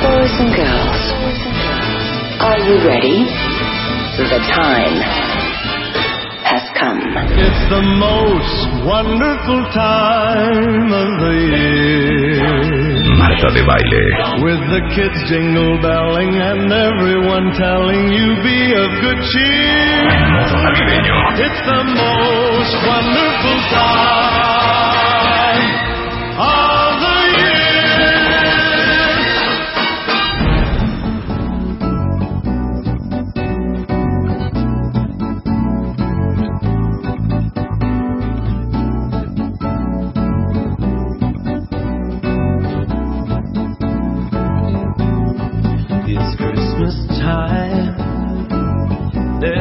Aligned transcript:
Boys 0.00 0.32
and 0.40 0.52
girls, 0.56 1.02
are 2.40 2.60
you 2.64 2.76
ready? 2.88 3.20
The 4.16 4.40
time 4.48 4.96
has 6.48 6.64
come. 6.72 7.00
It's 7.36 7.64
the 7.68 7.84
most 8.00 8.56
wonderful 8.88 9.60
time 9.76 10.88
of 10.88 11.08
the 11.20 11.36
year. 11.52 12.48
Marta 13.20 13.48
de 13.52 13.62
baile. 13.68 14.04
With 14.40 14.62
the 14.72 14.82
kids 14.96 15.20
jingle 15.28 15.76
belling 15.84 16.32
and 16.32 16.72
everyone 16.72 17.52
telling 17.60 18.08
you 18.08 18.40
be 18.40 18.58
of 18.72 18.90
good 19.04 19.20
cheer. 19.20 20.00
Navideño. 20.64 21.16
It's 21.44 21.60
the 21.68 21.82
most 21.92 22.72
wonderful 22.88 23.58
time 23.68 24.59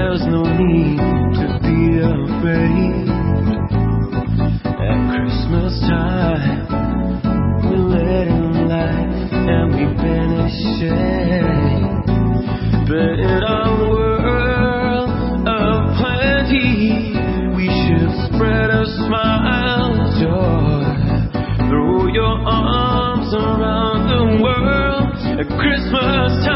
There's 0.10 0.26
no 0.26 0.42
need 0.42 0.98
to 0.98 1.48
be 1.62 2.02
afraid. 2.02 3.06
At 4.66 4.98
Christmas 5.14 5.80
time, 5.86 6.66
we 7.70 7.78
let 7.78 8.26
in 8.26 8.68
light 8.68 9.30
and 9.54 9.70
we 9.70 9.86
banish 10.02 10.58
shame. 10.82 12.02
But 12.90 13.22
in 13.22 13.44
our 13.46 13.70
world 13.88 15.12
of 15.46 15.78
plenty, 16.02 17.14
we 17.54 17.70
should 17.70 18.10
spread 18.34 18.70
a 18.72 18.90
smile 19.06 19.94
of 19.94 20.10
joy. 20.18 20.90
Throw 21.70 22.08
your 22.08 22.36
arms 22.50 23.32
around 23.36 24.10
the 24.10 24.42
world 24.42 25.14
at 25.40 25.48
Christmas 25.60 26.46
time. 26.48 26.49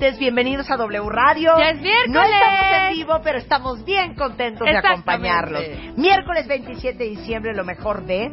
Cuentavientes, 0.00 0.18
bienvenidos 0.18 0.70
a 0.70 0.76
W 0.76 1.08
Radio. 1.10 1.52
Ya 1.58 1.70
es 1.70 1.80
miércoles. 1.80 2.08
No 2.08 2.22
estamos 2.22 2.66
en 2.72 2.92
vivo, 2.94 3.20
pero 3.22 3.38
estamos 3.38 3.84
bien 3.84 4.14
contentos 4.14 4.66
de 4.66 4.76
acompañarlos. 4.76 5.62
Miércoles 5.96 6.48
27 6.48 6.98
de 6.98 7.10
diciembre, 7.10 7.54
lo 7.54 7.64
mejor 7.64 8.04
de... 8.06 8.32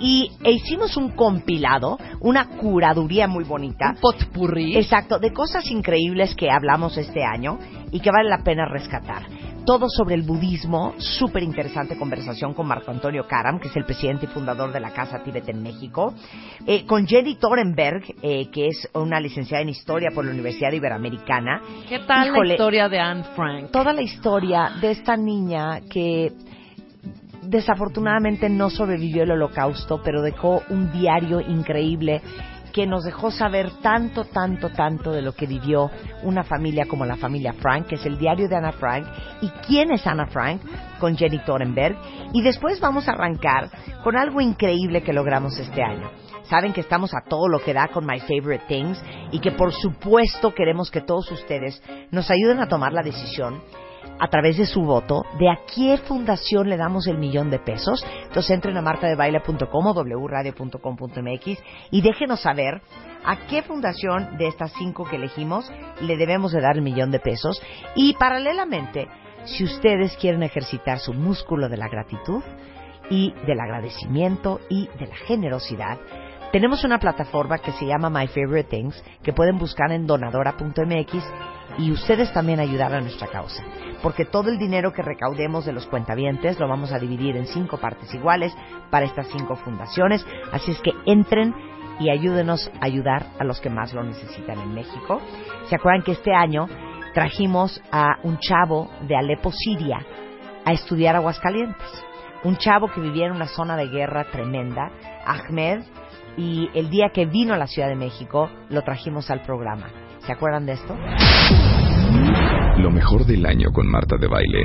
Y 0.00 0.30
e 0.44 0.52
hicimos 0.52 0.96
un 0.96 1.10
compilado, 1.10 1.98
una 2.20 2.46
curaduría 2.50 3.26
muy 3.26 3.42
bonita. 3.42 3.96
Potpurri. 4.00 4.76
Exacto, 4.76 5.18
de 5.18 5.32
cosas 5.32 5.68
increíbles 5.70 6.36
que 6.36 6.50
hablamos 6.50 6.96
este 6.96 7.24
año 7.24 7.58
y 7.90 7.98
que 7.98 8.10
vale 8.12 8.28
la 8.28 8.44
pena 8.44 8.68
rescatar. 8.68 9.22
Todo 9.68 9.86
sobre 9.90 10.14
el 10.14 10.22
budismo, 10.22 10.94
súper 10.96 11.42
interesante 11.42 11.98
conversación 11.98 12.54
con 12.54 12.66
Marco 12.66 12.90
Antonio 12.90 13.26
Karam, 13.28 13.60
que 13.60 13.68
es 13.68 13.76
el 13.76 13.84
presidente 13.84 14.24
y 14.24 14.28
fundador 14.28 14.72
de 14.72 14.80
la 14.80 14.94
Casa 14.94 15.22
Tíbet 15.22 15.46
en 15.50 15.62
México, 15.62 16.14
eh, 16.66 16.86
con 16.86 17.06
Jenny 17.06 17.34
Thorenberg, 17.34 18.02
eh, 18.22 18.48
que 18.50 18.68
es 18.68 18.88
una 18.94 19.20
licenciada 19.20 19.60
en 19.60 19.68
Historia 19.68 20.08
por 20.14 20.24
la 20.24 20.30
Universidad 20.30 20.72
Iberoamericana. 20.72 21.60
¿Qué 21.86 21.98
tal 21.98 22.28
Híjole, 22.28 22.48
la 22.48 22.54
historia 22.54 22.88
de 22.88 22.98
Anne 22.98 23.24
Frank? 23.36 23.70
Toda 23.70 23.92
la 23.92 24.00
historia 24.00 24.70
de 24.80 24.90
esta 24.90 25.18
niña 25.18 25.82
que 25.90 26.32
desafortunadamente 27.42 28.48
no 28.48 28.70
sobrevivió 28.70 29.24
el 29.24 29.32
holocausto, 29.32 30.00
pero 30.02 30.22
dejó 30.22 30.62
un 30.70 30.90
diario 30.92 31.42
increíble 31.42 32.22
que 32.72 32.86
nos 32.86 33.04
dejó 33.04 33.30
saber 33.30 33.70
tanto, 33.82 34.24
tanto, 34.24 34.70
tanto 34.70 35.12
de 35.12 35.22
lo 35.22 35.32
que 35.32 35.46
vivió 35.46 35.90
una 36.22 36.44
familia 36.44 36.86
como 36.86 37.04
la 37.04 37.16
familia 37.16 37.52
Frank, 37.52 37.86
que 37.86 37.96
es 37.96 38.06
el 38.06 38.18
diario 38.18 38.48
de 38.48 38.56
Ana 38.56 38.72
Frank, 38.72 39.06
y 39.40 39.48
quién 39.66 39.90
es 39.92 40.06
Ana 40.06 40.26
Frank, 40.26 40.60
con 40.98 41.16
Jenny 41.16 41.38
Thorenberg. 41.40 41.96
Y 42.32 42.42
después 42.42 42.80
vamos 42.80 43.08
a 43.08 43.12
arrancar 43.12 43.70
con 44.02 44.16
algo 44.16 44.40
increíble 44.40 45.02
que 45.02 45.12
logramos 45.12 45.58
este 45.58 45.82
año. 45.82 46.10
Saben 46.44 46.72
que 46.72 46.80
estamos 46.80 47.12
a 47.14 47.28
todo 47.28 47.46
lo 47.48 47.60
que 47.60 47.74
da 47.74 47.88
con 47.88 48.06
My 48.06 48.20
Favorite 48.20 48.64
Things 48.68 49.02
y 49.32 49.38
que 49.38 49.52
por 49.52 49.72
supuesto 49.72 50.54
queremos 50.54 50.90
que 50.90 51.02
todos 51.02 51.30
ustedes 51.30 51.82
nos 52.10 52.30
ayuden 52.30 52.60
a 52.60 52.68
tomar 52.68 52.92
la 52.92 53.02
decisión 53.02 53.60
a 54.20 54.28
través 54.28 54.56
de 54.56 54.66
su 54.66 54.82
voto 54.82 55.24
de 55.38 55.48
a 55.48 55.60
qué 55.72 55.98
fundación 55.98 56.68
le 56.68 56.76
damos 56.76 57.06
el 57.06 57.18
millón 57.18 57.50
de 57.50 57.58
pesos. 57.58 58.04
Entonces 58.24 58.50
entren 58.50 58.76
a 58.76 58.82
martadebaile.com 58.82 59.86
o 59.86 59.94
wradio.com.mx 59.94 61.62
y 61.90 62.00
déjenos 62.00 62.40
saber 62.40 62.80
a 63.24 63.46
qué 63.46 63.62
fundación 63.62 64.36
de 64.38 64.48
estas 64.48 64.72
cinco 64.78 65.04
que 65.04 65.16
elegimos 65.16 65.70
le 66.00 66.16
debemos 66.16 66.52
de 66.52 66.60
dar 66.60 66.76
el 66.76 66.82
millón 66.82 67.10
de 67.10 67.20
pesos. 67.20 67.62
Y 67.94 68.14
paralelamente, 68.14 69.08
si 69.44 69.64
ustedes 69.64 70.16
quieren 70.16 70.42
ejercitar 70.42 70.98
su 70.98 71.14
músculo 71.14 71.68
de 71.68 71.76
la 71.76 71.88
gratitud 71.88 72.42
y 73.10 73.32
del 73.46 73.60
agradecimiento 73.60 74.60
y 74.68 74.88
de 74.98 75.06
la 75.06 75.16
generosidad, 75.16 75.98
Tenemos 76.52 76.82
una 76.82 76.98
plataforma 76.98 77.58
que 77.58 77.72
se 77.72 77.84
llama 77.84 78.08
My 78.08 78.26
Favorite 78.26 78.70
Things, 78.70 79.04
que 79.22 79.34
pueden 79.34 79.58
buscar 79.58 79.92
en 79.92 80.06
donadora.mx 80.06 81.12
y 81.76 81.92
ustedes 81.92 82.32
también 82.32 82.58
ayudar 82.58 82.94
a 82.94 83.02
nuestra 83.02 83.26
causa. 83.28 83.62
Porque 84.02 84.24
todo 84.24 84.48
el 84.48 84.58
dinero 84.58 84.94
que 84.94 85.02
recaudemos 85.02 85.66
de 85.66 85.72
los 85.72 85.86
cuentavientes 85.86 86.58
lo 86.58 86.66
vamos 86.66 86.90
a 86.92 86.98
dividir 86.98 87.36
en 87.36 87.46
cinco 87.46 87.76
partes 87.76 88.14
iguales 88.14 88.56
para 88.90 89.04
estas 89.04 89.28
cinco 89.28 89.56
fundaciones. 89.56 90.26
Así 90.50 90.70
es 90.70 90.80
que 90.80 90.92
entren 91.04 91.54
y 92.00 92.08
ayúdenos 92.08 92.70
a 92.80 92.86
ayudar 92.86 93.26
a 93.38 93.44
los 93.44 93.60
que 93.60 93.68
más 93.68 93.92
lo 93.92 94.02
necesitan 94.02 94.58
en 94.58 94.72
México. 94.72 95.20
¿Se 95.68 95.76
acuerdan 95.76 96.02
que 96.02 96.12
este 96.12 96.32
año 96.32 96.66
trajimos 97.12 97.82
a 97.92 98.20
un 98.22 98.38
chavo 98.38 98.90
de 99.06 99.16
Alepo, 99.16 99.52
Siria, 99.52 99.98
a 100.64 100.72
estudiar 100.72 101.14
Aguascalientes? 101.14 102.06
Un 102.42 102.56
chavo 102.56 102.88
que 102.88 103.02
vivía 103.02 103.26
en 103.26 103.32
una 103.32 103.48
zona 103.48 103.76
de 103.76 103.88
guerra 103.88 104.24
tremenda, 104.30 104.90
Ahmed, 105.26 105.82
y 106.38 106.70
el 106.72 106.88
día 106.88 107.10
que 107.12 107.26
vino 107.26 107.52
a 107.52 107.58
la 107.58 107.66
Ciudad 107.66 107.88
de 107.88 107.96
México 107.96 108.48
lo 108.70 108.82
trajimos 108.82 109.28
al 109.30 109.42
programa. 109.42 109.90
¿Se 110.20 110.32
acuerdan 110.32 110.66
de 110.66 110.72
esto? 110.72 110.96
Lo 112.78 112.90
mejor 112.90 113.26
del 113.26 113.44
año 113.44 113.70
con 113.72 113.88
Marta 113.88 114.16
de 114.16 114.28
Baile. 114.28 114.62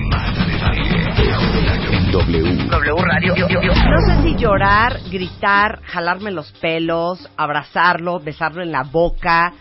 En 1.91 2.11
W. 2.11 2.67
No 2.69 3.99
sé 4.05 4.21
si 4.21 4.35
llorar, 4.35 4.99
gritar, 5.11 5.81
jalarme 5.83 6.31
los 6.31 6.51
pelos, 6.53 7.27
abrazarlo, 7.37 8.19
besarlo 8.19 8.61
en 8.61 8.71
la 8.71 8.83
boca, 8.83 9.53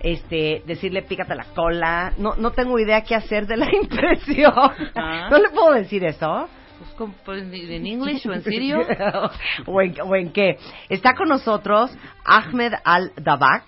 este, 0.00 0.64
decirle 0.66 1.02
pícate 1.02 1.36
la 1.36 1.44
cola. 1.54 2.12
No, 2.18 2.34
no 2.34 2.50
tengo 2.50 2.76
idea 2.80 3.02
qué 3.02 3.14
hacer 3.14 3.46
de 3.46 3.56
la 3.56 3.68
impresión. 3.82 4.52
Ah. 4.96 5.28
¿No 5.30 5.38
le 5.38 5.50
puedo 5.50 5.74
decir 5.74 6.04
eso? 6.04 6.48
Pues, 6.82 6.94
¿cómo, 6.96 7.14
pues, 7.24 7.42
¿En 7.52 7.86
inglés 7.94 8.24
o 8.26 8.32
en 8.32 8.42
serio? 8.42 8.80
o, 9.66 9.80
en, 9.80 9.94
o 10.02 10.16
en 10.16 10.32
qué. 10.32 10.58
Está 10.88 11.14
con 11.14 11.28
nosotros 11.28 11.90
Ahmed 12.24 12.72
Al-Dabak. 12.84 13.64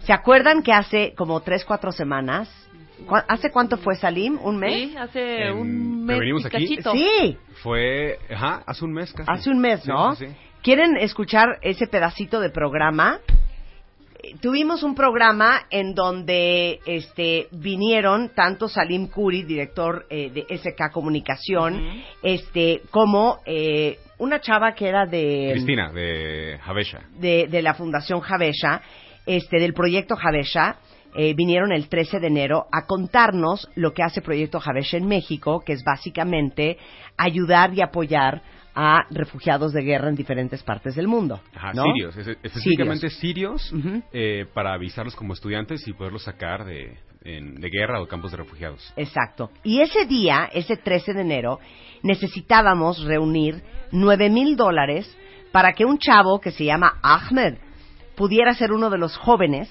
¿Se 0.00 0.12
acuerdan 0.12 0.62
que 0.62 0.72
hace 0.72 1.14
como 1.14 1.40
tres, 1.40 1.64
cuatro 1.64 1.92
semanas? 1.92 2.48
¿cu- 3.06 3.16
¿Hace 3.28 3.50
cuánto 3.50 3.76
fue 3.76 3.96
Salim? 3.96 4.38
¿Un 4.42 4.58
mes? 4.58 4.90
Sí, 4.90 4.96
hace 4.96 5.52
un 5.52 6.06
que 6.06 6.12
mes 6.12 6.18
venimos 6.18 6.44
aquí. 6.46 6.78
Sí, 6.92 7.38
Fue, 7.62 8.18
ajá, 8.30 8.62
hace 8.66 8.84
un 8.84 8.92
mes 8.92 9.12
casi. 9.12 9.30
hace 9.30 9.50
un 9.50 9.58
mes, 9.60 9.86
¿no? 9.86 10.14
sí, 10.16 10.26
sí. 10.26 10.32
¿Quieren 10.62 10.96
escuchar 10.98 11.58
ese 11.62 11.86
pedacito 11.86 12.38
de 12.40 12.50
programa? 12.50 13.18
Tuvimos 14.40 14.82
un 14.82 14.94
programa 14.94 15.66
en 15.70 15.94
donde 15.94 16.80
este, 16.86 17.48
vinieron 17.52 18.30
tanto 18.34 18.68
Salim 18.68 19.08
Kuri, 19.08 19.42
director 19.42 20.06
eh, 20.10 20.30
de 20.30 20.58
SK 20.58 20.92
Comunicación, 20.92 22.02
este, 22.22 22.82
como 22.90 23.38
eh, 23.46 23.98
una 24.18 24.40
chava 24.40 24.72
que 24.74 24.88
era 24.88 25.06
de 25.06 25.50
Cristina, 25.52 25.92
de 25.92 26.58
Javesha. 26.62 27.00
de, 27.18 27.46
de 27.48 27.62
la 27.62 27.74
Fundación 27.74 28.20
Javesha, 28.20 28.82
este, 29.26 29.58
del 29.58 29.74
proyecto 29.74 30.16
Javesha, 30.16 30.76
eh, 31.14 31.34
vinieron 31.34 31.72
el 31.72 31.88
13 31.88 32.20
de 32.20 32.28
enero 32.28 32.66
a 32.70 32.86
contarnos 32.86 33.68
lo 33.74 33.92
que 33.92 34.02
hace 34.02 34.22
Proyecto 34.22 34.60
Javesha 34.60 34.96
en 34.96 35.08
México, 35.08 35.60
que 35.64 35.72
es 35.72 35.82
básicamente 35.82 36.78
ayudar 37.16 37.74
y 37.74 37.82
apoyar 37.82 38.42
a 38.74 39.04
refugiados 39.10 39.72
de 39.72 39.82
guerra 39.82 40.08
en 40.08 40.14
diferentes 40.14 40.62
partes 40.62 40.94
del 40.94 41.08
mundo. 41.08 41.40
Ajá, 41.54 41.72
¿no? 41.72 41.82
sirios. 41.84 42.16
es- 42.16 42.28
Específicamente 42.42 43.10
sirios, 43.10 43.72
eh, 44.12 44.46
para 44.54 44.72
avisarlos 44.74 45.14
como 45.16 45.32
estudiantes 45.34 45.86
y 45.88 45.92
poderlos 45.92 46.22
sacar 46.22 46.64
de, 46.64 46.96
en- 47.24 47.56
de 47.60 47.68
guerra 47.68 48.00
o 48.00 48.06
campos 48.06 48.30
de 48.30 48.36
refugiados. 48.38 48.92
Exacto. 48.96 49.50
Y 49.64 49.80
ese 49.80 50.06
día, 50.06 50.48
ese 50.52 50.76
13 50.76 51.12
de 51.14 51.20
enero, 51.22 51.58
necesitábamos 52.02 53.02
reunir 53.04 53.62
9 53.92 54.30
mil 54.30 54.56
dólares 54.56 55.16
para 55.52 55.72
que 55.72 55.84
un 55.84 55.98
chavo 55.98 56.40
que 56.40 56.50
se 56.52 56.64
llama 56.64 56.98
Ahmed 57.02 57.54
pudiera 58.16 58.54
ser 58.54 58.72
uno 58.72 58.90
de 58.90 58.98
los 58.98 59.16
jóvenes 59.16 59.68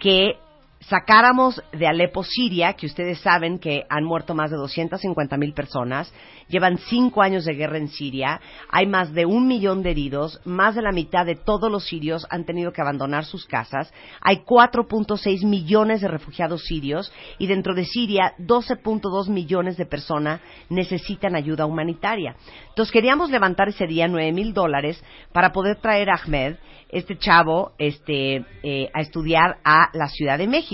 que 0.00 0.34
sacáramos 0.80 1.62
de 1.72 1.86
Alepo, 1.86 2.22
Siria, 2.22 2.74
que 2.74 2.86
ustedes 2.86 3.18
saben 3.20 3.58
que 3.58 3.84
han 3.88 4.04
muerto 4.04 4.34
más 4.34 4.50
de 4.50 4.56
250 4.56 5.36
mil 5.36 5.52
personas, 5.52 6.12
llevan 6.48 6.78
cinco 6.78 7.22
años 7.22 7.44
de 7.44 7.54
guerra 7.54 7.78
en 7.78 7.88
Siria, 7.88 8.40
hay 8.70 8.86
más 8.86 9.12
de 9.12 9.26
un 9.26 9.46
millón 9.46 9.82
de 9.82 9.90
heridos, 9.90 10.40
más 10.44 10.74
de 10.74 10.82
la 10.82 10.92
mitad 10.92 11.26
de 11.26 11.34
todos 11.34 11.70
los 11.70 11.86
sirios 11.86 12.26
han 12.30 12.44
tenido 12.44 12.72
que 12.72 12.80
abandonar 12.80 13.24
sus 13.24 13.46
casas, 13.46 13.92
hay 14.20 14.38
4.6 14.38 15.44
millones 15.44 16.00
de 16.00 16.08
refugiados 16.08 16.64
sirios 16.64 17.12
y 17.38 17.46
dentro 17.46 17.74
de 17.74 17.84
Siria 17.84 18.34
12.2 18.38 19.28
millones 19.28 19.76
de 19.76 19.86
personas 19.86 20.40
necesitan 20.68 21.34
ayuda 21.34 21.66
humanitaria. 21.66 22.36
Entonces 22.68 22.92
queríamos 22.92 23.30
levantar 23.30 23.68
ese 23.68 23.86
día 23.86 24.08
9 24.08 24.32
mil 24.32 24.54
dólares 24.54 25.02
para 25.32 25.52
poder 25.52 25.76
traer 25.80 26.10
a 26.10 26.14
Ahmed, 26.14 26.56
este 26.90 27.18
chavo, 27.18 27.72
este, 27.78 28.44
eh, 28.62 28.88
a 28.94 29.00
estudiar 29.00 29.58
a 29.64 29.90
la 29.92 30.08
Ciudad 30.08 30.38
de 30.38 30.46
México. 30.46 30.67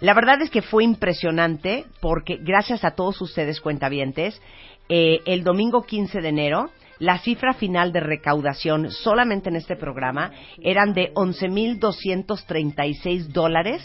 La 0.00 0.14
verdad 0.14 0.42
es 0.42 0.50
que 0.50 0.62
fue 0.62 0.84
impresionante 0.84 1.86
porque 2.00 2.38
gracias 2.40 2.84
a 2.84 2.92
todos 2.92 3.20
ustedes 3.22 3.60
cuentavientes, 3.60 4.40
eh, 4.88 5.20
el 5.26 5.44
domingo 5.44 5.82
15 5.82 6.20
de 6.20 6.28
enero 6.28 6.70
la 7.02 7.18
cifra 7.18 7.52
final 7.54 7.92
de 7.92 7.98
recaudación 7.98 8.92
solamente 8.92 9.48
en 9.48 9.56
este 9.56 9.74
programa 9.74 10.30
eran 10.62 10.94
de 10.94 11.12
11.236 11.14 13.32
dólares 13.32 13.82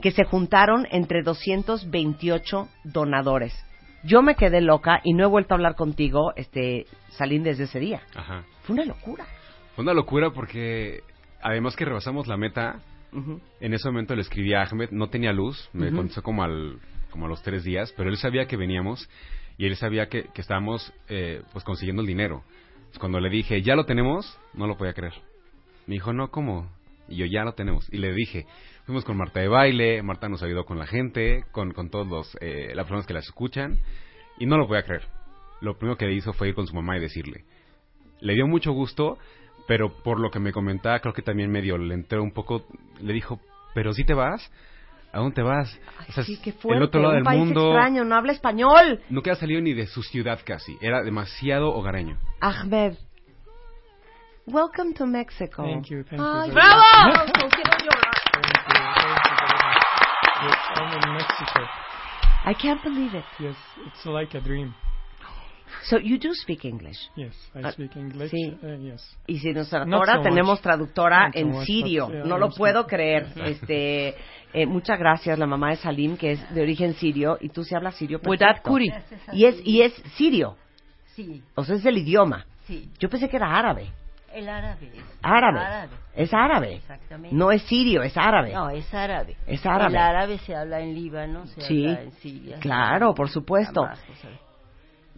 que 0.00 0.12
se 0.12 0.22
juntaron 0.22 0.86
entre 0.92 1.22
228 1.22 2.68
donadores. 2.84 3.52
Yo 4.04 4.22
me 4.22 4.36
quedé 4.36 4.60
loca 4.60 5.00
y 5.02 5.12
no 5.12 5.24
he 5.24 5.28
vuelto 5.28 5.54
a 5.54 5.56
hablar 5.56 5.74
contigo, 5.74 6.32
este, 6.36 6.86
Salim, 7.08 7.42
desde 7.42 7.64
ese 7.64 7.80
día. 7.80 8.02
Ajá. 8.14 8.44
Fue 8.62 8.74
una 8.74 8.84
locura. 8.84 9.26
Fue 9.74 9.82
una 9.82 9.92
locura 9.92 10.30
porque, 10.30 11.02
además 11.42 11.74
que 11.74 11.84
rebasamos 11.84 12.28
la 12.28 12.36
meta, 12.36 12.78
En 13.60 13.74
ese 13.74 13.88
momento 13.88 14.14
le 14.14 14.22
escribí 14.22 14.54
a 14.54 14.62
Ahmed, 14.62 14.90
no 14.90 15.08
tenía 15.08 15.32
luz, 15.32 15.68
me 15.72 15.88
Ujú. 15.88 15.96
contestó 15.96 16.22
como, 16.22 16.42
al, 16.42 16.78
como 17.10 17.26
a 17.26 17.28
los 17.28 17.42
tres 17.42 17.62
días, 17.62 17.92
pero 17.96 18.08
él 18.08 18.16
sabía 18.16 18.46
que 18.46 18.56
veníamos 18.56 19.08
y 19.58 19.66
él 19.66 19.76
sabía 19.76 20.08
que, 20.08 20.24
que 20.32 20.40
estábamos 20.40 20.92
eh, 21.08 21.42
pues 21.52 21.64
consiguiendo 21.64 22.00
el 22.00 22.08
dinero. 22.08 22.42
Pues 22.86 22.98
cuando 22.98 23.20
le 23.20 23.28
dije, 23.30 23.62
ya 23.62 23.74
lo 23.74 23.84
tenemos, 23.84 24.38
no 24.54 24.66
lo 24.66 24.76
podía 24.76 24.94
creer. 24.94 25.14
Me 25.86 25.94
dijo, 25.94 26.12
no, 26.12 26.30
¿cómo? 26.30 26.70
Y 27.08 27.16
yo, 27.16 27.26
ya 27.26 27.44
lo 27.44 27.52
tenemos. 27.52 27.86
Y 27.92 27.98
le 27.98 28.12
dije, 28.14 28.46
fuimos 28.86 29.04
con 29.04 29.16
Marta 29.16 29.40
de 29.40 29.48
baile, 29.48 30.02
Marta 30.02 30.28
nos 30.28 30.42
ayudó 30.42 30.64
con 30.64 30.78
la 30.78 30.86
gente, 30.86 31.44
con, 31.52 31.72
con 31.72 31.90
todos 31.90 32.06
los, 32.06 32.36
eh, 32.40 32.72
las 32.74 32.84
personas 32.84 33.06
que 33.06 33.14
las 33.14 33.24
escuchan, 33.26 33.78
y 34.38 34.46
no 34.46 34.56
lo 34.56 34.66
podía 34.66 34.84
creer. 34.84 35.02
Lo 35.60 35.76
primero 35.76 35.96
que 35.96 36.10
hizo 36.12 36.32
fue 36.32 36.48
ir 36.48 36.54
con 36.54 36.66
su 36.66 36.74
mamá 36.74 36.96
y 36.96 37.00
decirle. 37.00 37.44
Le 38.20 38.34
dio 38.34 38.46
mucho 38.46 38.72
gusto, 38.72 39.18
pero 39.66 39.90
por 40.02 40.20
lo 40.20 40.30
que 40.30 40.38
me 40.38 40.52
comentaba, 40.52 40.98
creo 41.00 41.14
que 41.14 41.22
también 41.22 41.50
medio 41.50 41.78
le 41.78 41.94
entró 41.94 42.22
un 42.22 42.32
poco, 42.32 42.66
le 43.00 43.12
dijo, 43.12 43.40
pero 43.74 43.92
si 43.92 44.04
te 44.04 44.14
vas, 44.14 44.50
¿a 45.12 45.18
dónde 45.18 45.34
te 45.34 45.42
vas? 45.42 45.78
O 46.08 46.12
sea, 46.12 46.24
sí, 46.24 46.38
qué 46.42 46.50
el 46.50 46.56
fuerte. 46.56 46.84
otro 46.84 47.00
lado 47.00 47.12
un 47.12 47.16
del 47.18 47.24
país 47.24 47.38
mundo, 47.40 47.70
extraño, 47.72 48.04
no 48.04 48.14
habla 48.16 48.32
español. 48.32 49.02
no 49.10 49.22
queda 49.22 49.36
salido 49.36 49.60
ni 49.60 49.72
de 49.74 49.86
su 49.86 50.02
ciudad 50.02 50.40
casi, 50.44 50.76
era 50.80 51.02
demasiado 51.02 51.72
hogareño. 51.74 52.18
Ahmed, 52.40 52.94
welcome 54.46 54.92
to 54.94 55.06
Mexico. 55.06 55.62
Thank 55.64 55.86
you, 55.86 56.04
thank 56.04 56.20
Ay, 56.20 56.48
you. 56.48 56.54
¡Bravo! 56.54 56.82
No 57.14 57.48
quiero 57.48 57.72
llorar. 57.78 58.14
Thank 58.32 58.46
you, 58.46 59.14
thank 59.22 59.40
you 59.40 59.46
very 59.46 59.58
much. 59.64 59.82
Yes, 60.42 60.58
I'm 60.76 60.92
in 60.92 61.14
Mexico. 61.14 61.68
I 62.44 62.54
can't 62.54 62.82
believe 62.82 63.14
it. 63.14 63.24
Yes, 63.38 63.56
it's 63.86 64.04
like 64.04 64.34
a 64.34 64.40
dream. 64.40 64.74
So 65.84 65.98
you 65.98 66.18
do 66.18 66.32
speak 66.34 66.64
English. 66.64 66.98
Yes, 67.16 67.34
I 67.54 67.60
Ah, 67.64 67.72
speak 67.72 67.96
English. 67.96 68.30
sí. 68.30 68.56
Uh, 68.62 68.76
yes. 68.82 69.16
Y 69.26 69.38
si 69.38 69.52
nos 69.52 69.72
ahora 69.72 70.12
so 70.14 70.18
much. 70.18 70.22
tenemos 70.22 70.60
traductora 70.60 71.26
Not 71.26 71.34
so 71.34 71.40
en 71.40 71.50
much, 71.50 71.66
sirio. 71.66 72.06
but, 72.06 72.14
yeah, 72.14 72.24
no 72.24 72.36
I 72.36 72.40
lo 72.40 72.50
puedo 72.50 72.86
creer. 72.86 73.26
Este, 73.36 74.14
eh, 74.52 74.66
muchas 74.66 74.98
gracias, 74.98 75.38
la 75.38 75.46
mamá 75.46 75.70
de 75.70 75.76
Salim, 75.76 76.16
que 76.16 76.32
es 76.32 76.54
de 76.54 76.62
origen 76.62 76.94
sirio, 76.94 77.38
y 77.40 77.48
tú 77.48 77.64
sí 77.64 77.74
hablas 77.74 77.96
sirio 77.96 78.20
perfecto. 78.20 78.68
Kuri. 78.70 78.92
Y 79.32 79.44
es, 79.46 79.60
y 79.64 79.82
es 79.82 79.92
sirio. 80.16 80.56
Sí, 81.14 81.42
O 81.56 81.64
sea, 81.64 81.76
es 81.76 81.84
el 81.84 81.98
idioma. 81.98 82.46
sí. 82.66 82.88
Yo 82.98 83.08
pensé 83.10 83.28
que 83.28 83.36
era 83.36 83.54
árabe. 83.58 83.90
El 84.32 84.48
árabe. 84.48 84.88
es 84.94 85.04
Árabe. 85.22 85.58
árabe. 85.60 85.96
Es 86.14 86.32
árabe. 86.32 86.74
Exactamente. 86.76 87.36
No 87.36 87.50
es 87.52 87.60
sirio, 87.64 88.02
es 88.02 88.16
árabe. 88.16 88.52
No, 88.54 88.70
es 88.70 88.92
árabe. 88.94 89.36
Es 89.46 89.66
árabe. 89.66 89.90
El 89.92 89.96
árabe 89.98 90.38
se 90.38 90.54
habla 90.56 90.80
en 90.80 90.94
Líbano, 90.94 91.46
se 91.48 91.60
Sí. 91.60 91.86
habla 91.86 92.02
en 92.02 92.12
Siria. 92.12 92.54
se 92.56 92.62
Claro, 92.62 93.12
por 93.14 93.28
supuesto. 93.28 93.82
Damasco, 93.82 94.14
se 94.14 94.26
habla- 94.28 94.38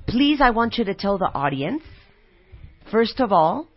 please, 0.07 0.41
I 0.41 0.51
want 0.51 0.79
you 0.79 0.85
to 0.85 0.95
tell 0.95 1.19
the 1.19 1.31
audience, 1.33 1.83
first 2.91 3.21
of 3.21 3.33
all, 3.33 3.69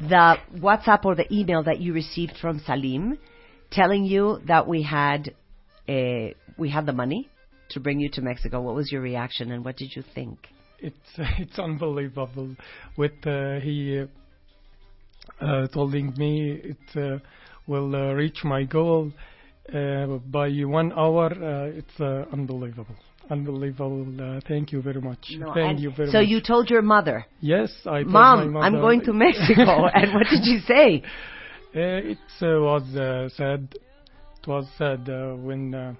the 0.00 0.36
WhatsApp 0.56 1.04
or 1.04 1.14
the 1.14 1.32
email 1.32 1.62
that 1.64 1.80
you 1.80 1.92
received 1.92 2.34
from 2.40 2.60
Salim, 2.66 3.18
telling 3.70 4.04
you 4.04 4.40
that 4.46 4.66
we 4.66 4.82
had 4.82 5.34
uh, 5.88 6.34
we 6.56 6.70
had 6.70 6.86
the 6.86 6.92
money 6.92 7.28
to 7.70 7.80
bring 7.80 8.00
you 8.00 8.08
to 8.10 8.22
Mexico. 8.22 8.60
What 8.60 8.74
was 8.74 8.90
your 8.90 9.02
reaction, 9.02 9.50
and 9.52 9.64
what 9.64 9.76
did 9.76 9.94
you 9.94 10.02
think? 10.14 10.38
It's 10.78 10.96
it's 11.16 11.58
unbelievable. 11.58 12.56
With 12.96 13.26
uh, 13.26 13.60
he 13.60 14.00
uh, 14.00 15.44
uh, 15.44 15.66
telling 15.68 16.14
me 16.16 16.60
it 16.64 16.96
uh, 16.96 17.18
will 17.66 17.94
uh, 17.94 18.12
reach 18.12 18.44
my 18.44 18.64
goal. 18.64 19.12
Uh, 19.72 20.18
by 20.30 20.50
one 20.50 20.92
hour, 20.92 21.32
uh, 21.32 21.78
it's 21.78 21.98
uh, 21.98 22.26
unbelievable. 22.32 22.96
Unbelievable. 23.30 24.06
Uh, 24.20 24.40
thank 24.46 24.72
you 24.72 24.82
very 24.82 25.00
much. 25.00 25.32
No, 25.38 25.54
thank 25.54 25.80
you 25.80 25.90
very 25.90 26.10
so 26.10 26.18
much. 26.18 26.28
you 26.28 26.40
told 26.40 26.68
your 26.68 26.82
mother, 26.82 27.26
Yes, 27.40 27.72
I 27.86 28.02
told 28.02 28.12
Mom, 28.12 28.52
my 28.52 28.60
I'm 28.60 28.74
going 28.74 29.00
to 29.02 29.12
Mexico. 29.12 29.86
and 29.94 30.12
what 30.12 30.26
did 30.30 30.44
she 30.44 30.60
say? 30.66 31.02
Uh, 31.76 31.98
it 32.14 32.18
uh, 32.40 32.60
was 32.60 32.94
uh, 32.94 33.28
sad. 33.30 33.66
It 33.74 34.46
was 34.46 34.64
sad 34.78 35.08
uh, 35.08 35.34
when 35.34 35.74
uh, 35.74 35.92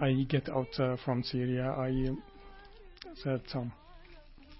I 0.00 0.14
get 0.26 0.48
out 0.48 0.68
uh, 0.78 0.96
from 1.04 1.22
Syria. 1.22 1.74
I 1.76 2.08
said 3.22 3.42
some. 3.46 3.70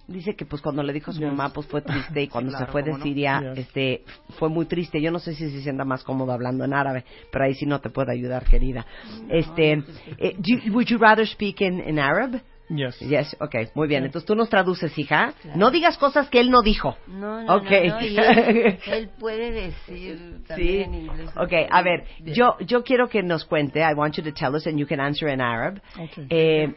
Dice 0.07 0.37
que 0.37 0.45
pues 0.45 0.61
cuando 0.61 0.83
le 0.83 0.93
dijo 0.93 1.11
a 1.11 1.15
su 1.15 1.21
Yes. 1.21 1.29
mamá 1.31 1.51
pues 1.53 1.67
fue 1.67 1.81
triste 1.81 2.23
y 2.23 2.29
cuando 2.29 2.51
Claro, 2.51 2.67
se 2.67 2.73
fue 2.73 2.83
de 2.83 2.91
cómo 2.91 2.99
no. 2.99 3.05
Siria 3.05 3.41
Yes. 3.55 3.59
este 3.67 4.03
fue 4.39 4.49
muy 4.51 4.67
triste. 4.67 5.01
Yo 5.01 5.11
no 5.11 5.19
sé 5.19 5.35
si 5.35 5.49
se 5.51 5.63
sienta 5.63 5.85
más 5.85 6.05
cómodo 6.05 6.33
hablando 6.33 6.65
en 6.65 6.75
árabe, 6.75 7.05
pero 7.33 7.45
ahí 7.47 7.55
sí 7.55 7.65
no 7.65 7.81
te 7.81 7.89
puedo 7.89 8.11
ayudar, 8.13 8.45
querida. 8.45 8.85
Este, 9.31 9.73
eh, 10.19 10.35
do 10.37 10.43
you- 10.59 10.73
would 10.73 10.87
you 10.87 10.99
rather 10.99 11.27
speak 11.27 11.61
in, 11.63 11.81
in 11.89 11.99
Arab? 11.99 12.41
Yes. 12.69 12.99
Yes, 13.01 13.37
okay, 13.41 13.69
muy 13.75 13.87
bien. 13.89 14.05
Entonces 14.05 14.27
tú 14.27 14.35
nos 14.35 14.49
traduces, 14.49 14.97
hija. 14.99 15.35
No 15.55 15.71
digas 15.71 15.99
cosas 15.99 16.31
que 16.31 16.41
él 16.41 16.51
no 16.51 16.63
dijo. 16.63 16.97
No, 17.07 17.43
no, 17.43 17.57
Okay. 17.57 17.89
no, 17.89 17.95
no, 18.01 18.07
y 18.07 18.17
él, 18.19 18.79
él 18.87 19.11
puede 19.19 19.51
decir 19.53 20.19
Sí. 20.39 20.45
también 20.49 20.95
en 20.95 21.01
inglés. 21.07 21.31
Okay, 21.37 21.67
a 21.71 21.83
ver, 21.83 22.05
yo 22.25 22.57
yo 22.61 22.83
quiero 22.83 23.09
que 23.09 23.23
nos 23.23 23.45
cuente. 23.45 23.81
I 23.81 23.93
want 23.95 24.17
you 24.17 24.23
to 24.25 24.33
tell 24.33 24.55
us 24.55 24.67
and 24.67 24.79
you 24.79 24.87
can 24.87 24.99
answer 25.01 25.29
in 25.29 25.41
Arab. 25.43 25.81
Okay. 25.95 26.27
Eh, 26.31 26.69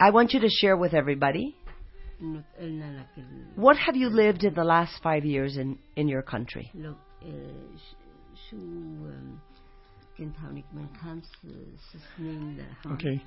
I 0.00 0.10
want 0.10 0.30
you 0.32 0.40
to 0.40 0.48
share 0.48 0.74
with 0.76 0.92
everybody. 0.92 1.54
What 3.56 3.76
have 3.76 3.96
you 3.96 4.08
lived 4.08 4.44
in 4.44 4.54
the 4.54 4.64
last 4.64 5.02
five 5.02 5.24
years 5.24 5.56
in 5.56 5.78
in 5.96 6.08
your 6.08 6.22
country? 6.22 6.70
lo 6.74 6.96
eh, 7.22 7.28
sh- 7.76 8.48
shu 8.48 8.56
um, 8.56 9.40
kent 10.16 10.36
hou 10.36 10.52
niet 10.52 10.64
mijn 10.72 10.88
Hans 11.00 11.30
sneemde 12.16 12.62
Okay. 12.92 13.20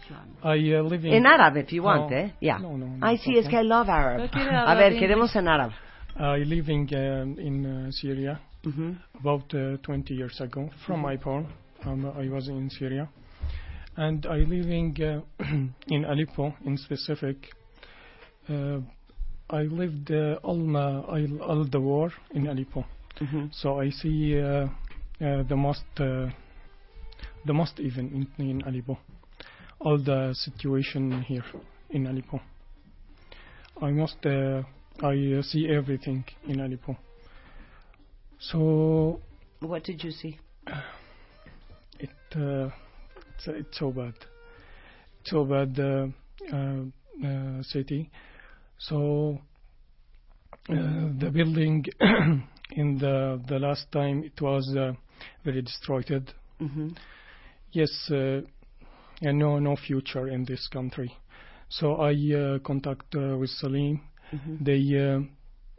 I 0.43 0.73
uh, 0.73 0.89
live 0.89 1.07
in. 1.07 1.13
In 1.13 1.25
Arab, 1.25 1.55
if 1.57 1.71
you 1.71 1.83
want, 1.83 2.09
No. 2.09 2.17
eh? 2.17 2.29
Yeah. 2.39 2.59
No, 2.61 2.77
no, 2.77 2.85
no, 2.85 3.11
I 3.11 3.17
see, 3.17 3.37
es 3.37 3.47
que 3.47 3.59
I 3.59 3.63
love 3.63 3.89
Arab. 3.89 4.19
Yo 4.19 4.27
quiero 4.29 4.49
A 4.55 4.71
hablar 4.71 4.77
ver, 4.91 4.99
queremos 4.99 5.35
en 5.35 5.47
Arab. 5.47 5.71
I 6.19 6.43
living 6.45 6.87
um, 6.93 7.37
in 7.39 7.65
uh, 7.65 7.91
Syria 7.91 8.39
Mhm. 8.63 8.97
about 9.19 9.53
uh, 9.53 9.77
20 9.81 10.13
years 10.13 10.41
ago. 10.41 10.69
From 10.85 11.01
my 11.01 11.17
born, 11.17 11.45
um, 11.85 12.05
I 12.19 12.27
was 12.29 12.47
in 12.47 12.69
Syria, 12.69 13.07
and 13.95 14.25
I 14.25 14.43
living 14.45 14.95
uh, 15.01 15.21
in 15.87 16.05
Aleppo 16.05 16.53
in 16.65 16.77
specific. 16.77 17.53
Uh, 18.49 18.79
I 19.49 19.63
lived 19.63 20.11
uh, 20.11 20.39
all, 20.43 20.57
my, 20.57 20.99
all, 21.41 21.65
the 21.69 21.79
war 21.79 22.11
in 22.33 22.47
Aleppo, 22.47 22.85
Mhm. 23.21 23.49
so 23.53 23.79
I 23.79 23.89
see 23.91 24.39
uh, 24.39 24.67
uh, 25.21 25.43
the 25.43 25.55
most 25.55 25.85
uh, 25.99 26.29
the 27.45 27.53
most 27.53 27.79
even 27.79 28.27
in, 28.37 28.45
in 28.45 28.61
Aleppo, 28.63 28.97
all 29.79 29.97
the 29.97 30.33
situation 30.33 31.21
here 31.23 31.45
in 31.89 32.07
Aleppo. 32.07 32.39
I 33.81 33.91
must 33.91 34.25
uh, 34.25 34.63
I 35.01 35.37
uh, 35.39 35.41
see 35.43 35.67
everything 35.69 36.25
in 36.47 36.59
Aleppo. 36.59 36.97
So 38.39 39.19
What 39.61 39.83
did 39.83 40.03
you 40.03 40.11
see? 40.11 40.39
it 41.99 42.09
uh, 42.35 42.69
it's, 43.35 43.47
it's 43.47 43.79
so 43.79 43.91
bad, 43.91 44.13
so 45.23 45.45
bad 45.45 45.79
uh, 45.79 46.07
uh, 46.53 46.83
uh, 47.25 47.63
city. 47.63 48.09
So 48.77 49.39
uh, 50.69 50.73
the 51.19 51.29
building 51.33 51.85
in 52.71 52.97
the 52.97 53.41
the 53.47 53.59
last 53.59 53.91
time 53.91 54.23
it 54.23 54.39
was 54.41 54.73
uh, 54.75 54.93
very 55.43 55.61
destroyed. 55.61 56.33
Mhm. 56.59 56.95
Yes, 57.71 58.11
uh, 58.11 58.41
and 59.21 59.39
no 59.39 59.59
no 59.59 59.75
future 59.75 60.27
in 60.27 60.45
this 60.45 60.67
country. 60.67 61.11
So 61.69 61.95
I 61.95 62.13
uh, 62.33 62.59
contact 62.59 63.15
uh, 63.15 63.37
with 63.37 63.49
Salim. 63.49 64.01
Mhm. 64.33 64.63
They 64.65 64.81
uh, 64.97 65.21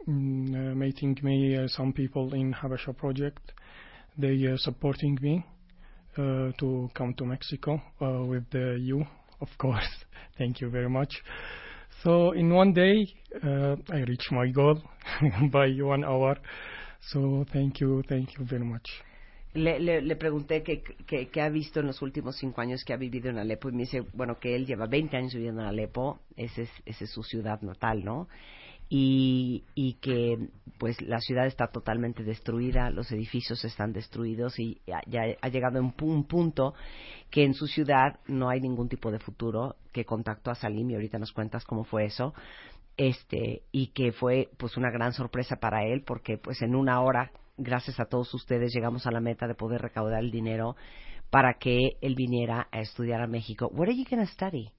mm, 0.09 0.75
meeting 0.75 1.17
me 1.23 1.55
uh, 1.57 1.67
some 1.67 1.93
people 1.93 2.33
in 2.33 2.53
Habasha 2.53 2.93
project. 2.93 3.53
They 4.17 4.47
uh, 4.47 4.57
supporting 4.57 5.17
me 5.21 5.45
uh, 6.17 6.51
to 6.57 6.89
come 6.93 7.13
to 7.15 7.25
Mexico 7.25 7.81
uh, 8.01 8.25
with 8.25 8.53
you, 8.53 9.05
of 9.41 9.49
course. 9.57 10.05
Thank 10.37 10.61
you 10.61 10.69
very 10.69 10.89
much. 10.89 11.21
So 12.03 12.31
in 12.31 12.53
one 12.53 12.73
day 12.73 13.13
uh, 13.43 13.75
I 13.91 13.99
reach 14.07 14.31
my 14.31 14.47
goal 14.47 14.81
by 15.51 15.69
one 15.81 16.05
hour. 16.05 16.37
So 17.01 17.45
thank 17.51 17.81
you, 17.81 18.03
thank 18.07 18.37
you 18.37 18.45
very 18.45 18.63
much. 18.63 18.87
Le, 19.55 19.79
le, 19.79 20.01
le 20.01 20.15
pregunté 20.15 20.61
qué 20.61 20.81
que, 21.07 21.27
que 21.27 21.41
ha 21.41 21.49
visto 21.49 21.79
en 21.79 21.87
los 21.87 22.01
últimos 22.01 22.37
cinco 22.37 22.61
años 22.61 22.83
que 22.85 22.93
ha 22.93 22.97
vivido 22.97 23.29
en 23.29 23.39
Alepo 23.39 23.69
y 23.69 23.71
me 23.71 23.79
dice, 23.79 24.03
bueno, 24.13 24.39
que 24.39 24.55
él 24.55 24.65
lleva 24.67 24.85
20 24.85 25.17
años 25.17 25.33
viviendo 25.33 25.61
en 25.61 25.67
Alepo, 25.67 26.19
esa 26.37 26.61
es, 26.61 26.69
esa 26.85 27.03
es 27.05 27.09
su 27.09 27.23
ciudad 27.23 27.59
natal, 27.61 28.05
¿no? 28.05 28.27
Y, 28.91 29.65
y 29.75 29.93
que 30.01 30.49
pues 30.79 30.99
la 31.01 31.19
ciudad 31.19 31.45
está 31.45 31.67
totalmente 31.67 32.23
destruida, 32.23 32.89
los 32.89 33.11
edificios 33.11 33.63
están 33.63 33.93
destruidos 33.93 34.57
y 34.59 34.81
ya, 34.87 35.01
ha 35.41 35.49
llegado 35.49 35.79
pu- 35.81 36.07
un 36.07 36.23
punto 36.23 36.73
que 37.29 37.43
en 37.43 37.53
su 37.53 37.67
ciudad 37.67 38.19
no 38.27 38.49
hay 38.49 38.61
ningún 38.61 38.89
tipo 38.89 39.11
de 39.11 39.19
futuro, 39.19 39.75
que 39.91 40.05
contactó 40.05 40.49
a 40.49 40.55
Salim 40.55 40.89
y 40.89 40.95
ahorita 40.95 41.19
nos 41.19 41.33
cuentas 41.33 41.65
cómo 41.65 41.83
fue 41.83 42.05
eso, 42.05 42.33
este 42.97 43.61
y 43.71 43.87
que 43.87 44.11
fue 44.11 44.49
pues 44.57 44.75
una 44.75 44.89
gran 44.89 45.13
sorpresa 45.13 45.57
para 45.57 45.85
él 45.85 46.01
porque 46.03 46.37
pues 46.37 46.61
en 46.61 46.73
una 46.75 47.01
hora 47.01 47.31
gracias 47.57 47.99
a 47.99 48.05
todos 48.05 48.33
ustedes 48.33 48.73
llegamos 48.73 49.05
a 49.05 49.11
la 49.11 49.19
meta 49.19 49.47
de 49.47 49.53
poder 49.55 49.81
recaudar 49.81 50.23
el 50.23 50.31
dinero 50.31 50.75
para 51.29 51.55
que 51.59 51.77
él 52.01 52.15
viniera 52.15 52.67
a 52.71 52.79
estudiar 52.79 53.21
a 53.21 53.27
México. 53.27 53.69
What 53.71 53.89
are 53.89 53.95
you 53.95 54.05
going 54.09 54.25
to 54.25 54.31
study? 54.31 54.71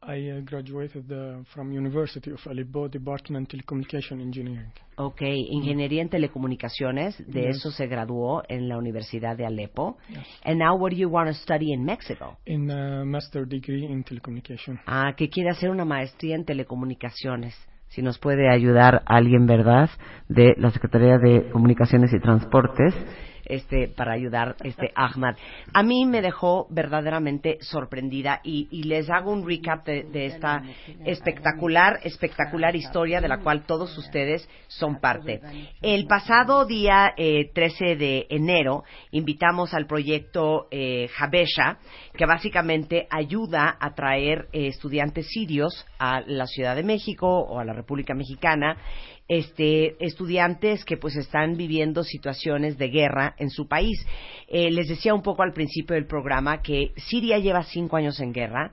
I 0.00 0.30
uh, 0.30 0.40
graduated 0.44 1.10
uh, 1.10 1.42
from 1.52 1.72
University 1.72 2.30
of 2.30 2.38
Aleppo 2.46 2.88
Department 2.88 3.48
Telecommunication 3.48 4.20
Engineering. 4.20 4.70
Ok, 4.96 5.22
ingeniería 5.22 6.02
en 6.02 6.08
telecomunicaciones, 6.08 7.16
de 7.26 7.42
Yes. 7.42 7.56
eso 7.56 7.70
se 7.70 7.86
graduó 7.86 8.42
en 8.48 8.68
la 8.68 8.78
Universidad 8.78 9.36
de 9.36 9.44
Alepo. 9.46 9.96
And 10.44 10.58
now 10.60 10.76
what 10.76 10.90
do 10.90 10.96
you 10.96 11.08
want 11.08 11.28
to 11.28 11.34
study 11.34 11.72
in 11.72 11.84
Mexico? 11.84 12.36
in 12.46 12.70
a 12.70 13.04
master 13.04 13.46
degree 13.46 13.84
in 13.84 14.02
telecommunication. 14.04 14.78
Ah, 14.86 15.14
que 15.16 15.28
quiere 15.28 15.50
hacer 15.50 15.70
una 15.70 15.84
maestría 15.84 16.36
en 16.36 16.44
telecomunicaciones. 16.44 17.54
Si 17.88 18.02
nos 18.02 18.18
puede 18.18 18.48
ayudar 18.52 19.02
alguien, 19.06 19.46
¿verdad? 19.46 19.90
De 20.28 20.54
la 20.58 20.70
Secretaría 20.70 21.18
de 21.18 21.50
Comunicaciones 21.50 22.12
y 22.12 22.20
Transportes, 22.20 22.94
este, 23.48 23.88
para 23.88 24.12
ayudar, 24.12 24.56
este, 24.62 24.92
Ahmad. 24.94 25.36
A 25.72 25.82
mí 25.82 26.06
me 26.06 26.22
dejó 26.22 26.66
verdaderamente 26.70 27.58
sorprendida 27.60 28.40
y, 28.42 28.68
y 28.70 28.84
les 28.84 29.10
hago 29.10 29.32
un 29.32 29.46
recap 29.46 29.84
de, 29.84 30.04
de 30.04 30.26
esta 30.26 30.62
espectacular, 31.04 32.00
espectacular 32.02 32.76
historia 32.76 33.20
de 33.20 33.28
la 33.28 33.38
cual 33.38 33.64
todos 33.64 33.96
ustedes 33.98 34.48
son 34.66 35.00
parte. 35.00 35.40
El 35.82 36.06
pasado 36.06 36.64
día 36.64 37.14
eh, 37.16 37.50
13 37.52 37.96
de 37.96 38.26
enero 38.30 38.84
invitamos 39.10 39.74
al 39.74 39.86
proyecto 39.86 40.68
eh, 40.70 41.08
Habesha, 41.18 41.78
que 42.14 42.26
básicamente 42.26 43.06
ayuda 43.10 43.76
a 43.80 43.94
traer 43.94 44.48
eh, 44.52 44.68
estudiantes 44.68 45.28
sirios 45.28 45.86
a 45.98 46.20
la 46.20 46.46
Ciudad 46.46 46.76
de 46.76 46.82
México 46.82 47.26
o 47.26 47.58
a 47.58 47.64
la 47.64 47.72
República 47.72 48.14
Mexicana, 48.14 48.76
este, 49.28 50.02
estudiantes 50.04 50.84
que 50.84 50.96
pues 50.96 51.14
están 51.16 51.56
viviendo 51.56 52.02
situaciones 52.02 52.78
de 52.78 52.88
guerra 52.88 53.34
en 53.38 53.50
su 53.50 53.68
país. 53.68 54.04
Eh, 54.48 54.70
les 54.70 54.88
decía 54.88 55.14
un 55.14 55.22
poco 55.22 55.42
al 55.42 55.52
principio 55.52 55.94
del 55.94 56.06
programa 56.06 56.62
que 56.62 56.92
Siria 56.96 57.38
lleva 57.38 57.62
cinco 57.62 57.96
años 57.96 58.18
en 58.20 58.32
guerra, 58.32 58.72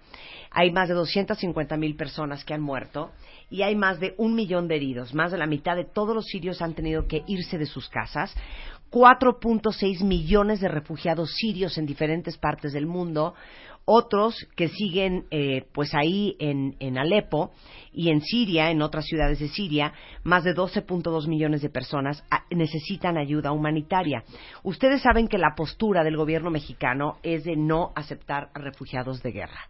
hay 0.58 0.72
más 0.72 0.88
de 0.88 0.96
250 0.96 1.76
mil 1.76 1.98
personas 1.98 2.46
que 2.46 2.54
han 2.54 2.62
muerto 2.62 3.12
y 3.50 3.64
hay 3.64 3.76
más 3.76 4.00
de 4.00 4.16
un 4.18 4.36
millón 4.36 4.70
de 4.70 4.78
heridos. 4.78 5.14
Más 5.14 5.34
de 5.34 5.38
la 5.38 5.48
mitad 5.48 5.76
de 5.76 5.84
todos 5.84 6.16
los 6.16 6.28
sirios 6.28 6.62
han 6.62 6.74
tenido 6.74 7.08
que 7.08 7.24
irse 7.28 7.58
de 7.58 7.66
sus 7.66 7.90
casas. 7.90 8.34
4.6 8.90 10.06
millones 10.06 10.62
de 10.62 10.70
refugiados 10.70 11.36
sirios 11.36 11.78
en 11.78 11.86
diferentes 11.86 12.38
partes 12.38 12.72
del 12.72 12.86
mundo. 12.86 13.36
Otros 13.86 14.48
que 14.56 14.68
siguen 14.70 15.25
eh, 15.30 15.68
pues 15.72 15.94
ahí 15.94 16.36
en, 16.39 16.75
en 16.80 16.98
Alepo 16.98 17.51
y 17.94 18.10
en 18.10 18.22
Siria, 18.22 18.72
en 18.72 18.82
otras 18.82 19.06
ciudades 19.06 19.39
de 19.39 19.48
Siria, 19.48 19.94
más 20.24 20.44
de 20.44 20.56
12.2 20.56 21.27
millones 21.27 21.62
de 21.62 21.70
personas 21.70 22.24
ah, 22.32 22.46
necesitan 22.50 23.18
ayuda 23.18 23.51
humanitaria. 23.51 24.24
Ustedes 24.63 25.01
saben 25.01 25.27
que 25.27 25.38
la 25.38 25.54
postura 25.56 26.04
del 26.04 26.18
gobierno 26.18 26.50
mexicano 26.50 27.18
es 27.22 27.44
de 27.44 27.56
no 27.56 27.92
aceptar 27.96 28.50
a 28.54 28.60
refugiados 28.60 29.22
de 29.22 29.32
guerra. 29.32 29.68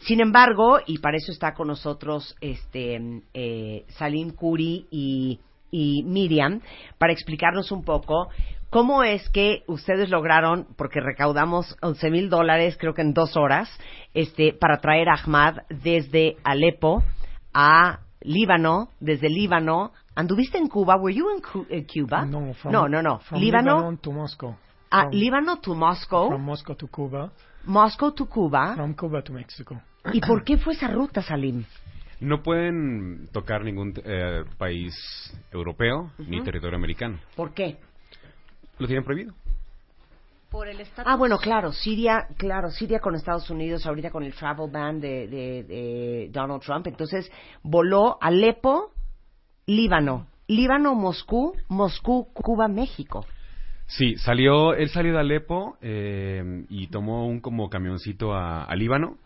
Sin 0.00 0.20
embargo, 0.20 0.78
y 0.86 0.98
para 0.98 1.16
eso 1.16 1.32
está 1.32 1.54
con 1.54 1.68
nosotros 1.68 2.36
este, 2.40 3.22
eh, 3.32 3.84
Salim 3.88 4.30
Kuri 4.30 4.86
y, 4.90 5.40
y 5.70 6.02
Miriam, 6.04 6.60
para 6.98 7.12
explicarnos 7.12 7.72
un 7.72 7.84
poco 7.84 8.28
cómo 8.70 9.02
es 9.02 9.28
que 9.30 9.62
ustedes 9.68 10.10
lograron, 10.10 10.66
porque 10.76 11.00
recaudamos 11.00 11.76
11 11.82 12.10
mil 12.10 12.28
dólares, 12.30 12.76
creo 12.78 12.94
que 12.94 13.02
en 13.02 13.14
dos 13.14 13.36
horas, 13.36 13.68
este, 14.14 14.52
para 14.52 14.78
traer 14.80 15.08
a 15.08 15.14
Ahmad 15.14 15.58
desde 15.70 16.36
Alepo 16.44 17.02
a 17.54 18.00
Líbano, 18.22 18.88
desde 19.00 19.28
Líbano. 19.28 19.92
¿Anduviste 20.14 20.58
en 20.58 20.68
Cuba? 20.68 20.96
¿Were 20.96 21.14
you 21.14 21.30
in 21.30 21.40
Cu- 21.42 21.66
eh, 21.68 21.86
Cuba? 21.86 22.24
No, 22.24 22.54
from, 22.54 22.72
no, 22.72 22.88
no, 22.88 23.02
no. 23.02 23.18
From 23.20 23.40
Líbano 23.40 23.76
Lebanon 23.76 23.98
to 23.98 24.12
Moscow. 24.12 24.56
Ah, 24.90 25.02
From- 25.02 25.12
Líbano 25.12 25.60
to 25.60 25.74
Moscow, 25.74 26.28
From 26.28 26.42
Moscow 26.42 26.74
to 26.74 26.88
Cuba. 26.88 27.30
Moscow 27.64 28.12
to 28.12 28.26
Cuba. 28.26 28.74
From 28.74 28.94
Cuba 28.94 29.22
to 29.22 29.32
Mexico. 29.32 29.80
¿Y 30.12 30.20
por 30.20 30.42
qué 30.44 30.56
fue 30.56 30.72
esa 30.74 30.88
ruta, 30.88 31.20
Salim? 31.22 31.64
No 32.20 32.42
pueden 32.42 33.28
tocar 33.32 33.62
ningún 33.64 33.92
eh, 34.04 34.44
país 34.58 34.94
europeo 35.52 36.10
ni 36.18 36.42
territorio 36.42 36.76
americano. 36.76 37.18
¿Por 37.34 37.52
qué? 37.52 37.76
Lo 38.78 38.86
tienen 38.86 39.04
prohibido. 39.04 39.34
Por 40.50 40.68
el 40.68 40.80
estatus. 40.80 41.04
Ah, 41.12 41.16
bueno, 41.16 41.38
claro, 41.38 41.72
Siria, 41.72 42.28
claro, 42.38 42.70
Siria 42.70 43.00
con 43.00 43.14
Estados 43.14 43.50
Unidos, 43.50 43.84
ahorita 43.84 44.10
con 44.10 44.22
el 44.22 44.32
travel 44.32 44.70
ban 44.70 45.00
de, 45.00 45.26
de- 45.26 45.62
de 45.64 46.28
Donald 46.30 46.62
Trump. 46.62 46.86
Entonces, 46.86 47.30
voló 47.62 48.16
Alepo, 48.20 48.92
Líbano. 49.66 50.28
Líbano, 50.48 50.94
Moscú, 50.94 51.54
Moscú, 51.68 52.28
Cuba, 52.32 52.68
México. 52.68 53.26
Sí, 53.88 54.16
salió, 54.16 54.74
él 54.74 54.88
salió 54.90 55.12
de 55.14 55.18
Alepo 55.20 55.76
eh, 55.82 56.64
y 56.70 56.86
tomó 56.86 57.26
un 57.26 57.40
como 57.40 57.68
camioncito 57.68 58.32
a, 58.32 58.64
a 58.64 58.76
Líbano. 58.76 59.18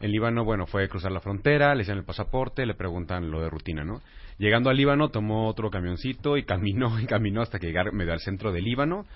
En 0.00 0.10
Líbano, 0.12 0.44
bueno, 0.44 0.66
fue 0.66 0.84
a 0.84 0.88
cruzar 0.88 1.10
la 1.12 1.20
frontera, 1.20 1.74
le 1.74 1.82
hicieron 1.82 2.00
el 2.00 2.04
pasaporte, 2.04 2.66
le 2.66 2.74
preguntan 2.74 3.30
lo 3.30 3.40
de 3.40 3.48
rutina, 3.48 3.84
¿no? 3.84 4.02
Llegando 4.38 4.68
a 4.68 4.74
Líbano, 4.74 5.08
tomó 5.08 5.48
otro 5.48 5.70
camioncito 5.70 6.36
y 6.36 6.44
caminó 6.44 6.98
y 7.00 7.06
caminó 7.06 7.40
hasta 7.42 7.58
que 7.58 7.66
llegar 7.66 7.92
medio 7.92 8.12
al 8.12 8.20
centro 8.20 8.52
de 8.52 8.60
Líbano. 8.60 9.06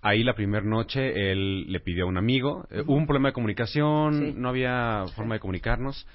Ahí 0.00 0.22
la 0.22 0.34
primera 0.34 0.64
noche 0.64 1.30
él 1.32 1.70
le 1.72 1.80
pidió 1.80 2.04
a 2.04 2.08
un 2.08 2.18
amigo, 2.18 2.66
eh, 2.70 2.82
hubo 2.86 2.94
un 2.94 3.06
problema 3.06 3.28
de 3.30 3.32
comunicación, 3.32 4.12
Sí. 4.14 4.34
no 4.36 4.48
había 4.50 5.04
forma 5.16 5.34
de 5.34 5.40
comunicarnos. 5.40 6.06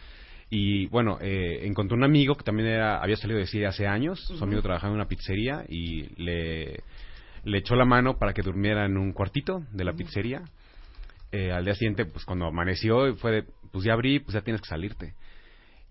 Y 0.52 0.88
bueno, 0.88 1.20
eh, 1.22 1.62
encontró 1.64 1.96
un 1.96 2.04
amigo 2.04 2.36
que 2.36 2.44
también 2.44 2.70
era, 2.70 3.02
había 3.02 3.18
salido 3.18 3.40
de 3.40 3.46
Siria 3.46 3.70
hace 3.70 3.86
años, 3.88 4.20
su 4.20 4.44
amigo 4.44 4.62
trabajaba 4.64 4.92
en 4.92 4.96
una 5.00 5.08
pizzería 5.08 5.64
y 5.70 6.08
le, 6.22 6.82
le 7.44 7.58
echó 7.60 7.76
la 7.76 7.86
mano 7.86 8.18
para 8.18 8.34
que 8.34 8.42
durmiera 8.42 8.86
en 8.86 8.98
un 8.98 9.12
cuartito 9.14 9.62
de 9.72 9.84
la 9.84 9.94
pizzería. 9.94 10.42
Eh, 11.32 11.52
al 11.52 11.66
día 11.66 11.76
siguiente, 11.76 12.06
pues 12.06 12.26
cuando 12.26 12.46
amaneció, 12.48 13.16
fue 13.18 13.32
de, 13.32 13.44
pues 13.72 13.84
ya 13.86 13.94
abrí, 13.94 14.20
pues 14.20 14.34
ya 14.34 14.42
tienes 14.42 14.62
que 14.62 14.68
salirte. 14.70 15.14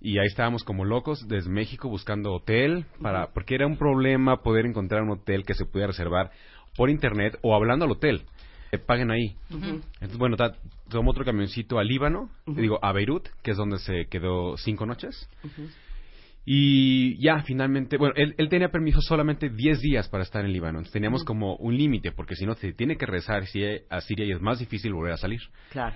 Y 0.00 0.18
ahí 0.18 0.26
estábamos 0.26 0.62
como 0.62 0.84
locos 0.84 1.26
desde 1.26 1.50
México 1.50 1.88
buscando 1.88 2.32
hotel, 2.32 2.84
para 3.02 3.28
porque 3.32 3.54
era 3.56 3.66
un 3.66 3.76
problema 3.76 4.42
poder 4.42 4.64
encontrar 4.66 5.02
un 5.02 5.10
hotel 5.10 5.44
que 5.44 5.54
se 5.54 5.64
pudiera 5.64 5.88
reservar 5.88 6.30
por 6.76 6.88
internet 6.90 7.36
o 7.42 7.54
hablando 7.54 7.84
al 7.84 7.90
hotel. 7.92 8.22
Que 8.70 8.78
paguen 8.78 9.10
ahí. 9.10 9.34
Entonces, 9.94 10.18
bueno, 10.18 10.36
tomó 10.90 11.10
otro 11.10 11.24
camioncito 11.24 11.78
a 11.78 11.84
Líbano, 11.84 12.30
digo, 12.46 12.78
a 12.82 12.92
Beirut, 12.92 13.26
que 13.42 13.52
es 13.52 13.56
donde 13.56 13.78
se 13.78 14.06
quedó 14.10 14.56
cinco 14.58 14.84
noches. 14.86 15.28
Y 16.50 17.18
ya, 17.22 17.42
finalmente, 17.42 17.98
bueno, 17.98 18.14
él, 18.16 18.34
él 18.38 18.48
tenía 18.48 18.70
permiso 18.70 19.00
solamente 19.02 19.50
10 19.50 19.80
días 19.80 20.08
para 20.08 20.22
estar 20.22 20.44
en 20.44 20.52
Líbano. 20.52 20.78
Entonces, 20.78 20.92
teníamos 20.92 21.24
como 21.24 21.56
un 21.56 21.76
límite, 21.76 22.12
porque 22.12 22.36
si 22.36 22.46
no, 22.46 22.54
se 22.54 22.72
tiene 22.72 22.96
que 22.96 23.04
rezar 23.04 23.46
si- 23.46 23.64
a 23.90 24.00
Siria 24.00 24.24
y 24.24 24.32
es 24.32 24.40
más 24.40 24.58
difícil 24.58 24.94
volver 24.94 25.12
a 25.12 25.16
salir. 25.18 25.40
Claro. 25.70 25.94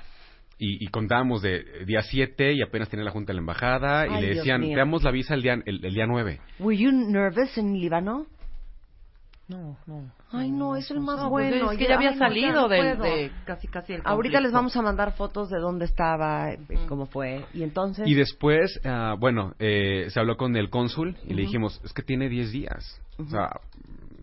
Y, 0.65 0.85
y 0.85 0.87
contábamos 0.89 1.43
de 1.43 1.65
día 1.87 2.03
7 2.03 2.53
y 2.53 2.63
apenas 2.63 2.89
tenía 2.89 3.05
la 3.05 3.11
junta 3.11 3.33
de 3.33 3.35
la 3.35 3.41
embajada 3.41 4.07
y 4.07 4.11
Ay, 4.11 4.21
le 4.21 4.27
Dios 4.29 4.37
decían, 4.37 4.61
te 4.61 4.77
damos 4.77 5.03
la 5.03 5.11
visa 5.11 5.35
el 5.35 5.43
día, 5.43 5.55
el, 5.55 5.85
el 5.85 5.93
día 5.93 6.07
9. 6.07 6.39
Were 6.61 6.77
you 6.79 6.93
nervous 6.93 7.59
en 7.59 7.73
Líbano? 7.81 8.27
No, 9.49 9.77
no. 9.87 10.13
Ay, 10.31 10.53
no, 10.53 10.77
es 10.77 10.89
el 10.93 11.01
más 11.01 11.17
No, 11.17 11.31
pues 11.31 11.51
bueno. 11.51 11.73
es 11.73 11.79
que 11.79 11.89
ya 11.89 11.97
había 11.97 12.11
ay, 12.11 12.19
salido 12.19 12.53
no 12.63 12.69
de, 12.69 13.33
casi 13.45 13.67
casi 13.67 13.95
el 13.95 14.03
Ahorita 14.05 14.15
conflicto. 14.15 14.41
les 14.41 14.53
vamos 14.53 14.77
a 14.77 14.83
mandar 14.83 15.17
fotos 15.17 15.51
de 15.51 15.59
dónde 15.59 15.85
estaba, 15.85 16.53
eh, 16.53 16.59
cómo 16.89 17.07
fue. 17.07 17.45
Y 17.53 17.65
entonces... 17.65 18.07
Y 18.07 18.15
después, 18.15 18.81
ah, 18.85 19.17
bueno, 19.19 19.55
eh, 19.59 20.07
se 20.11 20.21
habló 20.21 20.37
con 20.37 20.57
el 20.57 20.71
cónsul 20.71 21.17
y 21.27 21.35
le 21.35 21.43
dijimos, 21.43 21.81
es 21.85 21.93
que 21.93 22.03
tiene 22.03 22.29
10 22.29 22.53
días. 22.53 23.01
O 23.19 23.25
sea, 23.25 23.51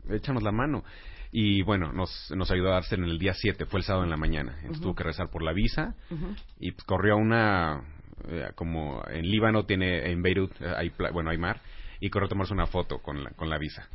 échanos 0.10 0.42
la 0.42 0.54
mano. 0.54 0.84
Y 1.32 1.62
bueno, 1.62 1.94
nos, 1.94 2.32
nos 2.36 2.50
ayudó 2.52 2.70
a 2.70 2.76
darse 2.76 2.96
en 2.96 3.04
el 3.04 3.20
día 3.20 3.34
7, 3.34 3.66
fue 3.66 3.80
el 3.80 3.84
sábado 3.84 4.04
en 4.04 4.10
la 4.10 4.18
mañana. 4.18 4.56
Entonces 4.62 4.82
tuvo 4.82 4.96
que 4.96 5.04
rezar 5.04 5.30
por 5.30 5.44
la 5.44 5.54
visa 5.54 5.96
y 6.60 6.72
pues, 6.72 6.84
corrió 6.86 7.14
a 7.14 7.18
una, 7.18 7.84
eh, 8.28 8.48
como 8.56 9.04
en 9.08 9.30
Líbano 9.30 9.66
tiene, 9.66 10.12
en 10.12 10.22
Beirut, 10.22 10.52
eh, 10.60 10.74
hay, 10.76 10.92
bueno, 11.14 11.30
hay 11.30 11.38
mar, 11.38 11.62
y 12.00 12.10
corrió 12.10 12.28
a 12.28 12.30
tomarse 12.30 12.54
una 12.54 12.66
foto 12.66 13.00
con 13.00 13.24
la, 13.24 13.32
con 13.32 13.50
la 13.50 13.58
visa. 13.58 13.88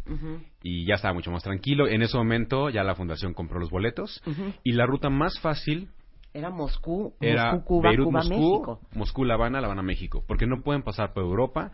Y 0.62 0.86
ya 0.86 0.94
estaba 0.94 1.14
mucho 1.14 1.30
más 1.30 1.42
tranquilo. 1.42 1.88
En 1.88 2.02
ese 2.02 2.16
momento 2.16 2.68
ya 2.70 2.84
la 2.84 2.94
fundación 2.94 3.34
compró 3.34 3.58
los 3.58 3.70
boletos 3.70 4.22
y 4.62 4.72
la 4.72 4.86
ruta 4.86 5.08
más 5.10 5.40
fácil 5.40 5.88
Era 6.34 6.50
Moscú, 6.50 7.14
era 7.20 7.52
Moscú, 7.52 7.64
Cuba, 7.64 7.88
Beirut, 7.88 8.06
Cuba, 8.06 8.18
Moscú, 8.18 8.34
México. 8.34 8.80
Moscú, 8.94 9.24
La 9.24 9.34
Habana, 9.34 9.60
La 9.60 9.68
Habana, 9.68 9.82
México. 9.82 10.24
Porque 10.26 10.46
no 10.46 10.62
pueden 10.62 10.82
pasar 10.82 11.12
por 11.14 11.22
Europa, 11.22 11.70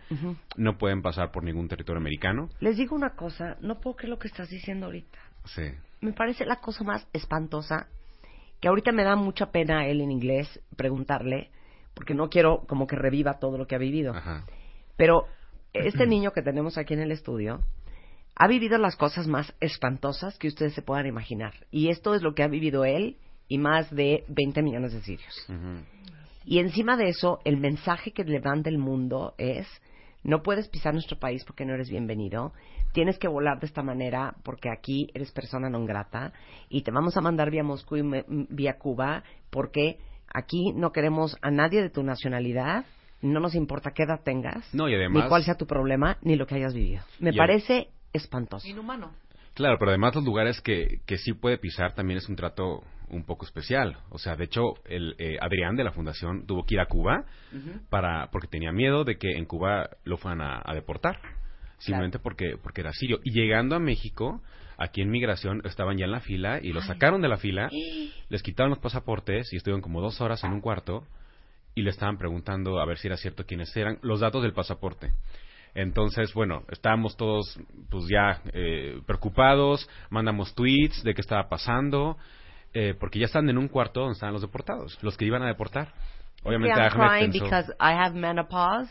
no 0.56 0.76
pueden 0.78 1.02
pasar 1.02 1.32
por 1.32 1.42
ningún 1.44 1.66
territorio 1.66 1.98
americano. 1.98 2.48
Les 2.60 2.76
digo 2.76 2.94
una 2.94 3.16
cosa, 3.16 3.56
no 3.60 3.80
puedo 3.80 3.96
creer 3.96 4.10
lo 4.10 4.18
que 4.18 4.28
estás 4.28 4.50
diciendo 4.50 4.86
ahorita. 4.86 5.18
Sí. 5.44 5.62
Me 6.00 6.12
parece 6.12 6.44
la 6.44 6.56
cosa 6.56 6.84
más 6.84 7.06
espantosa, 7.12 7.88
que 8.60 8.68
ahorita 8.68 8.92
me 8.92 9.04
da 9.04 9.16
mucha 9.16 9.50
pena 9.50 9.80
a 9.80 9.86
él 9.86 10.00
en 10.00 10.10
inglés 10.10 10.60
preguntarle, 10.76 11.50
porque 11.94 12.14
no 12.14 12.28
quiero 12.28 12.64
como 12.66 12.86
que 12.86 12.96
reviva 12.96 13.38
todo 13.38 13.58
lo 13.58 13.66
que 13.66 13.74
ha 13.74 13.78
vivido. 13.78 14.14
Ajá. 14.14 14.44
Pero 14.96 15.26
este 15.72 16.06
niño 16.06 16.32
que 16.32 16.42
tenemos 16.42 16.78
aquí 16.78 16.94
en 16.94 17.00
el 17.00 17.12
estudio 17.12 17.60
ha 18.34 18.46
vivido 18.48 18.78
las 18.78 18.96
cosas 18.96 19.26
más 19.26 19.54
espantosas 19.60 20.38
que 20.38 20.48
ustedes 20.48 20.74
se 20.74 20.82
puedan 20.82 21.06
imaginar. 21.06 21.52
Y 21.70 21.90
esto 21.90 22.14
es 22.14 22.22
lo 22.22 22.34
que 22.34 22.42
ha 22.42 22.48
vivido 22.48 22.84
él 22.84 23.18
y 23.48 23.58
más 23.58 23.90
de 23.90 24.24
20 24.28 24.62
millones 24.62 24.92
de 24.92 25.02
sirios. 25.02 25.46
Y 26.44 26.58
encima 26.58 26.96
de 26.96 27.08
eso, 27.08 27.40
el 27.44 27.58
mensaje 27.58 28.12
que 28.12 28.24
le 28.24 28.40
dan 28.40 28.62
del 28.62 28.78
mundo 28.78 29.34
es, 29.36 29.66
no 30.22 30.42
puedes 30.42 30.68
pisar 30.68 30.92
nuestro 30.92 31.18
país 31.18 31.44
porque 31.44 31.64
no 31.64 31.74
eres 31.74 31.88
bienvenido, 31.90 32.52
tienes 32.92 33.18
que 33.18 33.28
volar 33.28 33.60
de 33.60 33.66
esta 33.66 33.82
manera 33.82 34.34
porque 34.42 34.68
aquí 34.70 35.08
eres 35.14 35.32
persona 35.32 35.70
non 35.70 35.86
grata 35.86 36.32
y 36.68 36.82
te 36.82 36.90
vamos 36.90 37.16
a 37.16 37.20
mandar 37.20 37.50
vía 37.50 37.62
Moscú 37.64 37.96
y 37.96 38.02
me- 38.02 38.24
vía 38.28 38.76
Cuba 38.78 39.22
porque 39.50 39.98
aquí 40.32 40.72
no 40.74 40.92
queremos 40.92 41.36
a 41.40 41.50
nadie 41.50 41.80
de 41.82 41.90
tu 41.90 42.02
nacionalidad, 42.02 42.84
no 43.22 43.40
nos 43.40 43.54
importa 43.54 43.92
qué 43.92 44.04
edad 44.04 44.20
tengas, 44.24 44.72
No, 44.74 44.88
y 44.88 44.94
además- 44.94 45.24
ni 45.24 45.28
cuál 45.28 45.42
sea 45.44 45.54
tu 45.56 45.66
problema, 45.66 46.18
ni 46.22 46.36
lo 46.36 46.46
que 46.46 46.54
hayas 46.56 46.74
vivido. 46.74 47.02
Me 47.18 47.32
parece 47.32 47.88
espantoso. 48.12 48.66
Inhumano. 48.68 49.12
Claro, 49.60 49.76
pero 49.78 49.90
además 49.90 50.14
los 50.14 50.24
lugares 50.24 50.58
que, 50.62 51.00
que 51.06 51.18
sí 51.18 51.34
puede 51.34 51.58
pisar 51.58 51.94
también 51.94 52.16
es 52.16 52.30
un 52.30 52.34
trato 52.34 52.82
un 53.10 53.24
poco 53.24 53.44
especial. 53.44 53.98
O 54.08 54.16
sea, 54.16 54.34
de 54.34 54.44
hecho, 54.44 54.72
el 54.86 55.14
eh, 55.18 55.36
Adrián 55.38 55.76
de 55.76 55.84
la 55.84 55.92
fundación 55.92 56.46
tuvo 56.46 56.64
que 56.64 56.76
ir 56.76 56.80
a 56.80 56.86
Cuba 56.86 57.26
para 57.90 58.30
porque 58.30 58.48
tenía 58.48 58.72
miedo 58.72 59.04
de 59.04 59.18
que 59.18 59.32
en 59.32 59.44
Cuba 59.44 59.90
lo 60.04 60.16
fueran 60.16 60.40
a, 60.40 60.62
a 60.64 60.72
deportar. 60.72 61.20
Simplemente 61.76 62.18
porque, 62.18 62.56
porque 62.62 62.80
era 62.80 62.94
sirio. 62.94 63.20
Y 63.22 63.32
llegando 63.32 63.76
a 63.76 63.78
México, 63.78 64.40
aquí 64.78 65.02
en 65.02 65.10
migración 65.10 65.60
estaban 65.66 65.98
ya 65.98 66.06
en 66.06 66.12
la 66.12 66.20
fila 66.20 66.58
y 66.62 66.72
los 66.72 66.86
sacaron 66.86 67.20
de 67.20 67.28
la 67.28 67.36
fila, 67.36 67.68
les 68.30 68.42
quitaron 68.42 68.70
los 68.70 68.78
pasaportes 68.78 69.52
y 69.52 69.56
estuvieron 69.56 69.82
como 69.82 70.00
dos 70.00 70.22
horas 70.22 70.42
en 70.42 70.54
un 70.54 70.62
cuarto 70.62 71.04
y 71.74 71.82
le 71.82 71.90
estaban 71.90 72.16
preguntando 72.16 72.80
a 72.80 72.86
ver 72.86 72.96
si 72.96 73.08
era 73.08 73.18
cierto 73.18 73.44
quiénes 73.44 73.76
eran, 73.76 73.98
los 74.00 74.20
datos 74.20 74.42
del 74.42 74.54
pasaporte. 74.54 75.12
Entonces, 75.74 76.32
bueno, 76.34 76.64
estábamos 76.70 77.16
todos 77.16 77.58
pues 77.90 78.04
ya 78.10 78.40
eh, 78.52 79.00
preocupados, 79.06 79.88
mandamos 80.10 80.54
tweets 80.54 81.02
de 81.04 81.14
qué 81.14 81.20
estaba 81.20 81.48
pasando, 81.48 82.16
eh, 82.74 82.94
porque 82.98 83.18
ya 83.18 83.26
están 83.26 83.48
en 83.48 83.58
un 83.58 83.68
cuarto 83.68 84.00
donde 84.00 84.14
estaban 84.14 84.32
los 84.32 84.42
deportados, 84.42 84.98
los 85.02 85.16
que 85.16 85.24
iban 85.26 85.42
a 85.42 85.46
deportar. 85.46 85.92
Obviamente 86.42 86.78
I'm 86.78 86.86
Ahmed 86.86 86.92
crying 86.92 87.30
pensó- 87.32 87.44
because 87.44 87.72
I 87.78 87.92
have 87.92 88.14
menopause 88.14 88.88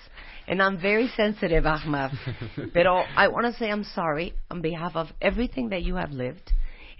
and 0.47 0.61
I'm 0.61 0.77
very 0.77 1.07
sensitive, 1.09 1.65
Ahmad. 1.65 2.11
Pero 2.73 3.03
I 3.17 3.27
want 3.27 3.47
to 3.47 3.53
say 3.53 3.69
I'm 3.69 3.83
sorry 3.83 4.33
on 4.51 4.61
behalf 4.61 4.95
of 4.95 5.07
everything 5.19 5.69
that 5.69 5.81
you 5.81 5.95
have 5.95 6.11
lived. 6.11 6.51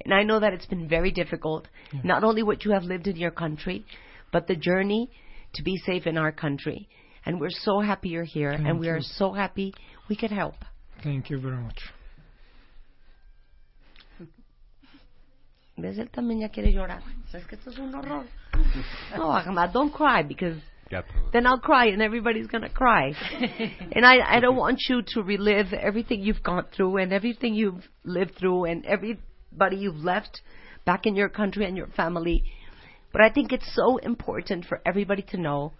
And 0.03 0.13
I 0.13 0.23
know 0.23 0.39
that 0.39 0.53
it's 0.53 0.65
been 0.65 0.87
very 0.87 1.11
difficult, 1.11 1.67
not 2.03 2.23
only 2.23 2.41
what 2.41 2.63
you 2.63 2.71
have 2.71 2.83
lived 2.83 3.07
in 3.07 3.17
your 3.17 3.31
country, 3.31 3.83
but 4.31 4.47
the 4.47 4.55
journey 4.55 5.09
to 5.53 5.63
be 5.63 5.75
safe 5.85 6.07
in 6.07 6.17
our 6.17 6.31
country. 6.31 6.87
And 7.25 7.39
we're 7.39 7.49
so 7.49 7.79
happy 7.79 8.09
you're 8.09 8.23
here, 8.23 8.51
and 8.51 8.65
Thank 8.65 8.79
we 8.79 8.89
are 8.89 9.01
so 9.01 9.33
happy 9.33 9.73
we 10.07 10.15
could 10.15 10.31
help. 10.31 10.55
Thank 11.03 11.29
you 11.29 11.39
very 11.39 11.57
much. 11.57 11.79
¿Ves? 15.77 15.97
Él 15.97 16.09
también 16.09 16.41
ya 16.41 16.49
quiere 16.49 16.73
llorar. 16.73 17.01
¿Sabes 17.31 17.47
que 17.47 17.55
esto 17.55 17.69
es 17.69 17.79
un 17.79 17.93
horror? 17.93 18.25
No, 19.15 19.31
Ahmad, 19.31 19.71
don't 19.71 19.93
cry 19.93 20.23
because 20.23 20.57
then 21.31 21.45
I'll 21.45 21.59
cry 21.59 21.85
and 21.87 22.01
everybody's 22.01 22.47
going 22.47 22.63
to 22.63 22.69
cry. 22.69 23.13
and 23.91 24.05
I, 24.05 24.37
I 24.37 24.39
don't 24.39 24.55
want 24.55 24.81
you 24.89 25.03
to 25.13 25.21
relive 25.21 25.71
everything 25.73 26.21
you've 26.21 26.43
gone 26.43 26.65
through 26.75 26.97
and 26.97 27.13
everything 27.13 27.53
you've 27.53 27.87
lived 28.03 28.35
through 28.39 28.65
and 28.65 28.85
everybody 28.85 29.77
you've 29.77 30.03
left 30.03 30.41
back 30.85 31.05
in 31.05 31.15
your 31.15 31.29
country 31.29 31.65
and 31.65 31.77
your 31.77 31.87
family. 31.87 32.43
But 33.11 33.21
I 33.21 33.29
think 33.29 33.51
it's 33.51 33.71
so 33.75 33.97
important 33.97 34.65
for 34.65 34.81
everybody 34.85 35.21
to 35.29 35.37
know 35.37 35.73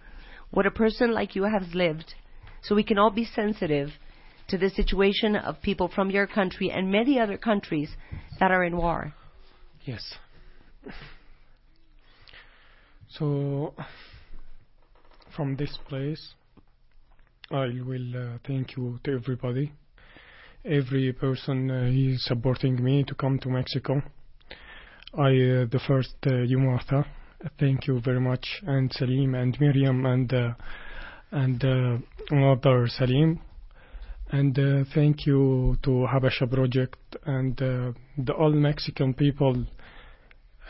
what 0.50 0.66
a 0.66 0.70
person 0.70 1.12
like 1.12 1.34
you 1.34 1.44
has 1.44 1.74
lived 1.74 2.14
so 2.62 2.74
we 2.74 2.84
can 2.84 2.98
all 2.98 3.10
be 3.10 3.24
sensitive 3.24 3.90
to 4.48 4.58
the 4.58 4.70
situation 4.70 5.36
of 5.36 5.62
people 5.62 5.88
from 5.88 6.10
your 6.10 6.26
country 6.26 6.70
and 6.70 6.90
many 6.90 7.18
other 7.18 7.38
countries 7.38 7.90
that 8.38 8.50
are 8.50 8.64
in 8.64 8.76
war. 8.76 9.14
Yes. 9.84 10.02
So, 13.08 13.74
from 15.34 15.56
this 15.56 15.76
place, 15.88 16.34
I 17.50 17.66
will 17.84 18.16
uh, 18.16 18.38
thank 18.46 18.76
you 18.76 19.00
to 19.04 19.12
everybody. 19.12 19.72
Every 20.64 21.12
person 21.12 21.70
uh, 21.70 21.90
is 21.92 22.24
supporting 22.24 22.82
me 22.82 23.02
to 23.04 23.14
come 23.14 23.38
to 23.40 23.48
Mexico. 23.48 24.02
I 25.14 25.28
uh, 25.28 25.66
the 25.70 25.80
first 25.86 26.14
uh, 26.26 26.42
you 26.42 26.58
Martha. 26.58 27.04
Thank 27.58 27.86
you 27.86 28.00
very 28.00 28.20
much, 28.20 28.46
and 28.66 28.92
Salim 28.92 29.34
and 29.34 29.58
Miriam 29.58 30.04
and 30.04 30.30
uh, 30.30 30.52
and 31.30 31.64
uh, 31.64 31.96
mother 32.30 32.86
Salim, 32.86 33.40
and 34.30 34.58
uh, 34.58 34.84
thank 34.94 35.24
you 35.24 35.78
to 35.82 36.06
Habasha 36.12 36.52
Project 36.52 36.98
and 37.24 37.60
uh, 37.62 37.92
the 38.18 38.34
all 38.34 38.52
Mexican 38.52 39.14
people 39.14 39.64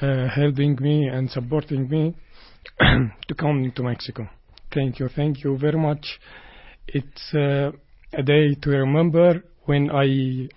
uh, 0.00 0.28
helping 0.28 0.78
me 0.80 1.08
and 1.08 1.28
supporting 1.28 1.88
me 1.88 2.14
to 3.26 3.34
come 3.34 3.72
to 3.74 3.82
Mexico. 3.82 4.28
Thank 4.72 5.00
you, 5.00 5.08
thank 5.08 5.42
you 5.42 5.58
very 5.58 5.78
much. 5.78 6.20
It's 6.86 7.34
uh, 7.34 7.72
a 8.12 8.22
day 8.22 8.54
to 8.62 8.70
remember 8.70 9.42
when 9.64 9.90
I 9.90 10.48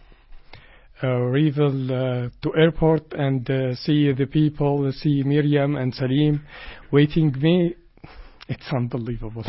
arrival 1.03 1.91
uh, 1.91 2.29
to 2.41 2.55
airport 2.55 3.13
and 3.13 3.49
uh, 3.49 3.75
see 3.75 4.11
the 4.13 4.25
people, 4.25 4.91
see 4.93 5.23
Miriam 5.23 5.75
and 5.75 5.93
Salim 5.93 6.41
waiting 6.91 7.33
me. 7.39 7.75
It's 8.47 8.71
unbelievable. 8.71 9.45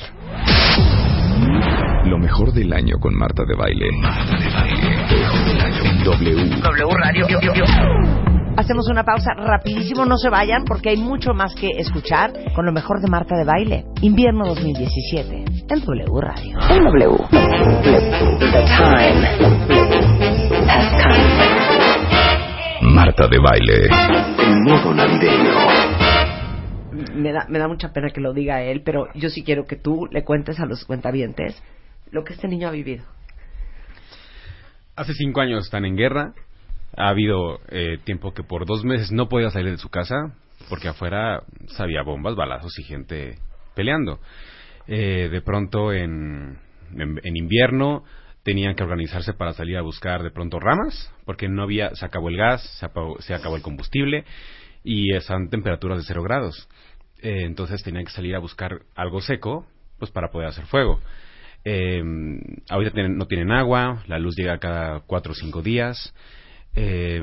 Lo 2.07 2.19
mejor 2.19 2.53
del 2.53 2.73
año 2.73 2.99
con 3.01 3.15
Marta 3.15 3.45
de 3.45 3.55
Baile. 3.55 3.89
En 5.85 6.05
W. 6.05 6.61
W 6.61 6.91
Radio. 7.03 7.27
Hacemos 8.57 8.89
una 8.89 9.03
pausa 9.03 9.35
rapidísimo, 9.35 10.05
no 10.05 10.17
se 10.17 10.29
vayan 10.31 10.65
porque 10.65 10.91
hay 10.91 10.97
mucho 10.97 11.35
más 11.35 11.55
que 11.57 11.71
escuchar 11.77 12.33
con 12.55 12.65
lo 12.65 12.73
mejor 12.73 13.01
de 13.01 13.09
Marta 13.09 13.37
de 13.37 13.45
Baile. 13.45 13.85
Invierno 14.01 14.45
2017 14.47 15.45
en 15.69 15.81
W 15.81 16.21
Radio. 16.21 16.59
En 16.71 16.85
W. 16.85 17.17
The 18.39 18.65
time. 18.77 20.04
Marta 22.83 23.29
de 23.29 23.39
Baile. 23.39 23.87
En 24.39 24.63
modo 24.63 24.95
navideño. 24.95 25.53
Me 27.15 27.33
da, 27.33 27.47
me 27.49 27.59
da 27.59 27.69
mucha 27.69 27.93
pena 27.93 28.11
que 28.11 28.21
lo 28.21 28.33
diga 28.33 28.63
él, 28.63 28.83
pero 28.85 29.09
yo 29.15 29.29
sí 29.31 29.43
quiero 29.43 29.67
que 29.67 29.77
tú 29.77 30.07
le 30.11 30.23
cuentes 30.25 30.61
a 30.61 30.67
los 30.67 30.85
cuentavientes 30.85 31.63
lo 32.11 32.25
que 32.25 32.35
este 32.35 32.49
niño 32.49 32.69
ha 32.69 32.71
vivido. 32.71 33.05
Hace 34.97 35.13
cinco 35.15 35.41
años 35.41 35.65
están 35.65 35.85
en 35.85 35.97
guerra. 35.97 36.33
Ha 36.97 37.09
habido 37.09 37.59
eh, 37.69 37.99
tiempo 38.05 38.33
que 38.33 38.45
por 38.45 38.67
dos 38.67 38.85
meses 38.85 39.11
no 39.11 39.29
podía 39.29 39.51
salir 39.51 39.73
de 39.73 39.79
su 39.79 39.89
casa 39.89 40.33
porque 40.69 40.89
afuera 40.89 41.43
sabía 41.67 42.03
bombas, 42.03 42.37
balazos 42.37 42.79
y 42.79 42.85
gente 42.85 43.39
peleando. 43.75 44.21
Eh, 44.87 45.29
de 45.31 45.41
pronto 45.41 45.93
en, 45.93 46.59
en, 46.93 47.21
en 47.23 47.37
invierno 47.37 48.05
tenían 48.45 48.75
que 48.77 48.83
organizarse 48.85 49.33
para 49.33 49.55
salir 49.55 49.77
a 49.77 49.83
buscar 49.83 50.23
de 50.23 50.31
pronto 50.31 50.61
ramas 50.61 51.13
porque 51.25 51.49
no 51.49 51.63
había, 51.63 51.95
se 51.95 52.05
acabó 52.05 52.29
el 52.29 52.37
gas, 52.37 52.63
se, 52.79 52.87
apagó- 52.87 53.19
se 53.21 53.35
acabó 53.35 53.57
el 53.57 53.63
combustible 53.63 54.25
y 54.85 55.15
están 55.15 55.49
temperaturas 55.49 55.99
de 55.99 56.05
cero 56.07 56.23
grados. 56.23 56.69
Eh, 57.23 57.43
entonces 57.45 57.83
tenían 57.83 58.05
que 58.05 58.13
salir 58.13 58.35
a 58.37 58.39
buscar 58.39 58.83
algo 58.95 59.21
seco 59.21 59.67
pues 59.99 60.11
para 60.11 60.31
poder 60.31 60.49
hacer 60.49 60.67
fuego. 60.67 61.01
Eh, 61.65 62.03
ahorita 62.69 62.93
tienen- 62.93 63.17
no 63.17 63.27
tienen 63.27 63.51
agua, 63.51 64.03
la 64.07 64.19
luz 64.19 64.37
llega 64.37 64.59
cada 64.59 65.01
cuatro 65.01 65.33
o 65.33 65.35
cinco 65.35 65.63
días. 65.63 66.15
Eh, 66.75 67.23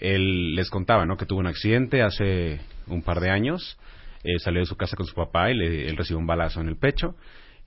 él 0.00 0.54
les 0.56 0.70
contaba, 0.70 1.06
¿no? 1.06 1.16
Que 1.16 1.26
tuvo 1.26 1.38
un 1.38 1.46
accidente 1.46 2.02
hace 2.02 2.60
un 2.88 3.02
par 3.02 3.20
de 3.20 3.30
años. 3.30 3.78
Eh, 4.24 4.38
salió 4.40 4.60
de 4.60 4.66
su 4.66 4.76
casa 4.76 4.96
con 4.96 5.06
su 5.06 5.14
papá 5.14 5.50
y 5.52 5.54
le- 5.54 5.88
él 5.88 5.96
recibió 5.96 6.18
un 6.18 6.26
balazo 6.26 6.60
en 6.60 6.68
el 6.68 6.76
pecho 6.76 7.14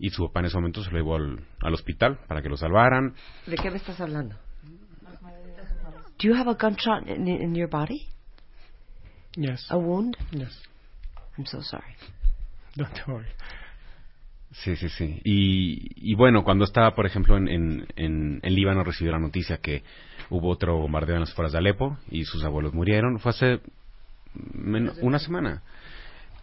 y 0.01 0.09
su 0.09 0.25
papá 0.27 0.39
en 0.39 0.47
ese 0.47 0.57
momento 0.57 0.83
se 0.83 0.89
lo 0.89 0.97
llevó 0.97 1.15
al, 1.15 1.39
al 1.59 1.73
hospital 1.73 2.17
para 2.27 2.41
que 2.41 2.49
lo 2.49 2.57
salvaran. 2.57 3.13
¿De 3.45 3.55
qué 3.55 3.69
me 3.69 3.77
estás 3.77 4.01
hablando? 4.01 4.35
Do 6.17 6.27
you 6.27 6.35
have 6.35 6.49
a 6.49 6.55
gunshot 6.55 7.07
in, 7.07 7.27
in 7.27 7.55
your 7.55 7.69
body? 7.69 8.07
Yes. 9.35 9.71
A 9.71 9.77
wound? 9.77 10.17
Yes. 10.31 10.59
I'm 11.37 11.45
so 11.45 11.61
sorry. 11.61 11.95
Don't 12.75 13.07
worry. 13.07 13.27
Sí, 14.51 14.75
sí, 14.75 14.89
sí. 14.89 15.21
Y, 15.23 16.11
y 16.11 16.15
bueno, 16.15 16.43
cuando 16.43 16.65
estaba, 16.65 16.93
por 16.95 17.05
ejemplo, 17.05 17.37
en, 17.37 17.47
en, 17.47 17.87
en, 17.95 18.39
en 18.41 18.55
Líbano, 18.55 18.83
recibió 18.83 19.11
la 19.13 19.19
noticia 19.19 19.57
que 19.57 19.83
hubo 20.29 20.49
otro 20.49 20.77
bombardeo 20.77 21.15
en 21.15 21.21
las 21.21 21.31
afueras 21.31 21.51
de 21.53 21.59
Alepo 21.59 21.97
y 22.09 22.25
sus 22.25 22.43
abuelos 22.43 22.73
murieron. 22.73 23.19
Fue 23.19 23.29
hace 23.29 23.61
una 25.01 25.19
semana. 25.19 25.61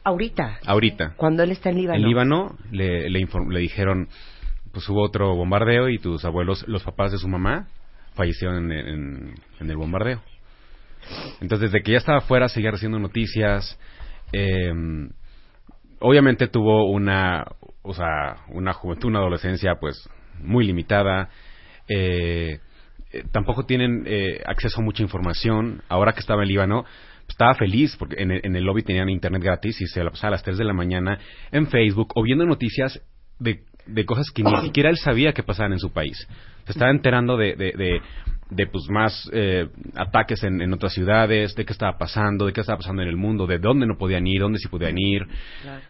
Ahorita, 0.08 0.58
Ahorita. 0.66 1.12
cuando 1.16 1.42
él 1.42 1.50
está 1.52 1.70
en 1.70 1.76
Líbano. 1.76 1.96
En 2.00 2.08
Líbano 2.08 2.56
le, 2.70 3.08
le, 3.10 3.20
le 3.48 3.60
dijeron, 3.60 4.08
pues 4.72 4.88
hubo 4.88 5.02
otro 5.02 5.34
bombardeo 5.34 5.88
y 5.88 5.98
tus 5.98 6.24
abuelos, 6.24 6.66
los 6.66 6.82
papás 6.82 7.12
de 7.12 7.18
su 7.18 7.28
mamá, 7.28 7.68
fallecieron 8.14 8.70
en, 8.72 8.88
en- 8.88 9.34
en 9.60 9.70
el 9.70 9.76
bombardeo. 9.76 10.20
Entonces, 11.40 11.70
desde 11.70 11.82
que 11.82 11.92
ya 11.92 11.98
estaba 11.98 12.18
afuera, 12.18 12.48
seguía 12.48 12.70
recibiendo 12.70 12.98
noticias. 12.98 13.78
eh, 14.32 14.72
obviamente 16.00 16.46
tuvo 16.48 16.90
una, 16.90 17.44
o 17.82 17.92
sea, 17.94 18.36
una 18.48 18.72
juventud, 18.72 19.08
una 19.08 19.18
adolescencia, 19.20 19.76
pues, 19.80 20.08
muy 20.40 20.64
limitada. 20.66 21.28
Eh, 21.88 22.60
eh, 23.12 23.24
tampoco 23.32 23.64
tienen 23.64 24.04
eh, 24.06 24.42
acceso 24.46 24.80
a 24.80 24.84
mucha 24.84 25.02
información. 25.02 25.82
Ahora 25.88 26.12
que 26.12 26.20
estaba 26.20 26.42
en 26.42 26.48
Líbano, 26.48 26.84
estaba 27.28 27.54
feliz 27.54 27.94
porque 27.98 28.16
en 28.22 28.30
el, 28.30 28.40
en 28.44 28.56
el 28.56 28.64
lobby 28.64 28.82
tenían 28.82 29.08
internet 29.08 29.42
gratis 29.42 29.80
y 29.80 29.86
se 29.86 30.02
la 30.02 30.10
pasaba 30.10 30.28
a 30.28 30.30
las 30.32 30.42
3 30.42 30.58
de 30.58 30.64
la 30.64 30.72
mañana 30.72 31.18
en 31.52 31.66
Facebook 31.66 32.12
o 32.14 32.22
viendo 32.22 32.44
noticias 32.46 33.00
de, 33.38 33.60
de 33.86 34.04
cosas 34.04 34.30
que 34.30 34.42
ni 34.42 34.56
siquiera 34.62 34.90
él 34.90 34.96
sabía 34.96 35.32
que 35.32 35.42
pasaban 35.42 35.72
en 35.72 35.78
su 35.78 35.92
país. 35.92 36.26
Se 36.64 36.72
estaba 36.72 36.90
enterando 36.90 37.36
de, 37.36 37.54
de, 37.54 37.72
de, 37.72 38.00
de, 38.50 38.66
pues 38.66 38.84
más 38.90 39.30
eh, 39.32 39.68
ataques 39.94 40.42
en, 40.42 40.60
en 40.60 40.72
otras 40.72 40.92
ciudades, 40.92 41.54
de 41.54 41.64
qué 41.64 41.72
estaba 41.72 41.96
pasando, 41.96 42.44
de 42.46 42.52
qué 42.52 42.60
estaba 42.60 42.78
pasando 42.78 43.02
en 43.02 43.08
el 43.08 43.16
mundo, 43.16 43.46
de 43.46 43.58
dónde 43.58 43.86
no 43.86 43.96
podían 43.96 44.26
ir, 44.26 44.40
dónde 44.40 44.58
sí 44.58 44.68
podían 44.68 44.98
ir. 44.98 45.22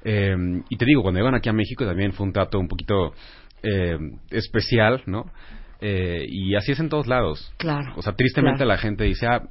Eh, 0.04 0.36
y 0.68 0.76
te 0.76 0.84
digo, 0.84 1.02
cuando 1.02 1.18
llegan 1.18 1.34
aquí 1.34 1.48
a 1.48 1.52
México 1.52 1.84
también 1.84 2.12
fue 2.12 2.26
un 2.26 2.32
trato 2.32 2.58
un 2.60 2.68
poquito 2.68 3.12
eh, 3.62 3.96
especial, 4.30 5.02
¿no? 5.06 5.24
Eh, 5.80 6.24
y 6.28 6.54
así 6.56 6.72
es 6.72 6.80
en 6.80 6.88
todos 6.88 7.06
lados. 7.06 7.52
Claro. 7.56 7.92
O 7.96 8.02
sea, 8.02 8.12
tristemente 8.14 8.58
Claro. 8.58 8.68
la 8.70 8.78
gente 8.78 9.04
dice, 9.04 9.26
ah, 9.26 9.42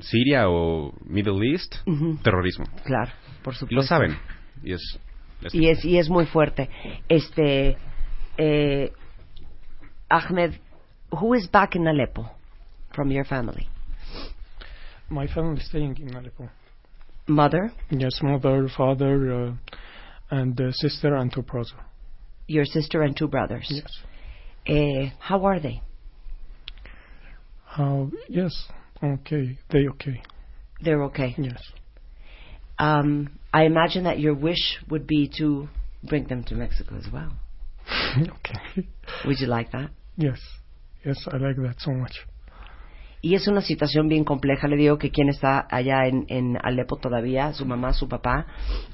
Siria 0.00 0.48
o 0.48 0.92
Middle 1.04 1.44
East, 1.52 1.76
Ujú. 1.86 2.18
terrorismo. 2.22 2.64
Claro, 2.84 3.10
por 3.42 3.54
supuesto. 3.54 3.74
Y 3.74 3.76
lo 3.76 3.82
saben. 3.82 4.16
Y 4.62 4.72
es, 4.72 4.98
es- 5.42 5.54
Y 5.54 5.68
es, 5.68 5.84
y 5.84 5.98
es 5.98 6.08
muy 6.08 6.26
fuerte. 6.26 6.68
Este, 7.08 7.76
eh, 8.38 8.92
Ahmed, 10.08 10.54
who 11.10 11.34
is 11.34 11.50
back 11.50 11.76
in 11.76 11.86
Aleppo 11.86 12.30
from 12.92 13.10
your 13.10 13.24
family? 13.24 13.68
My 15.08 15.26
family 15.28 15.58
is 15.60 15.66
staying 15.68 15.96
in 15.98 16.14
Aleppo. 16.16 16.48
Mother, 17.26 17.72
Yes, 17.90 18.20
mother, 18.22 18.68
father, 18.76 19.32
uh, 19.32 19.54
and 20.30 20.60
uh, 20.60 20.72
sister 20.72 21.14
and 21.16 21.32
two 21.32 21.42
brother. 21.42 21.76
your 22.48 22.64
sister, 22.64 23.02
and 23.02 23.16
two 23.16 23.28
brothers. 23.28 23.66
Yes. 23.70 24.02
Eh, 24.66 25.10
how 25.20 25.44
are 25.44 25.60
they? 25.60 25.80
How? 27.64 28.10
Yes. 28.28 28.52
Okay. 29.02 29.58
They 29.70 29.88
okay. 29.88 30.22
They're 30.82 31.02
okay. 31.04 31.34
Yes. 31.38 31.60
Um, 32.78 33.38
I 33.52 33.64
imagine 33.64 34.04
that 34.04 34.18
your 34.18 34.34
wish 34.34 34.78
would 34.88 35.06
be 35.06 35.30
to 35.38 35.68
bring 36.02 36.26
them 36.28 36.44
to 36.44 36.54
Mexico 36.54 36.96
as 36.96 37.06
well. 37.12 37.32
okay. 38.18 38.86
Would 39.26 39.38
you 39.40 39.46
like 39.46 39.72
that? 39.72 39.90
Yes. 40.16 40.38
Yes, 41.04 41.26
I 41.30 41.36
like 41.36 41.56
that 41.56 41.76
so 41.78 41.92
much. 41.92 42.12
Y 43.22 43.34
es 43.34 43.46
una 43.48 43.60
situación 43.60 44.08
bien 44.08 44.24
compleja. 44.24 44.66
Le 44.66 44.76
digo 44.76 44.96
que 44.96 45.10
quien 45.10 45.28
está 45.28 45.66
allá 45.70 46.06
en, 46.06 46.24
en 46.28 46.58
Alepo 46.62 46.96
todavía, 46.96 47.52
su 47.52 47.66
mamá, 47.66 47.92
su 47.92 48.08
papá, 48.08 48.46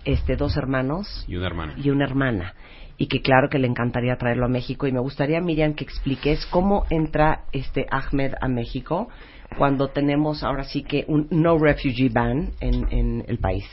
este, 0.04 0.34
dos 0.36 0.56
hermanos 0.56 1.24
Y 1.28 1.36
una 1.36 1.46
hermana. 1.46 1.74
y 1.76 1.90
una 1.90 2.04
hermana. 2.04 2.54
Y 2.98 3.06
que 3.06 3.20
claro 3.22 3.48
que 3.48 3.58
le 3.58 3.68
encantaría 3.68 4.16
traerlo 4.16 4.46
a 4.46 4.48
México. 4.48 4.88
Y 4.88 4.92
me 4.92 4.98
gustaría, 5.00 5.40
Miriam, 5.40 5.74
que 5.74 5.84
expliques 5.84 6.44
cómo 6.46 6.86
entra 6.90 7.44
este 7.52 7.86
Ahmed 7.90 8.32
a 8.40 8.48
México 8.48 9.08
cuando 9.56 9.88
tenemos 9.88 10.42
ahora 10.42 10.64
sí 10.64 10.82
que 10.82 11.04
un 11.08 11.28
no 11.30 11.58
refugee 11.58 12.08
ban 12.08 12.52
en, 12.60 12.92
en 12.92 13.24
el 13.26 13.38
país. 13.38 13.64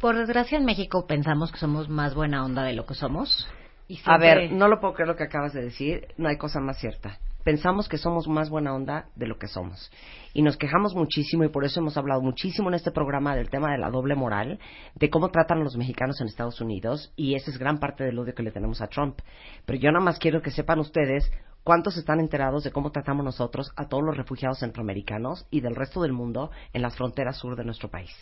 Por 0.00 0.16
desgracia 0.16 0.58
en 0.58 0.64
México 0.64 1.06
pensamos 1.06 1.50
que 1.50 1.58
somos 1.58 1.88
más 1.88 2.14
buena 2.14 2.44
onda 2.44 2.62
de 2.64 2.74
lo 2.74 2.84
que 2.84 2.94
somos. 2.94 3.48
Y 3.88 4.00
A 4.04 4.18
ver, 4.18 4.52
no 4.52 4.68
lo 4.68 4.80
puedo 4.80 4.94
creer 4.94 5.08
lo 5.08 5.16
que 5.16 5.24
acabas 5.24 5.52
de 5.52 5.62
decir. 5.62 6.08
No 6.16 6.28
hay 6.28 6.36
cosa 6.36 6.60
más 6.60 6.78
cierta. 6.78 7.18
Pensamos 7.44 7.88
que 7.88 7.96
somos 7.96 8.26
más 8.26 8.50
buena 8.50 8.74
onda 8.74 9.06
de 9.14 9.28
lo 9.28 9.38
que 9.38 9.46
somos. 9.46 9.92
Y 10.34 10.42
nos 10.42 10.56
quejamos 10.56 10.96
muchísimo 10.96 11.44
y 11.44 11.48
por 11.48 11.64
eso 11.64 11.78
hemos 11.78 11.96
hablado 11.96 12.20
muchísimo 12.20 12.68
en 12.68 12.74
este 12.74 12.90
programa 12.90 13.36
del 13.36 13.48
tema 13.48 13.70
de 13.70 13.78
la 13.78 13.88
doble 13.88 14.16
moral, 14.16 14.58
de 14.96 15.10
cómo 15.10 15.30
tratan 15.30 15.60
a 15.60 15.64
los 15.64 15.76
mexicanos 15.76 16.20
en 16.20 16.26
Estados 16.26 16.60
Unidos 16.60 17.12
y 17.14 17.36
esa 17.36 17.52
es 17.52 17.58
gran 17.58 17.78
parte 17.78 18.02
del 18.02 18.18
odio 18.18 18.34
que 18.34 18.42
le 18.42 18.50
tenemos 18.50 18.82
a 18.82 18.88
Trump. 18.88 19.20
Pero 19.64 19.78
yo 19.78 19.92
nada 19.92 20.04
más 20.04 20.18
quiero 20.18 20.42
que 20.42 20.50
sepan 20.50 20.80
ustedes 20.80 21.30
cuántos 21.66 21.96
están 21.96 22.20
enterados 22.20 22.62
de 22.62 22.70
cómo 22.70 22.92
tratamos 22.92 23.24
nosotros 23.24 23.72
a 23.74 23.88
todos 23.88 24.04
los 24.04 24.16
refugiados 24.16 24.60
centroamericanos 24.60 25.48
y 25.50 25.62
del 25.62 25.74
resto 25.74 26.00
del 26.00 26.12
mundo 26.12 26.52
en 26.72 26.80
las 26.80 26.94
fronteras 26.94 27.38
sur 27.38 27.56
de 27.56 27.64
nuestro 27.64 27.90
país. 27.90 28.12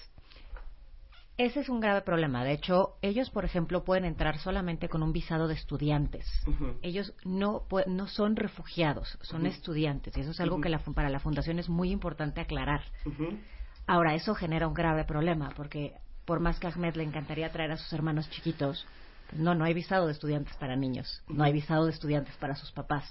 Ese 1.36 1.60
es 1.60 1.68
un 1.68 1.78
grave 1.78 2.00
problema. 2.00 2.42
De 2.42 2.52
hecho, 2.52 2.94
ellos, 3.02 3.28
por 3.28 3.44
ejemplo, 3.44 3.84
pueden 3.84 4.06
entrar 4.06 4.38
solamente 4.38 4.88
con 4.88 5.02
un 5.02 5.12
visado 5.12 5.46
de 5.46 5.54
estudiantes. 5.54 6.26
Ellos 6.80 7.12
no, 7.26 7.66
no 7.86 8.06
son 8.06 8.36
refugiados, 8.36 9.18
son 9.20 9.44
estudiantes. 9.44 10.16
Y 10.16 10.22
eso 10.22 10.30
es 10.30 10.40
algo 10.40 10.62
que 10.62 10.70
la 10.70 10.78
para 10.78 11.10
la 11.10 11.20
Fundación 11.20 11.58
es 11.58 11.68
muy 11.68 11.90
importante 11.90 12.40
aclarar. 12.40 12.80
Ahora, 13.86 14.14
eso 14.14 14.34
genera 14.34 14.66
un 14.66 14.74
grave 14.74 15.04
problema, 15.04 15.52
porque 15.54 15.92
por 16.24 16.40
más 16.40 16.58
que 16.58 16.66
a 16.66 16.70
Ahmed 16.70 16.94
le 16.94 17.02
encantaría 17.02 17.52
traer 17.52 17.72
a 17.72 17.76
sus 17.76 17.92
hermanos 17.92 18.30
chiquitos, 18.30 18.86
pues 19.28 19.42
no, 19.42 19.54
no 19.54 19.64
hay 19.64 19.74
visado 19.74 20.06
de 20.06 20.12
estudiantes 20.12 20.56
para 20.56 20.76
niños, 20.76 21.22
no 21.28 21.44
hay 21.44 21.52
visado 21.52 21.84
de 21.84 21.90
estudiantes 21.90 22.34
para 22.36 22.54
sus 22.54 22.72
papás. 22.72 23.04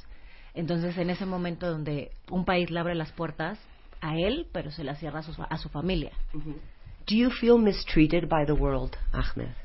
Entonces, 0.54 0.98
en 0.98 1.10
ese 1.10 1.26
momento 1.26 1.70
donde 1.70 2.12
un 2.30 2.46
país 2.46 2.70
le 2.70 2.80
abre 2.80 2.96
las 2.96 3.12
puertas 3.12 3.60
a 4.02 4.18
él, 4.18 4.48
pero 4.52 4.72
se 4.72 4.84
las 4.84 5.00
cierra 5.00 5.20
a 5.20 5.24
su, 5.24 5.34
a 5.42 5.58
su 5.58 5.70
familia. 5.70 6.12
Do 6.34 7.16
you 7.16 7.30
feel 7.32 7.58
mistreated 7.58 8.30
by 8.30 8.46
the 8.46 8.54
world, 8.54 8.98
Ahmed? 9.12 9.56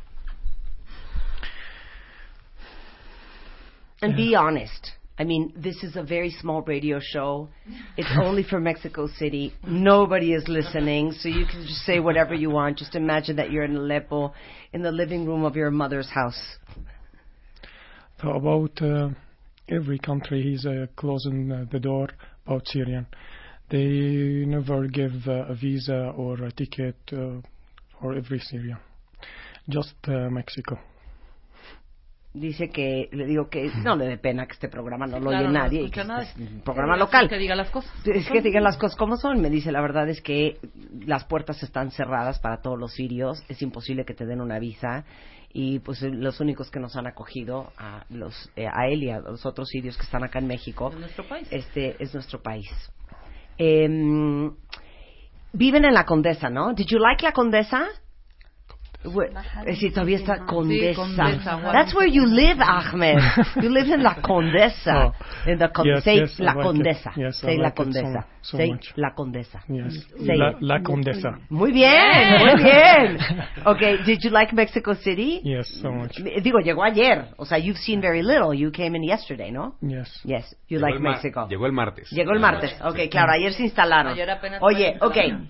And 4.01 4.17
be 4.17 4.35
honest. 4.37 4.93
I 5.19 5.25
mean, 5.25 5.53
this 5.57 5.83
is 5.83 5.97
a 5.97 6.03
very 6.05 6.31
small 6.31 6.63
radio 6.63 7.01
show. 7.01 7.49
It's 7.97 8.09
only 8.23 8.45
for 8.45 8.61
Mexico 8.61 9.09
City. 9.09 9.53
Nobody 9.67 10.33
is 10.33 10.47
listening, 10.47 11.13
so 11.13 11.29
you 11.29 11.45
can 11.45 11.63
just 11.63 11.85
say 11.85 11.99
whatever 11.99 12.35
you 12.35 12.51
want. 12.51 12.79
Just 12.79 12.95
imagine 12.95 13.37
that 13.37 13.51
you're 13.51 13.65
in 13.65 13.77
Aleppo, 13.77 14.33
in 14.73 14.83
the 14.83 14.93
living 14.93 15.27
room 15.27 15.45
of 15.45 15.57
your 15.57 15.73
mother's 15.73 16.09
house. 16.09 16.41
So 18.23 18.31
about 18.31 18.81
uh, 18.81 19.09
every 19.69 19.99
country, 19.99 20.43
he's 20.43 20.67
uh, 20.67 20.87
closing 20.97 21.51
uh, 21.51 21.65
the 21.71 21.79
door 21.79 22.09
about 22.47 22.67
Syrian. 22.67 23.07
They 23.71 24.45
never 24.47 24.87
give 24.89 25.13
uh, 25.27 25.47
a 25.49 25.55
visa 25.55 26.13
or 26.17 26.43
a 26.43 26.53
ticket 26.53 26.97
uh, 27.13 27.41
for 28.01 28.15
every 28.15 28.41
Syrian. 28.41 28.79
Just 29.69 29.95
uh, 30.07 30.31
Mexico. 30.31 30.79
Dice 32.35 32.69
que, 32.71 33.09
le 33.11 33.25
digo 33.27 33.49
que 33.49 33.71
no 33.83 33.97
le 33.97 34.07
dé 34.07 34.19
pena 34.19 34.47
que 34.47 34.53
este 34.53 34.69
programa 34.69 35.07
no 35.07 35.19
lo 35.19 35.31
Claro, 35.31 35.47
oye 35.49 35.53
no 35.55 35.59
nadie. 35.65 35.83
y 35.83 35.91
que 35.91 36.05
nada. 36.05 36.23
es 36.23 36.37
un 36.37 36.61
programa 36.61 36.95
Que 36.95 37.01
local. 37.01 37.29
diga 37.39 37.57
las 37.57 37.71
cosas. 37.71 37.91
Es 38.07 38.29
que 38.31 38.43
digan 38.43 38.63
las 38.63 38.77
cosas 38.77 38.97
como 38.97 39.17
son. 39.17 39.41
Me 39.41 39.49
dice, 39.51 39.73
la 39.73 39.81
verdad 39.81 40.09
es 40.09 40.21
que 40.21 40.59
las 41.07 41.25
puertas 41.25 41.63
están 41.63 41.91
cerradas 41.91 42.39
para 42.39 42.61
todos 42.61 42.79
los 42.79 42.93
sirios. 42.93 43.43
Es 43.49 43.63
imposible 43.63 44.05
que 44.05 44.15
te 44.15 44.27
den 44.27 44.41
una 44.41 44.59
visa. 44.59 45.05
Y 45.53 45.79
pues 45.79 46.03
eh, 46.03 46.11
los 46.11 46.39
únicos 46.41 46.71
que 46.71 46.79
nos 46.79 46.95
han 46.97 47.07
acogido 47.07 47.73
a, 47.79 48.05
los, 48.11 48.51
eh, 48.55 48.67
a 48.71 48.87
él 48.89 49.03
y 49.05 49.11
a 49.11 49.21
los 49.21 49.47
otros 49.47 49.69
sirios 49.71 49.97
que 49.97 50.03
están 50.03 50.23
acá 50.23 50.39
en 50.39 50.47
México 50.47 50.91
En 50.93 51.01
nuestro 51.01 51.27
país. 51.27 51.49
este 51.51 51.97
es 51.99 52.13
nuestro 52.13 52.43
país. 52.43 52.69
Em, 53.57 54.53
viven 55.55 55.85
en 55.87 55.95
la 55.95 56.05
Condesa, 56.05 56.51
¿no? 56.51 56.75
Did 56.75 56.87
you 56.89 56.99
like 56.99 57.25
la 57.25 57.33
Condesa? 57.33 57.87
Decir, 59.65 59.93
todavía 59.95 60.17
está 60.17 60.45
Condesa. 60.45 61.01
Condesa, 61.01 61.57
wow. 61.57 61.73
That's 61.73 61.95
where 61.95 62.09
you 62.11 62.27
live, 62.27 62.61
Ahmed. 62.61 63.19
You 63.63 63.71
live 63.71 63.87
in 63.95 64.03
la 64.03 64.15
Condesa. 64.23 65.07
Oh. 65.07 65.51
In 65.51 65.57
the 65.59 65.69
con- 65.69 65.87
Yes, 65.87 66.03
say 66.05 66.17
yes, 66.19 66.39
la 66.41 66.53
like. 66.53 66.63
Condesa. 66.67 67.13
Yes, 67.17 67.37
Say 67.39 67.57
la 67.57 67.63
like 67.63 67.77
so- 67.77 67.85
Condesa. 67.85 68.27
so 68.43 68.57
Say 68.59 68.71
much. 68.73 68.93
la 68.97 69.15
Condesa. 69.15 69.61
Yes. 69.69 70.05
Say 70.27 70.37
La, 70.37 70.51
it. 70.51 70.57
La 70.61 70.83
Condesa. 70.83 71.39
Muy 71.49 71.73
bien, 71.73 72.39
muy 72.41 72.63
bien. 72.65 73.19
Okay, 73.65 73.99
did 74.05 74.19
you 74.23 74.31
like 74.31 74.53
Mexico 74.53 74.95
City? 74.95 75.41
Yes, 75.45 75.69
so 75.81 75.91
much. 75.93 76.17
Digo, 76.43 76.59
llegó 76.59 76.83
ayer. 76.83 77.29
O 77.37 77.45
sea, 77.45 77.59
you've 77.59 77.79
seen 77.79 78.01
very 78.01 78.23
little. 78.23 78.53
You 78.53 78.73
came 78.73 78.97
in 78.97 79.05
yesterday, 79.05 79.51
¿no? 79.53 79.77
Yes. 79.81 80.21
Yes, 80.25 80.57
you 80.69 80.79
Llegó 80.79 80.89
like 80.91 80.99
Mexico. 81.01 81.47
Llegó 81.49 81.67
el 81.67 81.73
martes. 81.73 82.11
Llegó 82.11 82.33
el 82.33 82.41
martes. 82.41 82.75
Ok, 82.83 83.09
claro, 83.11 83.33
ayer 83.33 83.53
se 83.53 83.63
instalaron. 83.63 84.13
Ayer 84.15 84.29
apenas 84.31 84.61
Oye, 84.63 84.97
fue 84.99 85.09
ok. 85.09 85.17
instalado. 85.17 85.49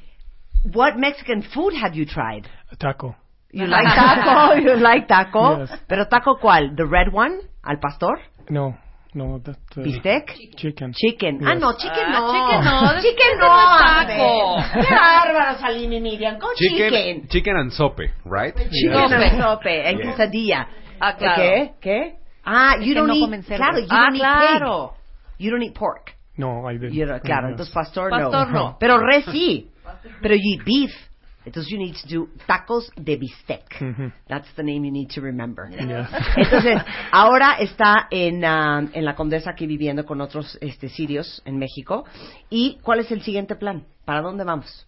What 0.75 0.97
Mexican 0.97 1.43
food 1.43 1.73
have 1.83 1.95
you 1.97 2.05
tried? 2.05 2.45
Taco. 2.79 3.17
You 3.53 3.67
like 3.67 3.85
taco? 3.95 4.55
You 4.63 4.77
like 4.77 5.07
taco? 5.09 5.59
Yes. 5.61 5.71
¿Pero 5.89 6.07
taco 6.09 6.39
cuál? 6.41 6.75
¿The 6.77 6.85
red 6.85 7.09
one? 7.13 7.39
¿Al 7.63 7.79
pastor? 7.81 8.19
No, 8.51 8.77
no, 9.15 9.41
that. 9.41 9.57
Uh, 9.77 9.83
¿Bistec? 9.83 10.27
Chicken. 10.57 10.93
Chicken. 10.93 11.41
Ah, 11.47 11.53
Yes. 11.55 11.61
no, 11.61 11.73
chicken 11.77 12.05
Ah, 12.07 12.21
no. 12.21 12.33
chicken 12.33 12.65
no, 12.65 12.81
Chicken 13.03 13.03
chicken 13.03 13.39
no. 13.39 13.49
no 13.49 13.79
taco. 13.79 14.83
Qué 14.87 14.95
bárbaro, 14.95 15.59
Salim 15.61 15.93
y 15.93 16.01
Miriam. 16.01 16.39
Con 16.39 16.51
chicken. 16.57 16.91
Chicken, 16.93 17.29
chicken 17.29 17.57
and 17.57 17.73
sope, 17.73 18.03
right? 18.25 18.55
Chicken 18.55 19.09
Sope. 19.09 19.15
and 19.15 19.41
sope. 19.43 19.89
En 19.91 19.97
Yes. 19.99 20.07
quesadilla. 20.07 20.69
Ah, 21.01 21.17
claro. 21.17 21.43
¿Qué? 21.43 21.73
¿Qué? 21.81 22.15
Ah, 22.45 22.77
you 22.81 22.95
don't 22.95 23.09
no 23.09 23.15
eat... 23.15 23.45
Claro, 23.47 23.79
you 23.79 23.87
Ah, 23.91 24.07
don't 24.07 24.15
eat 24.17 24.21
claro. 24.21 24.93
pig. 25.39 25.45
You 25.47 25.51
don't 25.53 25.63
eat 25.63 25.75
pork. 25.75 26.15
No, 26.37 26.69
I 26.69 26.79
didn't. 26.79 26.93
You 26.95 27.07
don't- 27.07 27.23
claro, 27.23 27.49
entonces 27.49 27.73
pastor, 27.75 28.11
Pastor 28.11 28.51
no. 28.53 28.77
Pero 28.81 28.99
res 28.99 29.25
sí. 29.27 29.71
Pero 30.23 30.35
you 30.35 30.55
eat 30.55 30.65
beef. 30.65 30.91
Entonces 31.45 31.71
you 31.71 31.79
need 31.79 31.95
to 31.95 32.09
do 32.09 32.29
tacos 32.47 32.91
de 32.97 33.17
bistec. 33.17 33.65
That's 34.29 34.53
the 34.57 34.63
name 34.63 34.85
you 34.85 34.93
need 34.93 35.11
to 35.15 35.21
remember. 35.21 35.71
Entonces, 36.37 36.83
ahora 37.11 37.57
está 37.59 38.09
en, 38.11 38.45
ah, 38.45 38.87
en 38.93 39.05
la 39.05 39.15
Condesa 39.15 39.51
aquí 39.51 39.67
viviendo 39.67 40.05
con 40.05 40.21
otros 40.21 40.59
este, 40.61 40.89
sirios 40.89 41.41
en 41.45 41.59
México. 41.59 42.05
¿Y 42.51 42.79
cuál 42.83 43.01
es 43.01 43.11
el 43.13 43.23
siguiente 43.23 43.57
plan? 43.57 43.87
¿Para 44.05 44.21
dónde 44.21 44.45
vamos? 44.45 44.88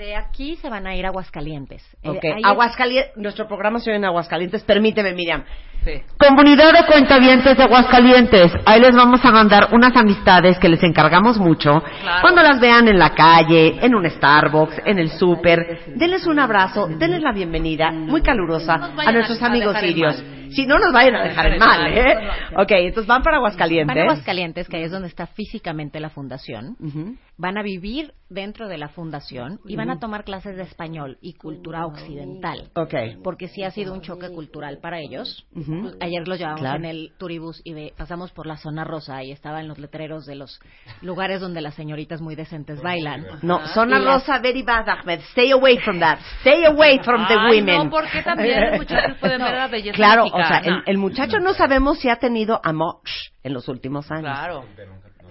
De 0.00 0.16
aquí 0.16 0.56
se 0.56 0.70
van 0.70 0.86
a 0.86 0.94
ir 0.96 1.04
a 1.04 1.08
Aguascalientes. 1.10 1.82
Eh, 2.02 2.08
Ok, 2.08 2.24
ahí- 2.24 2.40
Aguascalientes, 2.42 3.12
nuestro 3.18 3.46
programa 3.46 3.80
se 3.80 3.90
oye 3.90 3.98
en 3.98 4.06
Aguascalientes. 4.06 4.64
Permíteme, 4.64 5.12
Miriam. 5.12 5.44
Sí. 5.84 5.92
Comunidad 6.18 6.72
de 6.72 6.86
cuentavientes 6.86 7.54
de 7.54 7.62
Aguascalientes, 7.62 8.50
ahí 8.64 8.80
les 8.80 8.94
vamos 8.96 9.22
a 9.22 9.30
mandar 9.30 9.68
unas 9.72 9.94
amistades 9.94 10.58
que 10.58 10.70
les 10.70 10.82
encargamos 10.82 11.38
mucho. 11.38 11.82
Claro. 12.00 12.18
Cuando 12.22 12.42
las 12.42 12.58
vean 12.60 12.88
en 12.88 12.98
la 12.98 13.10
calle, 13.14 13.76
en 13.84 13.94
un 13.94 14.08
Starbucks, 14.08 14.80
en 14.86 14.98
el 14.98 15.10
súper, 15.10 15.80
denles 15.96 16.26
un 16.26 16.38
abrazo, 16.38 16.86
denles 16.86 17.20
la 17.22 17.32
bienvenida 17.32 17.90
muy 17.90 18.22
calurosa 18.22 18.76
No 18.78 18.86
nos 18.88 18.92
a 18.92 18.96
vayan 18.96 19.14
nuestros 19.14 19.42
a- 19.42 19.44
a 19.44 19.48
amigos 19.48 19.74
dejar 19.74 19.84
en 19.84 19.90
sirios. 19.90 20.24
Si 20.50 20.66
no 20.66 20.78
nos 20.80 20.92
vayan 20.92 21.14
a 21.14 21.22
dejar 21.22 21.46
en 21.46 21.58
mal, 21.60 21.86
¿eh? 21.96 22.28
Ok, 22.56 22.70
entonces 22.72 23.06
van 23.06 23.22
para 23.22 23.36
Aguascalientes. 23.36 23.94
Van 23.94 23.98
a 23.98 24.10
Aguascalientes, 24.10 24.68
que 24.68 24.78
ahí 24.78 24.82
es 24.82 24.90
donde 24.90 25.06
está 25.08 25.26
físicamente 25.28 26.00
la 26.00 26.10
fundación. 26.10 26.76
Ujú. 26.80 27.14
Van 27.38 27.56
a 27.56 27.62
vivir 27.62 28.12
dentro 28.28 28.66
de 28.68 28.76
la 28.76 28.88
fundación 28.88 29.60
y 29.64 29.76
van 29.76 29.89
a 29.90 29.98
tomar 29.98 30.24
clases 30.24 30.56
de 30.56 30.62
español 30.62 31.18
y 31.20 31.34
cultura 31.34 31.86
occidental. 31.86 32.70
Ok. 32.74 32.94
Porque 33.22 33.48
sí 33.48 33.62
ha 33.62 33.70
sido 33.70 33.92
un 33.92 34.00
choque 34.00 34.28
cultural 34.30 34.78
para 34.78 34.98
ellos. 35.00 35.46
Ujú. 35.54 35.92
Ayer 36.00 36.26
los 36.26 36.38
llevamos 36.38 36.60
Claro. 36.60 36.76
en 36.78 36.84
el 36.84 37.12
turibús 37.18 37.60
y 37.64 37.74
ve- 37.74 37.92
pasamos 37.96 38.30
por 38.32 38.46
la 38.46 38.56
zona 38.56 38.84
rosa 38.84 39.22
y 39.22 39.32
estaban 39.32 39.68
los 39.68 39.78
letreros 39.78 40.26
de 40.26 40.34
los 40.36 40.60
lugares 41.02 41.40
donde 41.40 41.60
las 41.60 41.74
señoritas 41.74 42.20
muy 42.20 42.34
decentes 42.36 42.80
bailan. 42.82 43.26
No, 43.42 43.66
zona 43.68 43.98
Y 43.98 44.04
las- 44.04 44.14
rosa, 44.26 44.38
very 44.38 44.62
bad, 44.62 44.88
Ahmed. 44.88 45.20
Stay 45.32 45.50
away 45.52 45.78
from 45.78 45.98
that. 46.00 46.18
Stay 46.40 46.64
away 46.64 46.98
from 47.00 47.26
the 47.28 47.34
Ay, 47.38 47.60
women. 47.60 47.84
no, 47.84 47.90
porque 47.90 48.22
también 48.22 48.60
los 48.70 48.78
muchachos 48.80 49.16
pueden 49.20 49.42
ver 49.42 49.54
la 49.54 49.68
belleza 49.68 49.96
Claro, 49.96 50.24
o 50.24 50.28
sea, 50.30 50.38
mexicana. 50.60 50.82
el, 50.86 50.90
el 50.92 50.98
muchacho 50.98 51.38
no 51.40 51.52
sabemos 51.54 51.98
si 51.98 52.08
ha 52.08 52.16
tenido 52.16 52.60
amor 52.62 52.96
en 53.42 53.52
los 53.52 53.68
últimos 53.68 54.10
años. 54.10 54.22
Claro. 54.22 54.64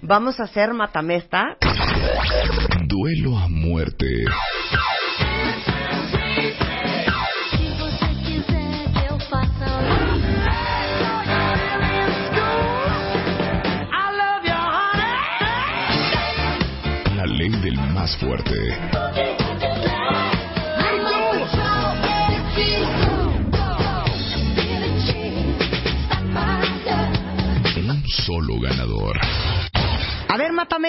Vamos 0.02 0.40
a 0.40 0.44
hacer 0.44 0.74
matamesta. 0.74 1.58
Duelo 2.88 3.38
a 3.38 3.48
muerte. 3.50 4.06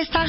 Matamesta. 0.04 0.26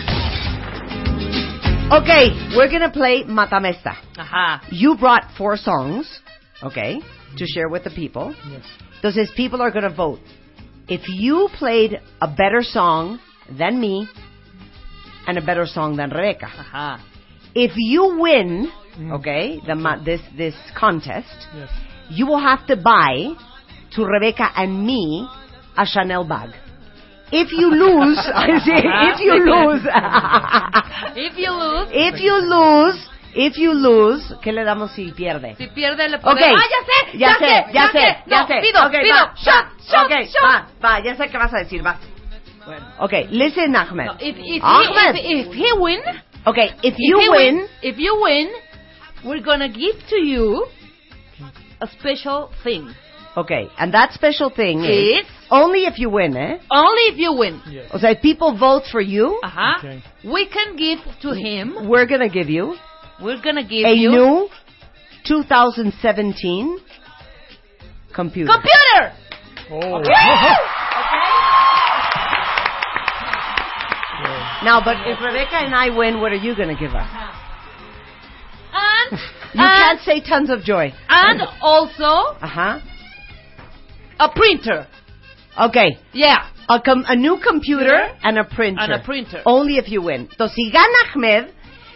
Okay, 1.91 2.55
we're 2.55 2.69
gonna 2.69 2.91
play 2.91 3.23
matamesta. 3.23 3.95
Ajá. 4.17 4.61
You 4.71 4.95
brought 4.97 5.23
four 5.37 5.57
songs, 5.57 6.21
okay, 6.63 6.99
to 7.37 7.45
share 7.45 7.69
with 7.69 7.83
the 7.83 7.89
people. 7.89 8.33
Yes. 8.49 8.63
Entonces, 9.01 9.29
people 9.35 9.61
are 9.61 9.71
gonna 9.71 9.89
vote. 9.93 10.19
If 10.87 11.01
you 11.07 11.49
played 11.57 11.99
a 12.21 12.27
better 12.27 12.61
song 12.63 13.19
than 13.49 13.79
me 13.79 14.07
and 15.27 15.37
a 15.37 15.41
better 15.41 15.65
song 15.65 15.95
than 15.95 16.09
Rebecca, 16.09 16.47
Ajá. 16.47 16.99
if 17.55 17.71
you 17.75 18.17
win, 18.19 18.71
Mm. 18.99 19.13
okay, 19.19 19.59
the 19.65 19.73
ma- 19.75 19.95
this 20.03 20.19
this 20.35 20.55
contest, 20.75 21.47
Yes. 21.55 21.69
you 22.09 22.25
will 22.27 22.39
have 22.39 22.65
to 22.67 22.75
buy 22.75 23.33
to 23.91 24.03
Rebecca 24.05 24.51
and 24.55 24.85
me 24.85 25.25
a 25.77 25.85
Chanel 25.85 26.25
bag. 26.25 26.49
If 27.31 27.51
you 27.51 27.71
lose, 27.71 28.17
I 28.35 28.59
see, 28.59 28.75
if 28.75 29.19
you 29.19 29.35
lose, 29.45 29.83
If 31.15 31.37
you 31.37 31.51
lose, 31.51 31.87
if 31.91 32.19
you 32.19 32.35
lose, 32.41 33.07
if 33.33 33.57
you 33.57 33.73
lose, 33.73 34.33
¿qué 34.43 34.51
le 34.51 34.63
damos 34.63 34.91
si 34.91 35.11
pierde? 35.11 35.55
si 35.57 35.67
pierde 35.67 36.09
le 36.09 36.19
podemos... 36.19 36.59
¡Ah, 36.59 36.67
ya 36.69 36.81
sé! 36.85 37.17
ya 37.17 37.35
sé, 37.37 37.65
ya 37.73 37.91
sé, 37.91 38.17
ya 38.27 38.41
no, 38.41 38.47
sé. 38.47 38.61
pido, 38.61 38.85
Ok, 38.85 38.91
pido. 39.01 39.15
va, 39.15 39.33
shot, 39.35 39.65
shot, 39.87 40.05
ok, 40.05 40.11
shot. 40.25 40.43
va, 40.43 40.67
va, 40.83 40.99
ya 41.03 41.15
sé 41.15 41.29
qué 41.29 41.37
vas 41.37 41.53
a 41.53 41.57
decir, 41.59 41.85
va. 41.85 41.97
Okay, 42.99 43.27
listen, 43.31 43.75
Ahmed. 43.75 44.05
No, 44.05 44.13
if, 44.19 44.35
if, 44.37 44.61
Ahmed. 44.63 45.15
he, 45.15 45.41
if, 45.41 45.47
if 45.47 45.53
he 45.53 45.73
win, 45.79 46.01
okay, 46.45 46.69
if 46.83 46.93
if 46.93 46.95
you 46.99 47.19
he 47.19 47.29
win, 47.29 47.67
if 47.81 47.97
you 47.97 48.21
win, 48.21 48.49
we're 49.25 49.41
gonna 49.41 49.67
give 49.69 49.95
to 50.09 50.17
you 50.17 50.67
a 51.81 51.87
special 51.87 52.51
thing. 52.63 52.93
Okay, 53.37 53.69
and 53.79 53.93
that 53.93 54.11
special 54.13 54.49
thing 54.49 54.83
is 54.83 55.19
It's 55.23 55.29
only 55.49 55.85
if 55.85 55.97
you 55.99 56.09
win, 56.09 56.35
eh? 56.35 56.57
only 56.69 57.03
if 57.13 57.17
you 57.17 57.31
win. 57.33 57.61
O 57.93 57.97
sea, 57.97 58.11
if 58.11 58.21
people 58.21 58.57
vote 58.57 58.83
for 58.91 58.99
you, 59.01 59.39
Ajá. 59.43 59.77
Okay. 59.79 60.03
We 60.25 60.47
can 60.47 60.75
give 60.75 60.99
to 61.21 61.31
him. 61.33 61.87
we're 61.87 62.05
gonna 62.07 62.27
give 62.29 62.49
you 62.49 62.75
We're 63.21 63.41
gonna 63.41 63.63
give 63.63 63.85
a 63.87 63.93
you 63.93 64.11
new 64.11 64.49
2017 65.25 66.77
computer. 68.13 68.51
computer. 68.51 69.13
Oh. 69.71 70.01
Okay. 70.01 70.11
Now, 74.63 74.79
but 74.83 74.97
if 75.07 75.19
Rebecca 75.19 75.55
and 75.57 75.73
I 75.73 75.89
win, 75.89 76.21
what 76.21 76.31
are 76.31 76.35
you 76.35 76.55
gonna 76.55 76.77
give 76.77 76.93
us? 76.93 77.09
And 78.73 79.19
You 79.53 79.63
and, 79.65 79.83
can't 79.83 79.99
say 80.01 80.21
tons 80.21 80.49
of 80.51 80.63
joy. 80.63 80.93
and 81.09 81.41
also 81.61 82.37
Uh 82.39 82.47
huh. 82.47 82.79
A 84.21 84.29
printer. 84.29 84.87
Okay. 85.59 85.97
Yeah. 86.13 86.47
A, 86.69 86.79
com- 86.79 87.05
a 87.07 87.15
new 87.15 87.39
computer 87.43 87.99
and 88.23 88.37
a 88.37 88.45
printer. 88.45 88.81
And 88.81 88.93
a 88.93 89.03
printer. 89.03 89.41
Only 89.45 89.77
if 89.77 89.89
you 89.89 90.01
win. 90.01 90.27
Entonces, 90.27 90.55
si 90.55 90.71
gana 90.71 90.87
Ahmed, 91.13 91.53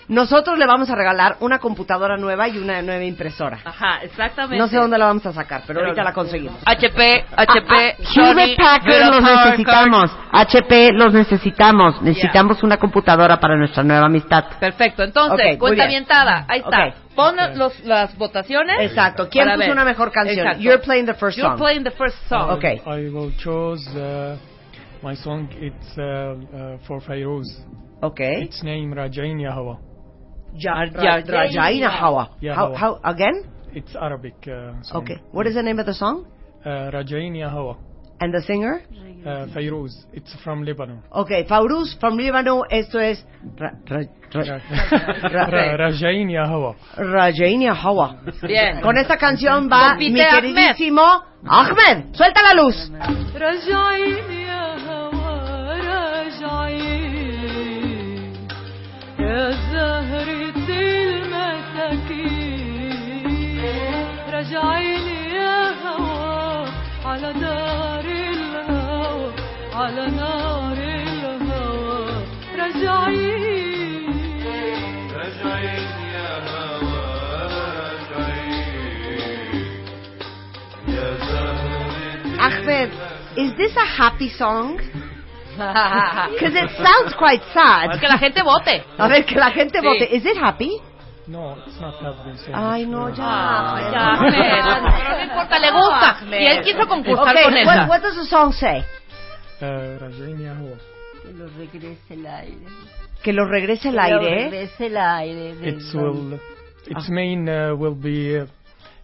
nosotros 0.07 0.57
le 0.59 0.65
vamos 0.67 0.89
a 0.89 0.95
regalar 0.95 1.37
una 1.39 1.59
computadora 1.59 2.15
nueva 2.17 2.47
y 2.47 2.57
una 2.57 2.81
nueva 2.81 3.03
impresora. 3.03 3.59
Ajá, 3.65 3.99
exactamente. 4.03 4.57
No 4.57 4.67
sé 4.67 4.77
dónde 4.77 4.97
la 4.97 5.05
vamos 5.05 5.25
a 5.25 5.33
sacar, 5.33 5.61
pero, 5.65 5.79
Pero- 5.79 5.87
ahorita 5.89 6.03
la 6.03 6.13
conseguimos. 6.13 6.57
HP, 6.65 7.25
Ah, 7.35 7.41
HP, 7.43 7.67
ah, 7.69 8.03
Sony, 8.13 8.21
Hewlett 8.23 8.57
Packard 8.57 9.13
los 9.13 9.21
necesitamos. 9.21 10.11
HP 10.31 10.91
los 10.93 11.13
necesitamos. 11.13 12.01
Necesitamos 12.01 12.61
una 12.63 12.77
computadora 12.77 13.39
para 13.39 13.55
nuestra 13.55 13.83
nueva 13.83 14.05
amistad. 14.05 14.45
Perfecto, 14.59 15.03
entonces, 15.03 15.33
Ok, 15.45 15.49
muy 15.51 15.57
cuenta 15.57 15.83
avientada. 15.85 16.45
Ahí 16.47 16.59
está. 16.59 16.87
Ok. 16.87 16.93
Pon 17.15 17.35
los, 17.55 17.79
las 17.85 18.17
votaciones. 18.17 18.75
Exacto. 18.81 19.29
¿Quién 19.29 19.45
puso 19.45 19.57
ver. 19.59 19.71
una 19.71 19.85
mejor 19.85 20.11
canción? 20.11 20.39
Exacto. 20.39 20.61
You're 20.61 20.83
playing 20.83 21.05
the 21.05 21.13
first 21.13 21.37
You're 21.37 21.51
song. 21.51 21.57
playing 21.57 21.83
the 21.83 21.91
first 21.91 22.17
song. 22.27 22.51
Okay. 22.57 22.81
I 22.85 23.09
will 23.09 23.31
choose 23.37 23.87
uh, 23.97 24.35
my 25.01 25.15
song. 25.15 25.47
It's 25.59 25.97
uh, 25.97 26.01
uh, 26.03 26.77
for 26.85 27.01
Fairuz. 27.01 27.45
Okay. 28.01 28.41
Its 28.43 28.61
name 28.63 28.93
Rajain 28.93 29.39
Hawa. 29.45 29.79
Jar, 30.57 30.87
Ra- 30.93 31.89
Hawa. 31.89 32.29
How, 32.53 32.99
again? 33.03 33.43
It's 33.73 33.95
Arabic. 33.95 34.35
Uh, 34.47 34.81
song. 34.83 35.03
Okay. 35.03 35.21
What 35.31 35.47
is 35.47 35.55
the 35.55 35.63
name 35.63 35.79
of 35.79 35.85
the 35.85 35.93
song? 35.93 36.25
Uh, 36.63 36.91
Rajaina 36.91 37.49
Hawa. 37.49 37.77
And 38.19 38.33
the 38.33 38.41
singer? 38.41 38.81
Uh, 39.25 39.47
Fairuz. 39.53 40.05
It's 40.13 40.33
from 40.43 40.63
Lebanon. 40.63 41.01
Okay, 41.11 41.43
Fairuz 41.45 41.99
from 41.99 42.17
Lebanon. 42.17 42.63
Esto 42.69 42.99
es 42.99 43.25
ra, 43.57 43.71
ra, 43.89 44.03
ra, 44.31 45.77
Rajain 45.77 46.29
Hawa. 46.37 46.75
Rajain 46.95 47.67
Hawa. 47.67 48.21
Bien. 48.43 48.81
Con 48.81 48.97
esta 48.97 49.17
canción 49.17 49.67
va 49.69 49.95
mi 49.95 50.13
queridísimo 50.13 51.01
Ahmed. 51.47 52.13
Suelta 52.13 52.41
la 52.41 52.53
luz. 52.53 52.91
Rajain 53.33 54.47
Hawa, 54.87 55.77
Rajain 55.83 57.25
Ya 59.17 59.51
Zahri 59.73 60.44
Ahmed, 82.45 82.89
is 83.37 83.55
this 83.57 83.75
a 83.75 83.85
happy 83.85 84.29
song? 84.29 84.77
Because 85.55 86.51
it 86.53 86.69
sounds 86.83 87.15
quite 87.17 87.39
sad. 87.53 87.97
Que 87.99 88.09
la 88.09 88.17
gente 88.17 88.43
vote. 88.43 88.83
A 88.97 89.07
ver, 89.07 89.23
que 89.23 89.35
la 89.39 89.51
gente 89.51 89.79
Sí. 89.79 89.85
vote. 89.85 90.03
Is 90.11 90.25
it 90.25 90.37
happy? 90.37 90.81
No, 91.27 91.55
it's 91.65 91.79
not 91.81 91.95
song. 91.99 92.53
Ay, 92.53 92.85
no, 92.85 93.09
ya. 93.09 93.23
Ah, 93.25 93.91
ya. 93.91 94.81
Pero 94.95 95.17
no 95.17 95.23
importa, 95.23 95.59
le 95.59 95.71
gusta. 95.71 96.17
Y 96.39 96.45
él 96.45 96.63
quiso 96.63 96.87
concursar 96.87 97.29
Okay, 97.33 97.43
con 97.45 97.53
what, 97.53 97.75
esa. 97.75 97.87
what 97.87 98.01
does 98.01 98.15
the 98.15 98.25
song 98.25 98.53
say? 98.53 98.83
Uh. 99.59 99.97
Que 101.23 101.33
lo 101.33 101.47
regrese 101.57 102.13
el 102.13 102.25
aire. 102.27 102.57
Que 103.23 103.33
lo 103.33 103.45
regrese 103.45 103.89
el 103.89 103.95
Que 103.95 104.09
lo 104.11 104.19
aire. 104.19 104.43
regrese 104.43 104.85
el 104.85 104.97
aire. 104.97 105.69
Its 105.69 105.93
will. 105.95 106.39
Its 106.87 107.09
main 107.09 107.49
uh, 107.49 107.75
will 107.75 107.95
be 107.95 108.37
uh, 108.39 108.45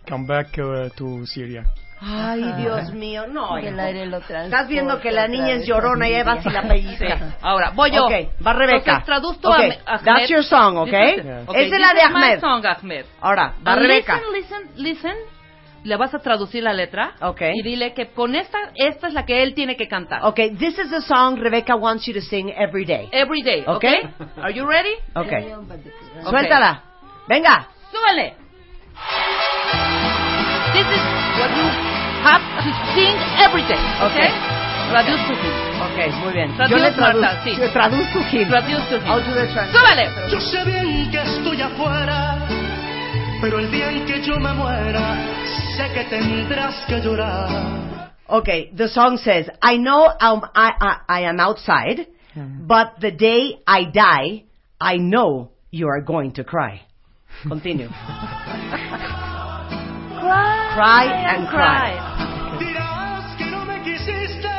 come 0.08 0.28
back 0.28 0.56
uh, 0.60 0.90
to 0.98 1.26
Syria. 1.26 1.66
Ay, 2.04 2.42
Dios 2.58 2.92
mío, 2.94 3.28
no. 3.28 3.58
El 3.58 3.80
aire 3.80 4.08
lo 4.08 4.18
Estás 4.18 4.68
viendo 4.68 5.00
que 5.00 5.12
la 5.12 5.28
niña 5.28 5.54
es 5.56 5.68
llorona 5.68 6.10
y 6.10 6.16
a 6.16 6.18
ahí 6.20 6.24
vas 6.24 6.44
y 6.46 6.50
la 6.50 6.64
pellizca. 6.64 7.18
Sí. 7.18 7.24
Ahora, 7.42 7.72
voy 7.76 7.92
yo. 7.92 8.06
Ok, 8.06 8.12
va 8.46 8.54
Rebeca. 8.54 8.78
Entonces, 8.78 9.06
traduzco 9.06 9.50
Ok, 9.50 9.56
a 9.86 9.96
Ahmed. 9.96 10.06
that's 10.06 10.30
your 10.30 10.44
song, 10.44 10.78
ok? 10.78 10.90
This 10.90 11.18
is- 11.18 11.24
Yeah. 11.24 11.42
ok, 11.46 11.56
Esa 11.58 11.76
es 11.76 11.82
la 11.82 11.94
de 11.94 12.02
Ahmed. 12.02 12.40
song, 12.40 12.66
Ahmed. 12.66 13.06
Ahora, 13.22 13.54
va 13.66 13.74
And 13.74 13.82
Rebeca. 13.84 14.16
Listen, 14.34 14.34
listen, 14.34 14.84
listen. 14.84 15.16
Le 15.84 15.96
vas 15.98 16.14
a 16.14 16.20
traducir 16.20 16.62
la 16.64 16.74
letra. 16.74 17.14
Ok. 17.22 17.42
Y 17.56 17.62
dile 17.64 17.94
que 17.94 18.08
con 18.08 18.36
esta, 18.36 18.58
esta 18.76 19.08
es 19.08 19.14
la 19.14 19.26
que 19.26 19.42
él 19.44 19.54
tiene 19.56 19.76
que 19.78 19.88
cantar. 19.88 20.24
Okay, 20.26 20.52
this 20.56 20.78
is 20.78 20.90
the 20.92 21.02
song 21.02 21.38
Rebecca 21.40 21.76
wants 21.76 22.06
you 22.06 22.14
to 22.14 22.22
sing 22.22 22.52
every 22.56 22.86
day. 22.86 23.10
Every 23.12 23.42
day, 23.42 23.62
Ok. 23.66 23.78
okay? 23.78 24.10
Are 24.42 24.54
you 24.54 24.68
ready? 24.68 24.94
Okay. 25.16 25.52
Ok. 25.54 26.30
Suéltala. 26.30 26.84
Venga. 27.28 27.68
Súbele. 27.92 28.36
This 30.74 30.86
is 30.86 31.02
what 31.40 31.50
you 31.58 31.91
have 32.24 32.42
to 32.64 32.70
sing 32.94 33.16
every 33.42 33.64
day, 33.68 33.82
okay? 34.06 34.30
Traduce 34.92 35.24
to 35.28 35.34
him. 35.36 35.54
Okay, 35.92 36.10
muy 36.24 36.34
bien. 36.34 36.56
Traduce, 36.56 36.72
Yo 36.72 36.78
le 36.78 36.92
Marta, 36.92 37.42
traduzco. 37.42 37.44
sí. 37.44 37.52
Yo 37.58 37.68
traduzco 37.72 38.20
him. 38.32 38.48
Traduce 38.50 38.86
to 38.90 38.98
him. 39.00 39.12
The. 39.12 39.72
Súbele. 39.72 40.06
Yo 40.30 40.40
sé 40.42 40.64
bien 40.66 41.12
que 41.12 41.22
estoy 41.22 41.62
afuera, 41.62 42.38
pero 43.42 43.60
el 43.60 43.72
día 43.72 43.90
en 43.92 44.06
que 44.06 44.22
yo 44.22 44.38
me 44.40 44.54
muera, 44.54 45.16
sé 45.78 45.92
que 45.94 46.04
tendrás 46.06 46.76
que 46.88 47.00
llorar. 47.02 48.12
Okay, 48.28 48.72
the 48.76 48.88
song 48.88 49.18
says, 49.18 49.50
I 49.62 49.78
know 49.78 50.06
um, 50.22 50.42
I, 50.56 50.72
I, 50.80 50.98
I 51.10 51.20
am 51.24 51.40
outside, 51.40 52.08
but 52.36 52.94
the 53.02 53.12
day 53.12 53.60
I 53.68 53.84
die, 53.86 54.44
I 54.80 54.98
know 54.98 55.52
you 55.70 55.88
are 55.88 56.02
going 56.02 56.32
to 56.34 56.44
cry. 56.46 56.82
Continue. 57.48 57.90
cry 60.74 61.06
and 61.06 61.48
cry. 61.48 61.98
Dirás 62.60 63.36
que 63.38 63.46
no 63.46 63.66
me 63.66 63.82
quisiste, 63.84 64.50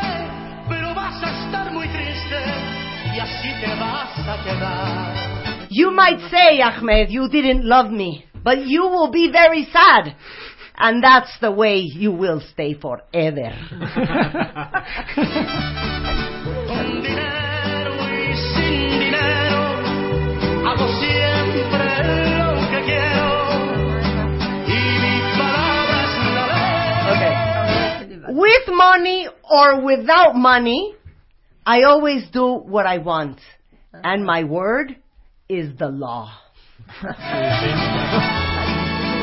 pero 0.68 0.94
vas 0.94 1.22
a 1.22 1.30
estar 1.44 1.72
muy 1.72 1.88
triste 1.88 2.40
y 3.14 3.18
así 3.18 3.52
te 3.60 3.74
vas 3.80 4.28
a 4.28 4.42
quedar. 4.44 5.68
You 5.70 5.90
might 5.90 6.20
say, 6.30 6.60
Ahmed, 6.60 7.10
you 7.10 7.28
didn't 7.28 7.64
love 7.64 7.90
me, 7.90 8.26
but 8.44 8.66
you 8.66 8.82
will 8.88 9.10
be 9.10 9.30
very 9.32 9.64
sad. 9.72 10.14
And 10.76 11.02
that's 11.02 11.38
the 11.40 11.50
way 11.50 11.78
you 11.80 12.12
will 12.12 12.40
stay 12.52 12.74
forever. 12.74 13.52
Con 16.66 17.02
dinero 17.02 17.94
y 18.10 18.34
sin 18.34 18.98
dinero, 18.98 19.60
hago 20.66 20.88
siempre 20.98 21.84
lo 22.36 22.68
que 22.70 22.80
quiero 22.84 23.41
With 28.28 28.68
money 28.68 29.28
or 29.50 29.84
without 29.84 30.36
money, 30.36 30.94
I 31.66 31.82
always 31.82 32.28
do 32.30 32.54
what 32.54 32.86
I 32.86 32.98
want. 32.98 33.40
And 33.92 34.24
my 34.24 34.44
word 34.44 34.96
is 35.48 35.76
the 35.78 35.88
law. 35.88 36.30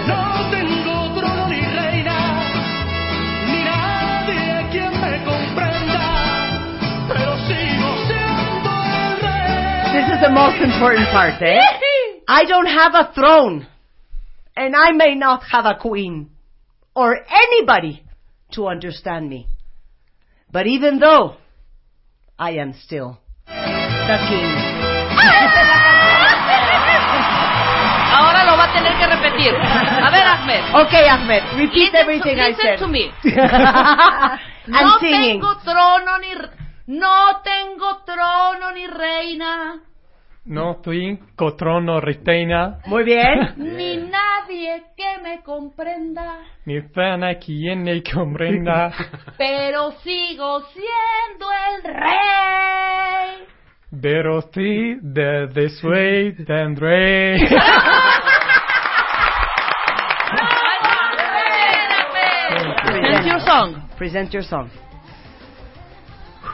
No 0.09 0.49
tengo 0.49 1.13
trono 1.13 1.45
ni 1.49 1.61
reina, 1.61 2.41
ni 3.45 3.61
nadie 3.61 4.71
quien 4.71 4.89
me 4.89 5.21
comprenda, 5.21 6.05
pero 7.07 7.37
sigo 7.45 7.89
siendo 8.07 8.71
el 8.89 9.21
rey. 9.21 9.93
This 9.93 10.07
is 10.15 10.21
the 10.25 10.31
most 10.33 10.57
important 10.63 11.07
part, 11.11 11.39
eh? 11.43 11.61
I 12.27 12.45
don't 12.45 12.65
have 12.65 12.95
a 12.95 13.11
throne. 13.13 13.67
And 14.55 14.75
I 14.75 14.91
may 14.93 15.13
not 15.13 15.43
have 15.51 15.65
a 15.65 15.75
queen. 15.79 16.31
Or 16.95 17.15
anybody 17.15 18.03
to 18.51 18.67
understand 18.67 19.29
me. 19.29 19.47
But 20.51 20.67
even 20.67 20.99
though 20.99 21.35
I 22.37 22.51
am 22.51 22.73
still 22.73 23.19
the 23.45 24.17
king. 24.27 24.49
Ahora 28.09 28.43
lo 28.43 28.57
va 28.57 28.65
a 28.65 28.73
tener 28.73 28.97
que 28.97 29.07
repetir. 29.07 29.53
A 29.55 30.09
ver, 30.11 30.25
Ahmed. 30.25 30.75
Okay, 30.87 31.07
Ahmed, 31.07 31.43
repeat 31.55 31.93
Listen 31.93 32.01
everything 32.01 32.35
to, 32.37 32.41
I 32.41 32.49
listen 32.49 32.65
said. 32.65 32.79
to 32.79 32.87
me. 32.87 33.11
no 34.67 34.99
singing. 34.99 35.39
tengo 35.39 35.55
trono 35.63 36.17
ni... 36.19 36.33
No 36.87 37.41
tengo 37.43 38.01
trono 38.03 38.71
ni 38.73 38.87
reina, 38.87 39.79
No 40.45 40.77
twin, 40.81 41.19
cotrono 41.35 41.99
reteina. 41.99 42.79
Muy 42.85 43.03
bien. 43.03 43.53
Ni 43.57 43.97
nadie 43.97 44.83
que 44.95 45.17
me 45.21 45.43
comprenda, 45.43 46.39
Mi 46.65 46.81
pena 46.81 47.35
quien 47.35 47.83
ne 47.83 48.01
comprenda. 48.01 48.91
pero 49.37 49.91
sigo 50.03 50.61
siendo 50.61 51.45
el 51.51 51.93
rey. 51.93 53.47
Pero 54.01 54.41
sí, 54.53 54.97
de 55.01 55.47
this 55.53 55.83
way 55.83 56.33
tendré. 56.45 57.37
Present 62.85 63.25
your 63.25 63.41
song. 63.41 63.89
Present 63.97 64.33
your 64.33 64.43
song. 64.43 64.69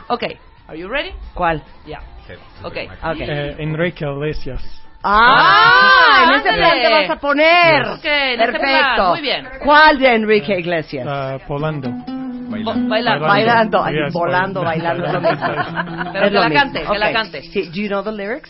Okay, 0.10 0.40
are 0.68 0.78
you 0.78 0.88
ready? 0.88 1.12
¿Cuál? 1.34 1.62
Yeah. 1.86 2.14
Okay. 2.64 2.88
Okay. 3.04 3.28
Eh, 3.30 3.56
Enrique 3.60 4.06
Iglesias. 4.06 4.62
Ah, 5.04 6.24
en 6.24 6.30
ese 6.40 6.50
ándale. 6.50 6.58
plan 6.58 6.82
te 6.82 6.90
vas 6.92 7.10
a 7.12 7.16
poner. 7.20 7.84
En 7.86 7.92
ese 7.94 8.38
Perfecto. 8.52 8.60
plan, 8.96 9.10
muy 9.10 9.22
bien. 9.22 9.48
¿Cuál 9.64 10.00
de 10.00 10.16
Enrique 10.16 10.60
Iglesias? 10.60 11.06
Ah, 11.08 11.38
Polando. 11.48 11.90
Bo- 11.92 12.74
bailando. 12.88 13.28
Bailando, 13.28 13.84
ay, 13.84 13.94
Yes, 13.96 14.14
volando, 14.14 14.64
bailando. 14.64 15.04
bailando. 15.04 16.10
Pero 16.14 16.26
Es 16.26 16.32
que 16.32 16.40
la 16.40 16.50
cante, 16.52 16.84
que 16.84 16.98
la 16.98 17.08
Ok. 17.08 17.14
cante. 17.14 17.42
Sí, 17.44 17.62
Do 17.70 17.76
you 17.82 17.88
know 17.88 18.04
the 18.04 18.12
lyrics? 18.12 18.50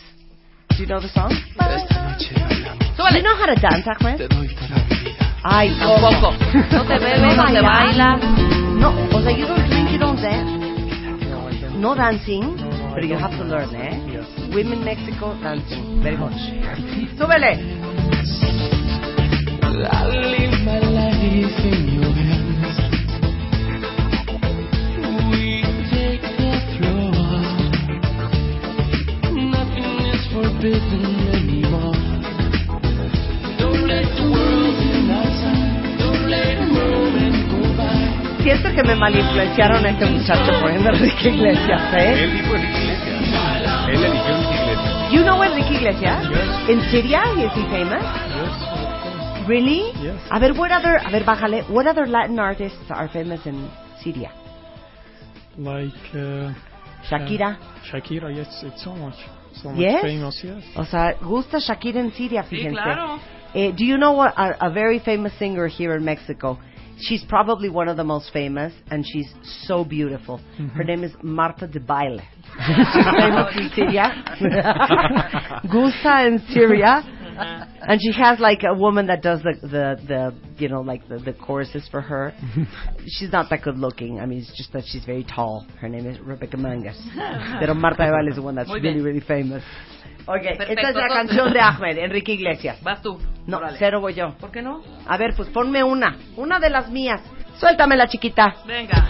Do 0.70 0.76
you 0.78 0.86
know 0.86 1.00
the 1.00 1.08
song? 1.08 1.30
Súbale. 2.96 3.18
you 3.18 3.22
know 3.22 3.36
how 3.36 3.46
to 3.46 3.54
dance, 3.60 3.86
Ahmed? 3.88 4.28
Ay, 5.42 5.70
Tampoco. 5.78 6.32
No 6.72 6.82
te 6.84 6.98
bebes, 6.98 7.36
no 7.36 7.46
te 7.46 7.60
bailas. 7.60 8.20
No, 8.78 8.94
o 9.12 9.20
sea, 9.22 9.32
you 9.32 9.46
don't 9.46 9.66
drink, 9.68 9.90
you 9.90 9.98
don't 9.98 10.20
dance. 10.20 10.56
No 11.78 11.94
dancing, 11.94 12.56
but 12.96 13.04
you 13.04 13.14
have 13.14 13.30
to 13.32 13.44
learn, 13.44 13.74
eh? 13.74 13.92
Women 14.54 14.82
Mexico 14.82 15.34
dancing. 15.42 16.00
Very 16.02 16.16
much. 16.16 16.32
Súbele. 17.18 17.52
I 19.84 20.06
leave 20.32 20.64
my 20.64 20.78
life 20.80 21.60
in 21.60 21.88
your 21.92 22.12
hands. 22.16 22.76
We 25.28 25.60
take 25.92 26.24
the. 26.40 26.56
Nothing 29.44 29.92
is 30.14 30.22
forbidden 30.32 31.15
Siento 38.46 38.72
que 38.76 38.82
me 38.84 38.94
malinfluenciaron 38.94 39.84
a 39.84 39.90
este 39.90 40.06
muchacho 40.06 40.52
poniendo 40.60 40.90
Enrique 40.94 41.30
Iglesias, 41.30 41.82
¿eh? 41.94 42.22
Él 42.22 42.32
dijo 42.32 42.54
Enrique 42.54 42.78
Iglesias. 42.78 43.88
Él 43.88 44.04
eligió 44.04 44.34
Enrique 44.36 44.54
Iglesias. 44.62 45.12
You 45.12 45.22
know 45.24 45.42
Enrique 45.42 45.74
Iglesias? 45.74 46.22
In 46.68 46.80
Syria, 46.92 47.22
is 47.38 47.52
he 47.54 47.62
famous? 47.68 48.04
Really? 49.48 49.90
Yes. 50.00 50.20
A 50.30 50.38
ver, 50.38 50.52
what 50.52 50.70
other, 50.70 50.96
a 51.04 51.10
ver, 51.10 51.24
bájale. 51.24 51.64
What 51.68 51.88
other 51.88 52.06
Latin 52.06 52.38
artists 52.38 52.88
are 52.88 53.08
famous 53.08 53.44
in 53.46 53.68
Syria? 54.04 54.30
Like 55.58 55.92
uh, 56.14 56.52
Shakira. 57.10 57.56
uh, 57.58 57.90
Shakira, 57.90 58.32
yes, 58.32 58.62
it's 58.62 58.84
so 58.84 58.94
much, 58.94 59.16
so 59.60 59.70
much 59.70 59.80
Yes? 59.80 60.02
famous, 60.02 60.40
yes. 60.44 60.62
O 60.76 60.84
sea, 60.84 61.14
gusta 61.20 61.58
Shakira 61.58 61.98
en 61.98 62.12
Siria, 62.12 62.44
Sí, 62.44 62.58
fíjense. 62.58 62.76
claro. 62.80 63.18
Eh, 63.54 63.72
do 63.76 63.84
you 63.84 63.96
know 63.96 64.12
what 64.12 64.34
a, 64.36 64.66
a 64.66 64.70
very 64.70 65.00
famous 65.00 65.32
singer 65.36 65.66
here 65.66 65.96
in 65.96 66.04
Mexico? 66.04 66.58
She's 66.98 67.24
probably 67.28 67.68
one 67.68 67.88
of 67.88 67.96
the 67.96 68.04
most 68.04 68.32
famous, 68.32 68.72
and 68.90 69.04
she's 69.06 69.32
so 69.64 69.84
beautiful. 69.84 70.38
Her 70.38 70.62
mm-hmm. 70.62 70.80
name 70.82 71.04
is 71.04 71.12
Marta 71.22 71.66
de 71.66 71.80
Baile. 71.80 72.20
She's 72.66 73.04
famous 73.18 73.54
in 73.56 73.70
Syria. 73.74 74.24
Gusta 75.70 76.26
in 76.26 76.42
Syria. 76.52 77.02
And 77.38 78.00
she 78.00 78.12
has 78.12 78.40
like 78.40 78.62
a 78.62 78.74
woman 78.74 79.06
that 79.08 79.22
does 79.22 79.42
the, 79.42 79.54
the, 79.60 79.96
the 80.06 80.34
you 80.58 80.68
know, 80.68 80.80
like 80.80 81.06
the, 81.08 81.18
the 81.18 81.34
choruses 81.34 81.86
for 81.90 82.00
her. 82.00 82.32
Mm-hmm. 82.36 82.62
she's 83.06 83.30
not 83.30 83.50
that 83.50 83.62
good 83.62 83.76
looking. 83.76 84.20
I 84.20 84.26
mean, 84.26 84.38
it's 84.38 84.56
just 84.56 84.72
that 84.72 84.84
she's 84.86 85.04
very 85.04 85.24
tall. 85.24 85.66
Her 85.78 85.88
name 85.88 86.06
is 86.06 86.18
Rebecca 86.20 86.56
Mangas. 86.56 86.98
Pero 87.60 87.74
Marta 87.74 88.04
de 88.04 88.10
Baile 88.10 88.30
is 88.30 88.36
the 88.36 88.42
one 88.42 88.54
that's 88.54 88.68
Muy 88.68 88.80
really, 88.80 88.94
bien. 88.94 89.04
really 89.04 89.20
famous. 89.20 89.62
Okay, 90.28 90.56
Perfecto, 90.56 90.72
esta 90.72 90.88
es 90.88 90.94
la 90.96 91.02
entonces- 91.02 91.16
canción 91.16 91.52
de 91.52 91.60
Ahmed, 91.60 91.98
Enrique 91.98 92.32
Iglesias. 92.32 92.82
Vas 92.82 93.00
tú. 93.00 93.18
No, 93.46 93.58
Órale. 93.58 93.76
cero 93.78 94.00
voy 94.00 94.14
yo. 94.14 94.34
¿Por 94.40 94.50
qué 94.50 94.60
no? 94.60 94.82
A 95.06 95.16
ver, 95.16 95.34
pues 95.36 95.48
ponme 95.50 95.84
una. 95.84 96.16
Una 96.36 96.58
de 96.58 96.68
las 96.70 96.90
mías. 96.90 97.20
Suéltame 97.60 97.96
la 97.96 98.08
chiquita. 98.08 98.56
Venga. 98.66 99.04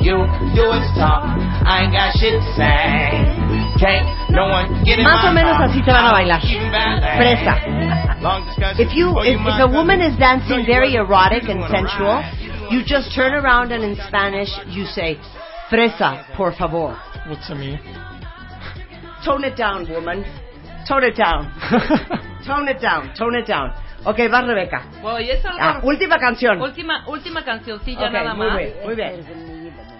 You 0.00 0.16
do 0.56 0.72
is 0.72 0.88
talk. 0.98 1.22
I 1.64 1.82
ain't 1.84 1.92
got 1.92 2.12
shit 2.18 2.32
to 2.34 2.42
say. 2.56 3.31
Más 5.02 5.24
o 5.24 5.32
menos 5.32 5.60
así 5.60 5.82
te 5.82 5.92
van 5.92 6.06
a 6.06 6.12
bailar. 6.12 6.40
Fresa. 7.16 7.56
If 8.78 8.92
you, 8.94 9.18
if, 9.22 9.40
if 9.40 9.60
a 9.60 9.66
woman 9.66 10.00
is 10.00 10.16
dancing 10.18 10.64
very 10.64 10.94
erotic 10.94 11.48
and 11.48 11.64
sensual, 11.68 12.22
you 12.70 12.82
just 12.84 13.12
turn 13.14 13.34
around 13.34 13.72
and 13.72 13.82
in 13.84 13.96
Spanish 14.06 14.48
you 14.68 14.86
say, 14.86 15.18
Fresa, 15.68 16.24
por 16.36 16.52
favor. 16.54 16.96
What's 17.26 17.50
a 17.50 17.54
me? 17.54 17.78
Tone 19.24 19.44
it 19.44 19.56
down, 19.56 19.88
woman. 19.90 20.24
Tone 20.88 21.04
it 21.04 21.16
down. 21.16 21.52
Tone 22.46 22.68
it 22.68 22.80
down. 22.80 23.12
Tone 23.14 23.34
it 23.38 23.46
down. 23.46 23.72
Ok, 24.04 24.18
va 24.32 24.42
Rebeca. 24.42 24.82
Esa 25.20 25.50
Ah, 25.60 25.80
última 25.82 26.18
canción. 26.18 26.60
última, 26.60 27.04
última 27.06 27.44
cancioncilla 27.44 28.06
Ok, 28.08 28.12
nada 28.12 28.34
muy 28.34 28.46
más. 28.48 28.58
bien, 28.58 28.72
muy 28.84 28.94
bien. 28.96 29.24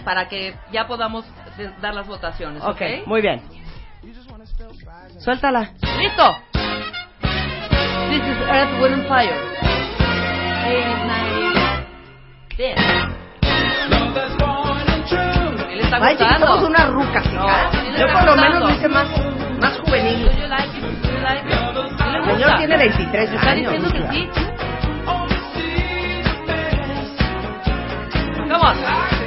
Para 0.04 0.28
que 0.28 0.54
ya 0.72 0.86
podamos 0.88 1.24
dar 1.80 1.94
las 1.94 2.06
votaciones. 2.08 2.60
Ok, 2.62 2.70
Ok, 2.70 3.06
muy 3.06 3.20
bien. 3.20 3.40
Suéltala. 5.22 5.70
¡Listo! 5.98 6.36
This 8.10 8.22
is 8.22 8.38
Earth, 8.48 8.80
Wind 8.82 8.94
and 8.94 9.06
Fire. 9.08 9.38
80s, 10.66 11.00
90s. 11.06 12.56
Bien. 12.56 12.76
¿Qué 15.68 15.76
le 15.76 15.82
está 15.82 15.96
Ay, 16.02 16.16
gustando? 16.16 16.46
somos. 16.46 16.70
No, 16.70 16.76
sí 17.72 17.90
le 17.92 17.98
Yo 17.98 18.06
está 18.06 18.18
por 18.18 18.24
lo 18.26 18.36
menos 18.36 18.60
lo 18.60 18.70
hice 18.70 18.88
más, 18.88 19.06
más 19.60 19.78
juvenil. 19.78 20.24
Do 20.24 20.32
you 20.32 20.48
like 20.48 20.76
it? 20.76 20.82
Do 20.82 21.08
you 21.08 21.20
like 21.22 21.46
it? 21.46 21.52
¿Sí 21.98 22.04
le 22.10 22.18
El 22.18 22.24
gusta? 22.24 22.34
señor 22.34 22.58
tiene 22.58 22.76
23 22.76 23.30
¿Está 23.30 23.50
años. 23.50 23.72
diciendo 23.72 23.92
que 23.92 24.12
sí? 24.12 24.28
Come 28.48 28.54
on. 28.54 29.21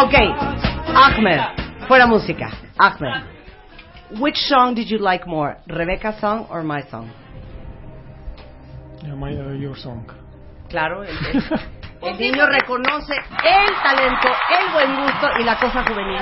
Ok, 0.00 0.14
Ahmed, 0.94 1.40
fuera 1.88 2.06
música. 2.06 2.50
Ahmed, 2.78 3.24
which 4.20 4.36
song 4.48 4.74
did 4.74 4.88
you 4.88 4.98
like 4.98 5.26
more, 5.26 5.56
Rebecca's 5.66 6.18
song 6.20 6.46
or 6.50 6.62
my 6.62 6.82
song? 6.90 7.10
Yeah, 9.04 9.14
my, 9.14 9.32
uh, 9.36 9.52
your 9.52 9.76
song. 9.76 10.06
Claro, 10.68 11.02
el, 11.02 11.10
el- 11.10 11.60
el 12.02 12.18
niño 12.18 12.46
reconoce 12.46 13.14
el 13.14 13.74
talento, 13.82 14.28
el 14.28 14.72
buen 14.72 15.02
gusto 15.02 15.28
y 15.40 15.44
la 15.44 15.58
cosa 15.58 15.82
juvenil. 15.84 16.20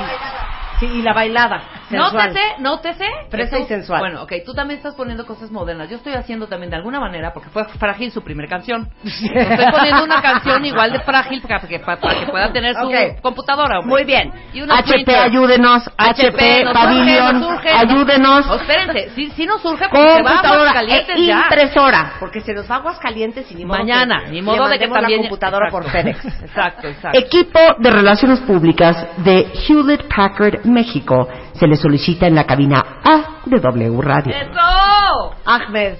Sí, 0.80 0.86
y 0.86 1.02
la 1.02 1.12
bailada. 1.12 1.62
Sensual. 1.88 2.12
Nótese, 2.28 2.40
nótese. 2.60 3.04
Fresa 3.30 3.58
y 3.58 3.64
sensual. 3.64 4.00
Bueno, 4.00 4.22
ok, 4.22 4.32
tú 4.44 4.54
también 4.54 4.78
estás 4.78 4.94
poniendo 4.94 5.26
cosas 5.26 5.50
modernas. 5.50 5.88
Yo 5.90 5.96
estoy 5.96 6.14
haciendo 6.14 6.46
también 6.46 6.70
de 6.70 6.76
alguna 6.76 7.00
manera, 7.00 7.32
porque 7.32 7.48
fue 7.50 7.64
frágil 7.78 8.10
su 8.12 8.22
primera 8.22 8.48
canción. 8.48 8.88
Estoy 9.04 9.70
poniendo 9.70 10.04
una 10.04 10.20
canción 10.22 10.64
igual 10.64 10.92
de 10.92 11.00
frágil 11.00 11.42
para 11.42 11.60
que, 11.60 11.78
para, 11.80 12.00
para 12.00 12.20
que 12.20 12.26
pueda 12.26 12.52
tener 12.52 12.74
su 12.74 12.86
Ok. 12.86 13.20
computadora. 13.22 13.78
hombre. 13.80 13.90
Muy 13.90 14.04
bien. 14.04 14.32
Y 14.52 14.62
una 14.62 14.78
HP, 14.78 14.92
printer. 14.92 15.16
ayúdenos. 15.18 15.82
HP, 15.96 16.64
nos 16.64 16.72
Pavilion, 16.74 17.06
surge, 17.06 17.40
nos 17.40 17.50
surge. 17.54 17.70
ayéudenos. 17.70 18.46
No, 18.46 18.54
espérense, 18.56 19.10
sí, 19.14 19.30
sí 19.36 19.46
nos 19.46 19.62
surge 19.62 19.86
porque 19.88 20.08
se 20.16 20.22
va 20.22 20.30
a 20.30 20.38
Aguascalientes 20.40 21.16
e 21.16 21.26
ya. 21.26 21.40
impresora. 21.42 22.12
Porque 22.20 22.40
se 22.40 22.52
nos 22.54 22.70
va 22.70 22.76
a 22.76 22.78
Aguascalientes 22.78 23.50
y 23.50 23.54
ni 23.54 23.64
modo 23.64 23.78
Mañana, 23.78 24.22
que 24.24 24.30
ni 24.32 24.42
modo 24.42 24.68
de 24.68 24.78
que 24.78 24.88
también... 24.88 25.22
la 25.22 25.28
computadora 25.28 25.70
por 25.70 25.84
Exacto. 25.84 26.02
FedEx. 26.20 26.42
Exacto, 26.42 26.88
exacto. 26.88 27.18
Equipo 27.18 27.60
de 27.78 27.90
Relaciones 27.90 28.40
Públicas 28.40 29.06
de 29.18 29.46
Hewlett 29.68 30.04
Packard 30.14 30.64
México 30.64 31.28
se 31.54 31.66
le 31.76 31.82
solicita 31.82 32.26
en 32.26 32.34
la 32.34 32.44
cabina 32.46 33.00
A 33.04 33.40
de 33.44 33.60
W 33.60 34.00
Radio. 34.00 34.34
¡Eso! 34.34 35.34
Ahmed, 35.44 35.96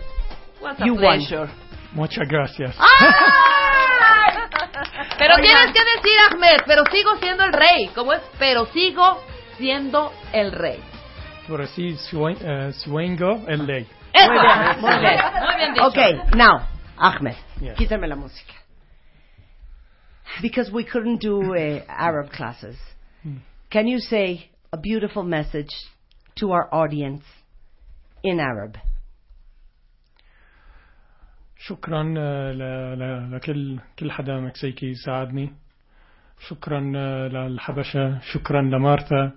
What 0.61 0.81
a 0.81 0.87
You 0.87 0.97
pleasure. 0.97 1.49
Muchas 1.93 2.27
gracias. 2.29 2.75
Pero 5.19 5.35
Oigan. 5.37 5.43
tienes 5.43 5.73
que 5.73 5.81
decir, 5.97 6.19
Ahmed, 6.31 6.57
pero 6.67 6.83
sigo 6.93 7.17
siendo 7.17 7.45
el 7.45 7.53
rey. 7.53 7.91
¿Cómo 7.95 8.13
es? 8.13 8.21
Pero 8.39 8.67
sigo 8.67 9.19
siendo 9.57 10.13
el 10.33 10.53
rey. 10.53 10.79
A 11.49 11.67
sea 11.67 11.97
swing, 11.97 12.37
uh, 12.43 12.73
swingo 12.73 13.41
LA. 13.47 13.57
Muy 13.57 13.65
bien, 13.65 14.81
muy 14.81 14.99
bien. 15.01 15.21
Muy 15.41 15.57
bien 15.57 15.75
dicho. 15.75 15.87
Okay, 15.87 16.13
now, 16.37 16.61
Ahmed, 16.99 17.35
Yes. 17.61 17.77
quítame 17.77 18.07
la 18.09 18.17
música. 18.17 18.53
Because 20.43 20.71
we 20.71 20.85
couldn't 20.85 21.23
do 21.23 21.39
uh, 21.55 21.81
Arab 21.89 22.31
classes, 22.31 22.77
Hmm. 23.23 23.39
can 23.71 23.87
you 23.87 23.99
say 24.01 24.51
a 24.77 24.79
beautiful 24.79 25.23
message 25.23 25.75
to 26.39 26.53
our 26.53 26.69
audience 26.73 27.25
in 28.23 28.41
Arab? 28.41 28.77
شكرا 31.59 32.15
آه، 32.19 33.29
لكل 33.33 33.79
كل 33.99 34.11
حدا 34.11 34.41
مكسيكي 34.41 34.95
ساعدني. 34.95 35.53
شكرا 36.49 36.93
آه، 36.97 37.29
للحبشة. 37.29 38.19
شكرا 38.21 38.63
لمارتا. 38.63 39.33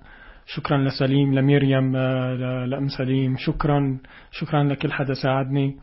شكرا 0.45 0.77
لسليم 0.77 1.33
لمريم 1.33 1.95
آه، 1.95 2.65
لأم 2.65 2.87
سليم. 2.87 3.37
شكرا 3.37 3.99
شكرا 4.31 4.63
لكل 4.63 4.91
حدا 4.91 5.13
ساعدني. 5.13 5.77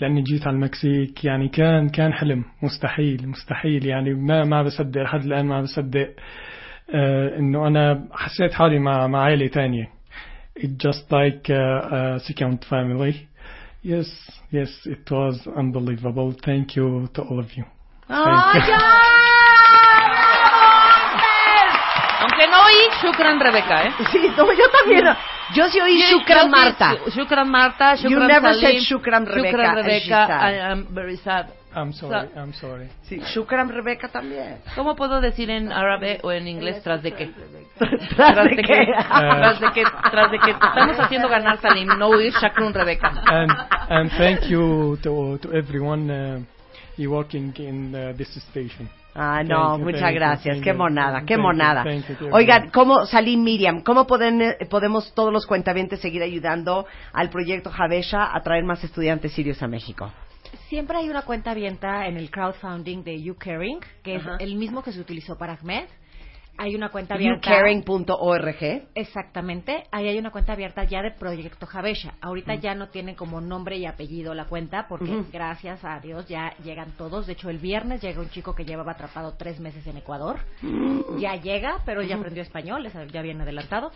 لأني 0.00 0.22
جيت 0.22 0.46
على 0.46 0.54
المكسيك 0.56 1.24
يعني 1.24 1.48
كان 1.48 1.88
كان 1.88 2.12
حلم. 2.12 2.44
مستحيل 2.62 3.28
مستحيل. 3.28 3.86
يعني 3.86 4.14
ما 4.14 4.44
ما 4.44 4.62
بصدق. 4.62 5.02
لحد 5.02 5.24
الآن 5.24 5.46
ما 5.46 5.62
بصدق. 5.62 6.14
آه، 6.93 7.37
إنه 7.39 7.67
أنا 7.67 8.07
حسيت 8.13 8.53
حالي 8.53 8.79
مع 8.79 9.07
مع 9.07 9.23
عائلة 9.23 9.47
تانية 9.47 9.89
It 10.59 10.77
just 10.87 11.05
like 11.11 11.49
uh, 11.49 12.17
a 12.17 12.19
second 12.19 12.57
family 12.69 13.13
Yes, 13.81 14.07
yes, 14.51 14.69
it 14.85 15.09
was 15.09 15.47
unbelievable. 15.55 16.33
Thank 16.45 16.75
you 16.75 17.07
to 17.13 17.21
all 17.21 17.39
of 17.39 17.49
you. 17.57 17.63
Thank 18.09 18.67
you. 18.67 18.75
Aunque 22.21 22.47
no 22.47 22.57
oí 22.65 22.81
Shukran 23.01 23.39
Rebeca, 23.39 23.83
¿eh? 23.87 23.91
Sí, 24.11 24.19
no, 24.37 24.51
yo 24.51 24.65
también. 24.77 25.05
Yo 25.55 25.69
sí 25.69 25.79
oí 25.79 25.97
Yo- 26.01 26.17
Shukran 26.19 26.37
yo 26.39 26.45
sí- 26.45 26.49
Marta. 26.51 26.95
Shukran 27.15 27.49
Marta, 27.49 27.95
You 27.95 28.09
Shukran 28.09 28.27
never 28.27 28.53
Salim, 28.53 28.61
said 28.81 28.87
Shukran 28.89 29.25
Rebecca, 29.25 29.57
Shukran 29.57 29.77
and 29.77 29.77
she's 29.77 30.09
Rebecca, 30.09 30.27
sad. 30.27 30.41
I 30.41 30.71
am 30.71 30.87
very 30.93 31.17
sad. 31.17 31.45
I'm 31.74 31.92
sorry, 31.92 32.28
I'm 32.36 32.52
sorry. 32.54 32.88
Sí, 33.02 33.20
Shukran 33.34 33.68
Rebeca 33.68 34.08
también. 34.08 34.58
¿Cómo 34.76 34.94
puedo 34.94 35.20
decir 35.20 35.50
en 35.50 35.72
árabe 35.72 36.20
o 36.22 36.30
en 36.30 36.46
inglés 36.46 36.82
tras 36.82 37.02
de 37.02 37.12
qué? 37.12 37.30
¿Tras 38.16 38.44
de 38.44 38.56
qué? 38.56 38.86
Tras 38.96 39.60
de 39.60 39.70
qué? 39.72 39.84
Tras 40.10 40.30
de 40.30 40.38
qué? 40.38 40.50
Estamos 40.50 40.98
haciendo 41.00 41.28
ganar 41.28 41.58
Salim, 41.60 41.88
no 41.98 42.08
oír 42.08 42.32
Shukran 42.32 42.72
Rebeca. 42.72 43.12
and 43.26 43.50
and 43.88 44.10
thank 44.12 44.42
you 44.48 44.96
to 45.02 45.38
to 45.38 45.52
everyone 45.52 46.10
uh, 46.10 46.40
you 46.96 47.10
working 47.10 47.52
in 47.58 47.94
uh, 47.94 48.12
this 48.16 48.28
station. 48.50 48.88
Ah, 49.16 49.42
no, 49.44 49.78
you, 49.78 49.84
muchas 49.84 50.10
you, 50.10 50.16
gracias. 50.16 50.58
Qué 50.58 50.70
you, 50.70 50.76
monada, 50.76 51.18
thank 51.18 51.28
qué 51.28 51.34
you, 51.34 51.40
monada. 51.40 51.84
thank 51.84 52.08
you, 52.08 52.14
thank 52.16 52.20
you. 52.20 52.34
Oigan, 52.34 52.70
¿cómo, 52.70 53.06
Salim 53.06 53.44
Miriam, 53.44 53.82
cómo 53.82 54.06
pueden, 54.06 54.42
eh, 54.42 54.56
podemos 54.68 55.14
todos 55.14 55.32
los 55.32 55.46
cuentavientes 55.46 56.00
seguir 56.00 56.22
ayudando 56.22 56.84
al 57.12 57.30
proyecto 57.30 57.70
Javesha 57.70 58.34
a 58.34 58.42
traer 58.42 58.64
más 58.64 58.82
estudiantes 58.82 59.32
sirios 59.32 59.62
a 59.62 59.68
México? 59.68 60.10
Siempre 60.68 60.98
hay 60.98 61.08
una 61.08 61.22
cuenta 61.22 61.50
abierta 61.52 62.06
en 62.06 62.16
el 62.16 62.30
crowdfunding 62.30 63.02
de 63.04 63.22
You 63.22 63.36
Caring, 63.36 63.80
que 64.02 64.16
Ajá. 64.16 64.36
es 64.38 64.40
el 64.46 64.56
mismo 64.56 64.82
que 64.82 64.92
se 64.92 65.00
utilizó 65.00 65.36
para 65.36 65.54
Ahmed. 65.54 65.84
Hay 66.56 66.76
una 66.76 66.88
cuenta 66.90 67.14
abierta. 67.14 67.50
YouCaring.org. 67.50 68.86
Exactamente. 68.94 69.88
Ahí 69.90 70.06
hay 70.06 70.16
una 70.18 70.30
cuenta 70.30 70.52
abierta 70.52 70.84
ya 70.84 71.02
de 71.02 71.10
Proyecto 71.10 71.66
Javesha. 71.66 72.14
Ahorita 72.20 72.54
ya 72.54 72.76
no 72.76 72.90
tiene 72.90 73.16
como 73.16 73.40
nombre 73.40 73.76
y 73.76 73.86
apellido 73.86 74.34
la 74.34 74.44
cuenta 74.44 74.86
porque 74.88 75.24
gracias 75.32 75.84
a 75.84 75.98
Dios 75.98 76.28
ya 76.28 76.54
llegan 76.62 76.92
todos. 76.96 77.26
De 77.26 77.32
hecho, 77.32 77.50
el 77.50 77.58
viernes 77.58 78.00
llega 78.02 78.20
un 78.20 78.30
chico 78.30 78.54
que 78.54 78.64
llevaba 78.64 78.92
atrapado 78.92 79.34
tres 79.36 79.58
meses 79.58 79.84
en 79.88 79.96
Ecuador. 79.96 80.38
Ya 81.18 81.34
llega, 81.34 81.78
pero 81.84 82.02
ya 82.02 82.14
aprendió 82.16 82.42
español, 82.44 82.86
es- 82.86 83.12
ya 83.12 83.20
viene 83.22 83.42
adelantado. 83.42 83.90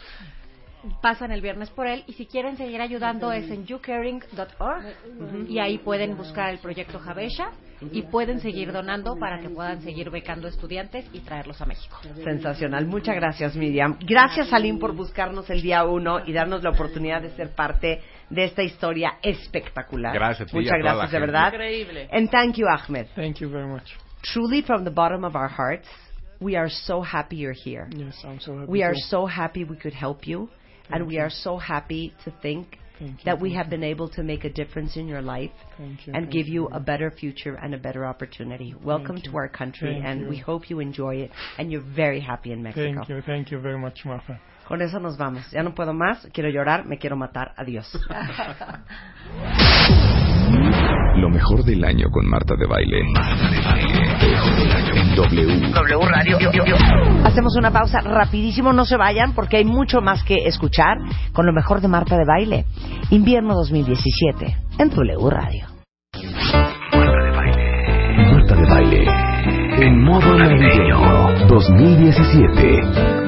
Pasan 1.03 1.33
el 1.33 1.41
viernes 1.41 1.71
por 1.71 1.87
él 1.87 2.05
y 2.07 2.13
si 2.13 2.27
quieren 2.27 2.57
seguir 2.57 2.81
ayudando 2.81 3.33
es 3.33 3.51
en 3.51 3.67
youcaring.org 3.67 5.49
y 5.49 5.59
ahí 5.59 5.79
pueden 5.79 6.17
buscar 6.17 6.51
el 6.51 6.59
proyecto 6.59 6.99
Javesha 6.99 7.51
y 7.93 8.03
pueden 8.03 8.41
seguir 8.41 8.73
donando 8.73 9.17
para 9.17 9.41
que 9.41 9.49
puedan 9.49 9.81
seguir 9.83 10.11
becando 10.11 10.49
estudiantes 10.49 11.07
y 11.13 11.21
traerlos 11.21 11.61
a 11.61 11.67
México. 11.67 11.97
Sensacional. 12.23 12.87
Muchas 12.87 13.15
gracias, 13.17 13.57
Miriam. 13.57 13.99
Gracias, 14.01 14.49
Salim, 14.49 14.79
por 14.79 14.95
buscarnos 14.95 15.49
el 15.51 15.63
día 15.63 15.85
uno 15.85 16.21
y 16.25 16.33
darnos 16.33 16.63
la 16.63 16.71
oportunidad 16.71 17.23
de 17.23 17.31
ser 17.31 17.55
parte 17.55 18.01
de 18.31 18.45
esta 18.45 18.63
historia 18.63 19.15
espectacular. 19.23 20.15
Gracias 20.15 20.49
a 20.49 20.51
ti 20.51 20.59
y 20.59 20.61
Muchas 20.61 20.79
gracias, 20.79 21.11
de 21.11 21.21
verdad. 21.21 21.53
Increíble. 21.53 22.09
And 22.13 22.31
thank 22.31 22.57
you, 22.57 22.67
Ahmed. 22.69 23.07
Thank 23.15 23.39
you 23.39 23.49
very 23.49 23.67
much. 23.67 23.89
Truly, 24.23 24.63
from 24.63 24.85
the 24.85 24.91
bottom 24.91 25.25
of 25.25 25.35
our 25.37 25.49
hearts, 25.49 25.89
we 26.41 26.57
are 26.57 26.69
so 26.69 27.03
happy 27.03 27.37
you're 27.37 27.53
here. 27.53 27.89
Yes, 27.91 28.17
I'm 28.25 28.41
so 28.41 28.59
happy. 28.59 28.71
We 28.71 28.83
are 28.83 28.95
so 28.95 29.27
happy 29.27 29.65
we 29.65 29.77
could 29.77 29.95
help 29.95 30.27
you, 30.27 30.49
and 30.91 31.01
Thank 31.01 31.09
we 31.09 31.19
are 31.19 31.31
so 31.31 31.57
happy 31.59 32.15
to 32.25 32.33
think 32.43 32.79
you, 33.01 33.15
that 33.25 33.41
we 33.41 33.55
have 33.55 33.71
been 33.71 33.85
able 33.85 34.09
to 34.11 34.23
make 34.23 34.45
a 34.45 34.51
difference 34.51 34.97
in 34.97 35.07
your 35.07 35.23
life 35.23 35.51
you, 35.79 36.13
and 36.13 36.31
give 36.31 36.47
you 36.49 36.63
you. 36.63 36.69
a 36.69 36.81
better 36.81 37.11
future 37.11 37.55
and 37.55 37.75
a 37.75 37.79
better 37.79 38.05
opportunity. 38.05 38.75
Welcome 38.83 39.21
to 39.23 39.37
our 39.37 39.49
country, 39.49 39.95
Thank 39.95 40.05
and 40.05 40.21
you. 40.23 40.29
we 40.29 40.39
hope 40.39 40.71
you 40.71 40.81
enjoy 40.81 41.17
it, 41.17 41.31
and 41.59 41.71
you're 41.71 41.81
very 41.83 42.21
happy 42.21 42.53
in 42.53 42.63
Mexico. 42.63 42.95
Thank 42.95 43.09
you, 43.09 43.23
thank 43.23 43.51
you 43.51 43.61
very 43.61 43.79
much, 43.79 44.05
Martha. 44.05 44.41
Con 44.67 44.83
eso 44.83 44.99
nos 44.99 45.17
vamos. 45.17 45.45
Ya 45.51 45.63
no 45.63 45.73
puedo 45.73 45.95
más, 45.95 46.27
quiero 46.33 46.51
llorar, 46.51 46.85
me 46.85 46.99
quiero 46.99 47.17
matar. 47.17 47.55
Adiós. 47.57 47.87
Lo 51.21 51.29
mejor 51.31 51.65
del 51.65 51.85
año 51.85 52.07
con 52.11 52.27
Marta 52.29 52.55
de 52.57 52.67
Baile. 52.67 53.01
En 54.95 55.15
W. 55.17 55.73
W 55.73 56.09
Radio. 56.09 56.39
Hacemos 57.25 57.57
una 57.57 57.73
pausa 57.73 58.01
rapidísimo, 58.01 58.73
no 58.73 58.85
se 58.85 58.97
vayan 58.97 59.35
porque 59.35 59.57
hay 59.57 59.65
mucho 59.65 60.01
más 60.01 60.23
que 60.23 60.47
escuchar 60.47 60.97
con 61.33 61.45
lo 61.47 61.53
mejor 61.53 61.81
de 61.81 61.89
Marta 61.89 62.17
de 62.17 62.25
Baile. 62.25 62.67
Invierno 63.11 63.55
2017 63.55 64.57
en 64.79 64.91
W 64.91 65.31
Radio. 65.31 65.67
Marta 68.33 68.55
de 68.55 68.69
Baile. 68.69 69.05
En 69.85 70.05
modo 70.05 70.39
navideño 70.39 71.47
2017. 71.49 73.28